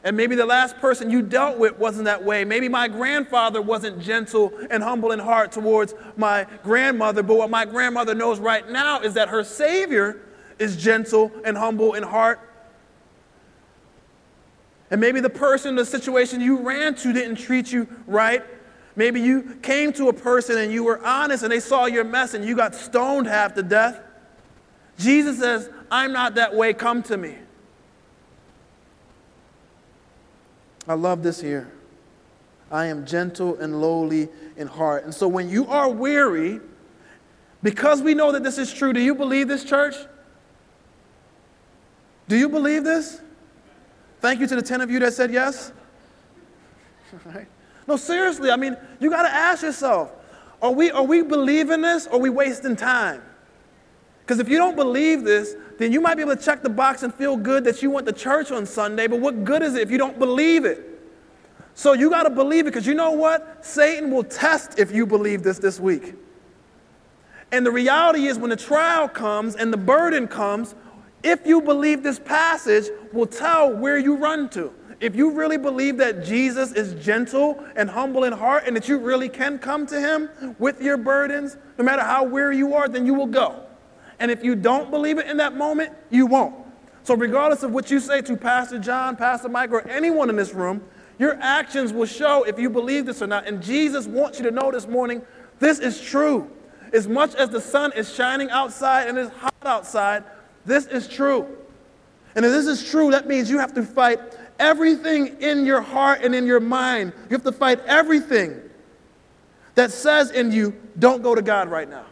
And 0.03 0.15
maybe 0.15 0.35
the 0.35 0.45
last 0.45 0.77
person 0.77 1.09
you 1.09 1.23
dealt 1.23 1.57
with 1.57 1.79
wasn't 1.79 2.05
that 2.05 2.23
way. 2.23 2.45
Maybe 2.45 2.69
my 2.69 2.87
grandfather 2.87 3.59
wasn't 3.59 3.99
gentle 3.99 4.53
and 4.69 4.83
humble 4.83 5.13
in 5.13 5.17
heart 5.17 5.51
towards 5.51 5.95
my 6.15 6.45
grandmother. 6.61 7.23
But 7.23 7.37
what 7.37 7.49
my 7.49 7.65
grandmother 7.65 8.13
knows 8.13 8.39
right 8.39 8.69
now 8.69 9.01
is 9.01 9.15
that 9.15 9.29
her 9.29 9.43
Savior 9.43 10.21
is 10.59 10.75
gentle 10.75 11.31
and 11.45 11.57
humble 11.57 11.93
in 11.93 12.03
heart. 12.03 12.39
And 14.89 15.01
maybe 15.01 15.19
the 15.19 15.29
person, 15.29 15.75
the 15.75 15.85
situation 15.85 16.39
you 16.39 16.59
ran 16.59 16.95
to 16.95 17.13
didn't 17.13 17.35
treat 17.35 17.71
you 17.71 17.87
right. 18.05 18.43
Maybe 18.95 19.21
you 19.21 19.57
came 19.61 19.93
to 19.93 20.09
a 20.09 20.13
person 20.13 20.57
and 20.57 20.71
you 20.71 20.83
were 20.83 21.03
honest 21.05 21.43
and 21.43 21.51
they 21.51 21.59
saw 21.59 21.85
your 21.85 22.03
mess 22.03 22.33
and 22.33 22.43
you 22.43 22.55
got 22.55 22.73
stoned 22.73 23.27
half 23.27 23.53
to 23.55 23.63
death. 23.63 23.99
Jesus 24.97 25.39
says, 25.39 25.69
I'm 25.91 26.11
not 26.13 26.35
that 26.35 26.55
way, 26.55 26.73
come 26.73 27.03
to 27.03 27.17
me. 27.17 27.35
I 30.87 30.93
love 30.93 31.21
this 31.21 31.41
here. 31.41 31.71
I 32.71 32.85
am 32.85 33.05
gentle 33.05 33.57
and 33.57 33.81
lowly 33.81 34.29
in 34.55 34.67
heart. 34.67 35.03
And 35.03 35.13
so 35.13 35.27
when 35.27 35.49
you 35.49 35.67
are 35.67 35.89
weary, 35.89 36.59
because 37.61 38.01
we 38.01 38.13
know 38.13 38.31
that 38.31 38.43
this 38.43 38.57
is 38.57 38.73
true, 38.73 38.93
do 38.93 39.01
you 39.01 39.13
believe 39.13 39.47
this, 39.47 39.63
church? 39.63 39.95
Do 42.28 42.38
you 42.38 42.49
believe 42.49 42.84
this? 42.84 43.21
Thank 44.19 44.39
you 44.39 44.47
to 44.47 44.55
the 44.55 44.61
10 44.61 44.82
of 44.82 44.91
you 44.91 44.99
that 44.99 45.13
said 45.13 45.32
yes. 45.32 45.71
Right? 47.25 47.47
No, 47.88 47.95
seriously, 47.95 48.51
I 48.51 48.57
mean, 48.57 48.75
you 48.99 49.09
got 49.09 49.21
to 49.21 49.34
ask 49.34 49.63
yourself 49.63 50.11
are 50.61 50.71
we, 50.71 50.89
are 50.91 51.03
we 51.03 51.21
believing 51.21 51.82
this 51.82 52.07
or 52.07 52.13
are 52.15 52.19
we 52.19 52.30
wasting 52.30 52.75
time? 52.75 53.21
Because 54.21 54.39
if 54.39 54.49
you 54.49 54.57
don't 54.57 54.75
believe 54.75 55.23
this, 55.23 55.55
then 55.78 55.91
you 55.91 56.01
might 56.01 56.15
be 56.15 56.21
able 56.21 56.36
to 56.36 56.43
check 56.43 56.63
the 56.63 56.69
box 56.69 57.03
and 57.03 57.13
feel 57.13 57.38
good 57.38 57.63
that 57.63 57.82
you 57.82 57.91
went 57.91 58.07
to 58.07 58.13
church 58.13 58.51
on 58.51 58.65
Sunday, 58.65 59.07
but 59.07 59.19
what 59.19 59.43
good 59.43 59.61
is 59.61 59.75
it 59.75 59.84
if 59.84 59.91
you 59.91 59.97
don't 59.97 60.19
believe 60.19 60.65
it? 60.65 60.84
So 61.75 61.93
you 61.93 62.09
got 62.09 62.23
to 62.23 62.32
believe 62.32 62.65
it 62.65 62.71
because 62.71 62.88
you 62.88 62.95
know 62.95 63.11
what? 63.11 63.63
Satan 63.63 64.11
will 64.11 64.23
test 64.23 64.80
if 64.80 64.91
you 64.91 65.05
believe 65.05 65.43
this 65.43 65.59
this 65.59 65.80
week. 65.80 66.15
And 67.51 67.65
the 67.65 67.71
reality 67.71 68.25
is, 68.25 68.38
when 68.38 68.49
the 68.49 68.57
trial 68.57 69.07
comes 69.07 69.55
and 69.55 69.71
the 69.71 69.78
burden 69.78 70.28
comes, 70.28 70.75
if 71.28 71.45
you 71.45 71.61
believe 71.61 72.03
this 72.03 72.19
passage, 72.19 72.86
will 73.11 73.28
tell 73.28 73.75
where 73.75 73.97
you 73.97 74.15
run 74.15 74.49
to. 74.49 74.73
If 74.99 75.15
you 75.15 75.32
really 75.32 75.57
believe 75.57 75.97
that 75.97 76.23
Jesus 76.23 76.71
is 76.71 76.93
gentle 77.03 77.63
and 77.75 77.89
humble 77.89 78.23
in 78.23 78.34
heart 78.34 78.63
and 78.65 78.75
that 78.75 78.88
you 78.88 78.97
really 78.97 79.28
can 79.28 79.59
come 79.59 79.86
to 79.88 79.99
him 79.99 80.55
with 80.57 80.82
your 80.82 80.95
burdens, 80.97 81.57
no 81.78 81.84
matter 81.84 82.01
how 82.01 82.23
weary 82.23 82.57
you 82.57 82.73
are, 82.73 82.88
then 82.88 83.05
you 83.05 83.13
will 83.13 83.28
go. 83.28 83.63
And 84.19 84.32
if 84.32 84.43
you 84.43 84.55
don't 84.55 84.89
believe 84.89 85.19
it 85.19 85.28
in 85.28 85.38
that 85.38 85.55
moment, 85.55 85.93
you 86.09 86.25
won't. 86.25 86.55
So, 87.03 87.13
regardless 87.13 87.61
of 87.61 87.71
what 87.71 87.91
you 87.91 87.99
say 87.99 88.21
to 88.21 88.36
Pastor 88.36 88.80
John, 88.80 89.15
Pastor 89.15 89.49
Mike, 89.49 89.71
or 89.71 89.88
anyone 89.88 90.30
in 90.30 90.36
this 90.36 90.53
room, 90.53 90.82
your 91.19 91.38
actions 91.41 91.93
will 91.93 92.05
show 92.05 92.43
if 92.43 92.57
you 92.57 92.69
believe 92.69 93.05
this 93.05 93.21
or 93.21 93.28
not. 93.28 93.47
And 93.47 93.61
Jesus 93.61 94.07
wants 94.07 94.39
you 94.39 94.45
to 94.45 94.51
know 94.51 94.71
this 94.71 94.88
morning 94.88 95.21
this 95.59 95.80
is 95.80 96.01
true. 96.01 96.49
As 96.93 97.07
much 97.07 97.36
as 97.36 97.49
the 97.49 97.61
sun 97.61 97.91
is 97.93 98.13
shining 98.13 98.49
outside 98.49 99.07
and 99.07 99.17
it's 99.17 99.32
hot 99.36 99.53
outside, 99.63 100.23
this 100.68 100.86
is 100.86 101.07
true. 101.07 101.47
And 102.36 102.45
if 102.45 102.51
this 102.51 102.68
is 102.68 102.88
true, 102.88 103.09
that 103.11 103.28
means 103.28 103.49
you 103.49 103.57
have 103.57 103.74
to 103.74 103.84
fight 103.84 104.20
everything 104.59 105.41
in 105.41 105.65
your 105.65 105.82
heart 105.82 106.22
and 106.22 106.36
in 106.36 106.45
your 106.45 106.59
mind. 106.59 107.13
You 107.30 107.36
have 107.36 107.43
to 107.43 107.51
fight 107.51 107.80
everything 107.88 108.61
that 109.74 109.91
says 109.91 110.32
in 110.32 110.51
you, 110.51 110.76
don't 110.99 111.22
go 111.22 111.34
to 111.34 111.41
God 111.41 111.70
right 111.70 111.89
now. 111.89 112.05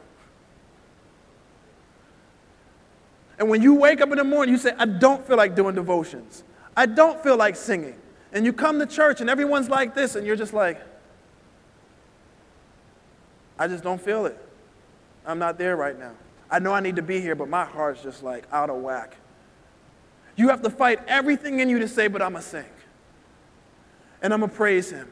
And 3.37 3.49
when 3.49 3.61
you 3.61 3.73
wake 3.73 4.01
up 4.01 4.11
in 4.11 4.17
the 4.17 4.23
morning, 4.23 4.53
you 4.53 4.59
say, 4.59 4.71
I 4.77 4.85
don't 4.85 5.25
feel 5.27 5.35
like 5.35 5.55
doing 5.55 5.75
devotions. 5.75 6.43
I 6.77 6.85
don't 6.85 7.21
feel 7.21 7.35
like 7.35 7.55
singing. 7.55 7.95
And 8.31 8.45
you 8.45 8.53
come 8.53 8.79
to 8.79 8.85
church 8.85 9.21
and 9.21 9.29
everyone's 9.29 9.69
like 9.69 9.95
this, 9.95 10.15
and 10.15 10.25
you're 10.25 10.35
just 10.35 10.53
like, 10.53 10.79
I 13.57 13.67
just 13.67 13.83
don't 13.83 14.01
feel 14.01 14.25
it. 14.25 14.37
I'm 15.25 15.39
not 15.39 15.57
there 15.57 15.75
right 15.75 15.97
now. 15.97 16.11
I 16.49 16.59
know 16.59 16.73
I 16.73 16.79
need 16.79 16.95
to 16.97 17.01
be 17.01 17.21
here, 17.21 17.35
but 17.35 17.49
my 17.49 17.65
heart's 17.65 18.03
just 18.03 18.23
like 18.23 18.45
out 18.51 18.69
of 18.69 18.77
whack. 18.77 19.17
You 20.35 20.49
have 20.49 20.61
to 20.63 20.69
fight 20.69 20.99
everything 21.07 21.59
in 21.59 21.69
you 21.69 21.79
to 21.79 21.87
say, 21.87 22.07
but 22.07 22.21
I'm 22.21 22.33
going 22.33 22.43
to 22.43 22.49
sing. 22.49 22.65
And 24.21 24.33
I'm 24.33 24.39
going 24.39 24.51
to 24.51 24.55
praise 24.55 24.91
him. 24.91 25.09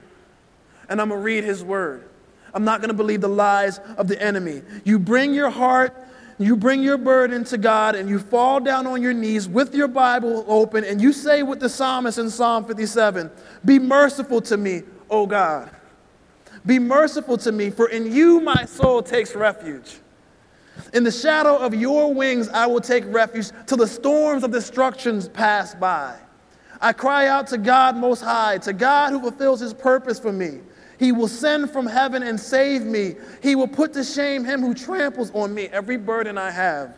And 0.89 1.01
I'm 1.01 1.09
going 1.09 1.19
to 1.19 1.23
read 1.23 1.43
his 1.43 1.63
word. 1.63 2.09
I'm 2.53 2.65
not 2.65 2.81
going 2.81 2.89
to 2.89 2.95
believe 2.95 3.21
the 3.21 3.29
lies 3.29 3.79
of 3.97 4.07
the 4.07 4.21
enemy. 4.21 4.61
You 4.83 4.99
bring 4.99 5.33
your 5.33 5.49
heart 5.49 5.95
you 6.39 6.55
bring 6.55 6.81
your 6.81 6.97
burden 6.97 7.43
to 7.45 7.57
God 7.57 7.95
and 7.95 8.09
you 8.09 8.19
fall 8.19 8.59
down 8.59 8.87
on 8.87 9.01
your 9.01 9.13
knees 9.13 9.47
with 9.47 9.75
your 9.75 9.87
Bible 9.87 10.43
open 10.47 10.83
and 10.83 11.01
you 11.01 11.13
say 11.13 11.43
with 11.43 11.59
the 11.59 11.69
psalmist 11.69 12.17
in 12.17 12.29
Psalm 12.29 12.65
57 12.65 13.29
Be 13.63 13.79
merciful 13.79 14.41
to 14.41 14.57
me, 14.57 14.83
O 15.09 15.27
God. 15.27 15.69
Be 16.65 16.79
merciful 16.79 17.37
to 17.39 17.51
me, 17.51 17.69
for 17.69 17.89
in 17.89 18.11
you 18.11 18.39
my 18.39 18.65
soul 18.65 19.03
takes 19.03 19.35
refuge. 19.35 19.97
In 20.93 21.03
the 21.03 21.11
shadow 21.11 21.57
of 21.57 21.73
your 21.73 22.13
wings 22.13 22.49
I 22.49 22.67
will 22.67 22.81
take 22.81 23.03
refuge 23.07 23.51
till 23.65 23.77
the 23.77 23.87
storms 23.87 24.43
of 24.43 24.51
destruction 24.51 25.21
pass 25.29 25.75
by. 25.75 26.17
I 26.81 26.93
cry 26.93 27.27
out 27.27 27.47
to 27.47 27.57
God 27.57 27.95
Most 27.95 28.21
High, 28.21 28.57
to 28.59 28.73
God 28.73 29.11
who 29.11 29.21
fulfills 29.21 29.59
his 29.59 29.73
purpose 29.73 30.19
for 30.19 30.33
me. 30.33 30.59
He 30.99 31.11
will 31.11 31.27
send 31.27 31.71
from 31.71 31.85
heaven 31.85 32.23
and 32.23 32.39
save 32.39 32.83
me. 32.83 33.15
He 33.41 33.55
will 33.55 33.67
put 33.67 33.93
to 33.93 34.03
shame 34.03 34.43
him 34.43 34.61
who 34.61 34.73
tramples 34.73 35.31
on 35.31 35.53
me, 35.53 35.67
every 35.67 35.97
burden 35.97 36.37
I 36.37 36.51
have. 36.51 36.97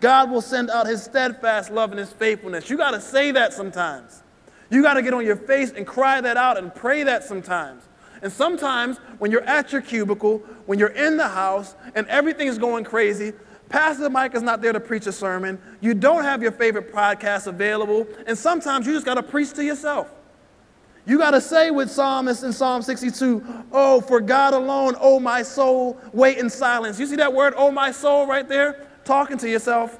God 0.00 0.30
will 0.30 0.42
send 0.42 0.70
out 0.70 0.86
his 0.86 1.02
steadfast 1.02 1.70
love 1.70 1.90
and 1.90 1.98
his 1.98 2.12
faithfulness. 2.12 2.68
You 2.68 2.76
got 2.76 2.90
to 2.90 3.00
say 3.00 3.30
that 3.32 3.52
sometimes. 3.52 4.22
You 4.70 4.82
got 4.82 4.94
to 4.94 5.02
get 5.02 5.14
on 5.14 5.24
your 5.24 5.36
face 5.36 5.72
and 5.72 5.86
cry 5.86 6.20
that 6.20 6.36
out 6.36 6.58
and 6.58 6.74
pray 6.74 7.04
that 7.04 7.24
sometimes. 7.24 7.82
And 8.22 8.32
sometimes 8.32 8.98
when 9.18 9.30
you're 9.30 9.42
at 9.42 9.72
your 9.72 9.82
cubicle, 9.82 10.42
when 10.66 10.78
you're 10.78 10.88
in 10.88 11.16
the 11.16 11.28
house, 11.28 11.74
and 11.94 12.06
everything's 12.08 12.58
going 12.58 12.84
crazy, 12.84 13.32
Pastor 13.68 14.08
Mike 14.10 14.34
is 14.34 14.42
not 14.42 14.62
there 14.62 14.72
to 14.72 14.80
preach 14.80 15.06
a 15.06 15.12
sermon. 15.12 15.58
You 15.80 15.94
don't 15.94 16.22
have 16.22 16.42
your 16.42 16.52
favorite 16.52 16.92
podcast 16.92 17.46
available. 17.46 18.06
And 18.26 18.36
sometimes 18.36 18.86
you 18.86 18.92
just 18.92 19.06
got 19.06 19.14
to 19.14 19.22
preach 19.22 19.52
to 19.54 19.64
yourself. 19.64 20.10
You 21.06 21.18
got 21.18 21.32
to 21.32 21.40
say 21.40 21.70
with 21.70 21.90
Psalmist 21.90 22.44
in 22.44 22.52
Psalm 22.52 22.82
62, 22.82 23.64
Oh, 23.72 24.00
for 24.00 24.20
God 24.20 24.54
alone, 24.54 24.94
oh 25.00 25.20
my 25.20 25.42
soul, 25.42 26.00
wait 26.12 26.38
in 26.38 26.48
silence. 26.48 26.98
You 26.98 27.06
see 27.06 27.16
that 27.16 27.32
word, 27.32 27.54
oh 27.56 27.70
my 27.70 27.90
soul, 27.90 28.26
right 28.26 28.48
there? 28.48 28.86
Talking 29.04 29.36
to 29.38 29.50
yourself. 29.50 29.98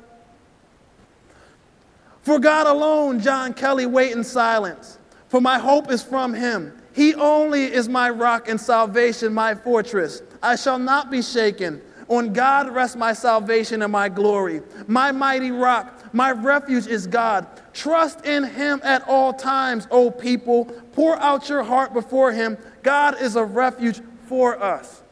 For 2.22 2.38
God 2.38 2.66
alone, 2.66 3.20
John 3.20 3.52
Kelly, 3.52 3.84
wait 3.84 4.12
in 4.12 4.24
silence. 4.24 4.98
For 5.28 5.42
my 5.42 5.58
hope 5.58 5.90
is 5.90 6.02
from 6.02 6.32
him. 6.32 6.72
He 6.94 7.14
only 7.14 7.64
is 7.64 7.88
my 7.88 8.08
rock 8.08 8.48
and 8.48 8.58
salvation, 8.58 9.34
my 9.34 9.54
fortress. 9.54 10.22
I 10.44 10.56
shall 10.56 10.78
not 10.78 11.10
be 11.10 11.22
shaken. 11.22 11.80
On 12.08 12.34
God 12.34 12.68
rests 12.68 12.96
my 12.96 13.14
salvation 13.14 13.80
and 13.80 13.90
my 13.90 14.10
glory. 14.10 14.60
My 14.86 15.10
mighty 15.10 15.50
rock, 15.50 16.12
my 16.12 16.32
refuge 16.32 16.86
is 16.86 17.06
God. 17.06 17.46
Trust 17.72 18.26
in 18.26 18.44
him 18.44 18.80
at 18.84 19.08
all 19.08 19.32
times, 19.32 19.88
O 19.90 20.10
people. 20.10 20.66
Pour 20.92 21.16
out 21.16 21.48
your 21.48 21.62
heart 21.62 21.94
before 21.94 22.30
him. 22.30 22.58
God 22.82 23.20
is 23.22 23.36
a 23.36 23.44
refuge 23.44 24.02
for 24.26 24.62
us. 24.62 25.02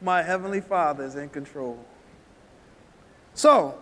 My 0.00 0.22
heavenly 0.22 0.60
Father 0.60 1.04
is 1.04 1.16
in 1.16 1.28
control. 1.28 1.84
So, 3.34 3.76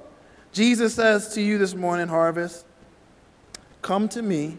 Jesus 0.52 0.94
says 0.94 1.34
to 1.34 1.42
you 1.42 1.58
this 1.58 1.74
morning, 1.74 2.08
Harvest, 2.08 2.64
come 3.82 4.08
to 4.10 4.22
me, 4.22 4.56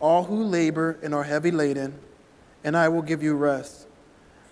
all 0.00 0.24
who 0.24 0.42
labor 0.42 0.98
and 1.02 1.14
are 1.14 1.22
heavy 1.22 1.52
laden, 1.52 1.94
and 2.64 2.76
I 2.76 2.88
will 2.88 3.02
give 3.02 3.22
you 3.22 3.34
rest. 3.34 3.86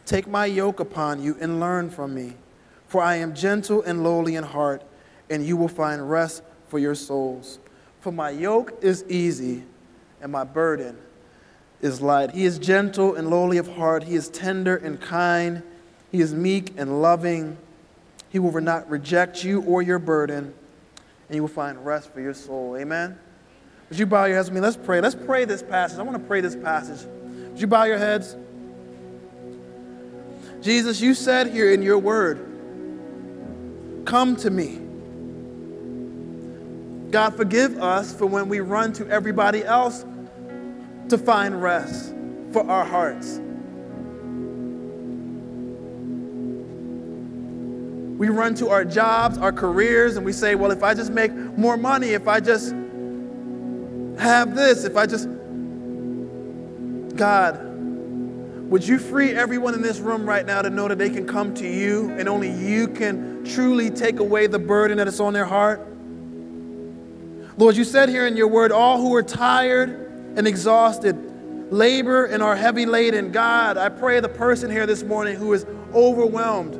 Take 0.05 0.27
my 0.27 0.47
yoke 0.47 0.81
upon 0.81 1.23
you 1.23 1.37
and 1.41 1.61
learn 1.61 1.91
from 1.91 2.15
me, 2.15 2.35
for 2.87 3.03
I 3.03 3.17
am 3.17 3.35
gentle 3.35 3.83
and 3.83 4.03
lowly 4.03 4.37
in 4.37 4.45
heart, 4.45 4.83
and 5.31 5.45
you 5.45 5.57
will 5.57 5.69
find 5.69 6.11
rest 6.11 6.43
for 6.69 6.79
your 6.79 6.95
souls. 6.95 7.59
For 8.01 8.13
my 8.13 8.31
yoke 8.31 8.79
is 8.83 9.05
easy, 9.09 9.63
and 10.21 10.33
my 10.33 10.45
burden 10.45 10.99
is 11.81 12.01
light. 12.01 12.33
He 12.33 12.45
is 12.45 12.59
gentle 12.59 13.15
and 13.15 13.31
lowly 13.31 13.59
of 13.59 13.69
heart. 13.77 14.05
He 14.05 14.15
is 14.15 14.29
tender 14.29 14.77
and 14.77 15.01
kind. 15.01 15.63
He 16.11 16.21
is 16.21 16.35
meek 16.35 16.75
and 16.77 17.01
loving. 17.01 17.57
He 18.29 18.39
will 18.39 18.61
not 18.61 18.89
reject 18.91 19.45
you 19.45 19.63
or 19.63 19.83
your 19.83 19.99
burden, 19.99 20.53
and 21.29 21.37
you 21.37 21.43
will 21.43 21.49
find 21.49 21.85
rest 21.85 22.13
for 22.13 22.21
your 22.21 22.35
soul. 22.35 22.77
Amen. 22.77 23.19
Would 23.89 23.99
you 23.99 24.07
bow 24.07 24.25
your 24.25 24.37
heads 24.37 24.49
with 24.49 24.55
me? 24.55 24.61
Let's 24.61 24.77
pray. 24.77 25.01
Let's 25.01 25.15
pray 25.15 25.45
this 25.45 25.63
passage. 25.63 25.99
I 25.99 26.03
want 26.03 26.19
to 26.19 26.27
pray 26.27 26.41
this 26.41 26.57
passage. 26.57 27.07
Would 27.51 27.61
you 27.61 27.67
bow 27.67 27.85
your 27.85 27.99
heads? 27.99 28.37
Jesus, 30.63 31.01
you 31.01 31.15
said 31.15 31.49
here 31.49 31.73
in 31.73 31.83
your 31.83 31.99
word, 31.99 32.49
Come 34.05 34.37
to 34.37 34.51
me. 34.51 34.79
God, 37.11 37.37
forgive 37.37 37.77
us 37.83 38.15
for 38.15 38.27
when 38.27 38.49
we 38.49 38.61
run 38.61 38.93
to 38.95 39.09
everybody 39.09 39.65
else 39.65 40.05
to 41.09 41.19
find 41.19 41.61
rest 41.63 42.15
for 42.53 42.69
our 42.69 42.85
hearts. 42.85 43.39
We 48.19 48.29
run 48.29 48.55
to 48.57 48.69
our 48.71 48.85
jobs, 48.85 49.37
our 49.39 49.53
careers, 49.53 50.17
and 50.17 50.25
we 50.25 50.33
say, 50.33 50.55
well, 50.55 50.71
if 50.71 50.83
I 50.83 50.95
just 50.95 51.11
make 51.11 51.33
more 51.33 51.77
money, 51.77 52.11
if 52.11 52.29
I 52.29 52.41
just 52.41 52.71
have 54.19 54.55
this, 54.55 54.85
if 54.85 54.97
I 54.97 55.07
just. 55.07 55.29
God, 57.17 57.72
would 58.73 58.89
you 58.89 58.99
free 58.99 59.33
everyone 59.33 59.75
in 59.75 59.83
this 59.83 59.99
room 59.99 60.25
right 60.25 60.47
now 60.47 60.63
to 60.63 60.71
know 60.71 60.89
that 60.89 60.97
they 60.97 61.11
can 61.11 61.27
come 61.27 61.53
to 61.53 61.69
you 61.69 62.09
and 62.13 62.27
only 62.27 62.51
you 62.51 62.89
can 62.89 63.45
truly 63.45 63.91
take 63.91 64.19
away 64.19 64.47
the 64.47 64.59
burden 64.59 64.97
that 64.97 65.07
is 65.07 65.21
on 65.21 65.35
their 65.35 65.45
heart? 65.45 65.87
Lord, 67.59 67.77
you 67.77 67.85
said 67.85 68.09
here 68.09 68.27
in 68.27 68.35
your 68.35 68.49
word, 68.49 68.73
all 68.73 68.99
who 68.99 69.15
are 69.15 69.23
tired 69.23 69.91
and 70.39 70.47
exhausted, 70.47 71.71
labor 71.71 72.25
and 72.25 72.43
are 72.43 72.57
heavy 72.57 72.87
laden. 72.87 73.31
God, 73.31 73.77
I 73.77 73.91
pray 73.91 74.21
the 74.21 74.31
person 74.31 74.71
here 74.71 74.87
this 74.87 75.03
morning 75.03 75.37
who 75.37 75.53
is 75.53 75.67
overwhelmed. 75.93 76.77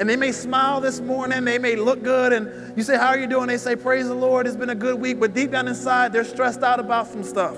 And 0.00 0.08
they 0.08 0.16
may 0.16 0.32
smile 0.32 0.80
this 0.80 1.00
morning, 1.00 1.44
they 1.44 1.58
may 1.58 1.76
look 1.76 2.02
good, 2.02 2.32
and 2.32 2.74
you 2.74 2.82
say, 2.82 2.96
How 2.96 3.08
are 3.08 3.18
you 3.18 3.26
doing? 3.26 3.48
They 3.48 3.58
say, 3.58 3.76
Praise 3.76 4.08
the 4.08 4.14
Lord, 4.14 4.46
it's 4.46 4.56
been 4.56 4.70
a 4.70 4.74
good 4.74 4.98
week. 4.98 5.20
But 5.20 5.34
deep 5.34 5.50
down 5.50 5.68
inside, 5.68 6.10
they're 6.10 6.24
stressed 6.24 6.62
out 6.62 6.80
about 6.80 7.06
some 7.06 7.22
stuff. 7.22 7.54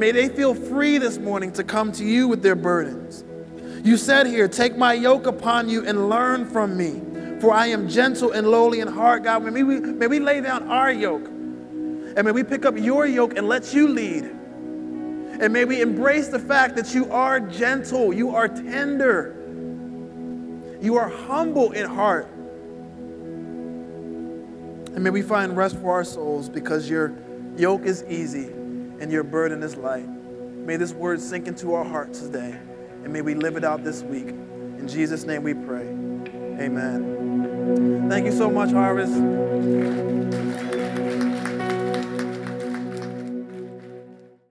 May 0.00 0.12
they 0.12 0.30
feel 0.30 0.54
free 0.54 0.96
this 0.96 1.18
morning 1.18 1.52
to 1.52 1.62
come 1.62 1.92
to 1.92 2.02
you 2.06 2.26
with 2.26 2.42
their 2.42 2.54
burdens. 2.54 3.22
You 3.86 3.98
said 3.98 4.26
here, 4.26 4.48
Take 4.48 4.78
my 4.78 4.94
yoke 4.94 5.26
upon 5.26 5.68
you 5.68 5.86
and 5.86 6.08
learn 6.08 6.48
from 6.48 6.74
me, 6.74 7.02
for 7.38 7.52
I 7.52 7.66
am 7.66 7.86
gentle 7.86 8.32
and 8.32 8.48
lowly 8.48 8.80
in 8.80 8.88
heart. 8.88 9.24
God, 9.24 9.42
may 9.44 9.62
we, 9.62 9.78
may 9.78 10.06
we 10.06 10.18
lay 10.18 10.40
down 10.40 10.70
our 10.70 10.90
yoke, 10.90 11.26
and 11.26 12.24
may 12.24 12.32
we 12.32 12.42
pick 12.42 12.64
up 12.64 12.78
your 12.78 13.04
yoke 13.06 13.36
and 13.36 13.46
let 13.46 13.74
you 13.74 13.88
lead. 13.88 14.24
And 14.24 15.52
may 15.52 15.66
we 15.66 15.82
embrace 15.82 16.28
the 16.28 16.38
fact 16.38 16.76
that 16.76 16.94
you 16.94 17.12
are 17.12 17.38
gentle, 17.38 18.10
you 18.14 18.34
are 18.34 18.48
tender, 18.48 19.36
you 20.80 20.96
are 20.96 21.10
humble 21.10 21.72
in 21.72 21.86
heart. 21.86 22.26
And 24.94 25.04
may 25.04 25.10
we 25.10 25.20
find 25.20 25.54
rest 25.54 25.76
for 25.76 25.92
our 25.92 26.04
souls 26.04 26.48
because 26.48 26.88
your 26.88 27.12
yoke 27.58 27.84
is 27.84 28.02
easy 28.08 28.50
and 29.00 29.10
your 29.10 29.24
burden 29.24 29.62
is 29.62 29.76
light. 29.76 30.08
May 30.08 30.76
this 30.76 30.92
word 30.92 31.20
sink 31.20 31.48
into 31.48 31.74
our 31.74 31.84
hearts 31.84 32.20
today, 32.20 32.56
and 33.02 33.12
may 33.12 33.22
we 33.22 33.34
live 33.34 33.56
it 33.56 33.64
out 33.64 33.82
this 33.82 34.02
week. 34.02 34.28
In 34.28 34.86
Jesus' 34.86 35.24
name 35.24 35.42
we 35.42 35.54
pray. 35.54 35.88
Amen. 36.60 38.08
Thank 38.08 38.26
you 38.26 38.32
so 38.32 38.50
much, 38.50 38.70
Harvest. 38.70 40.49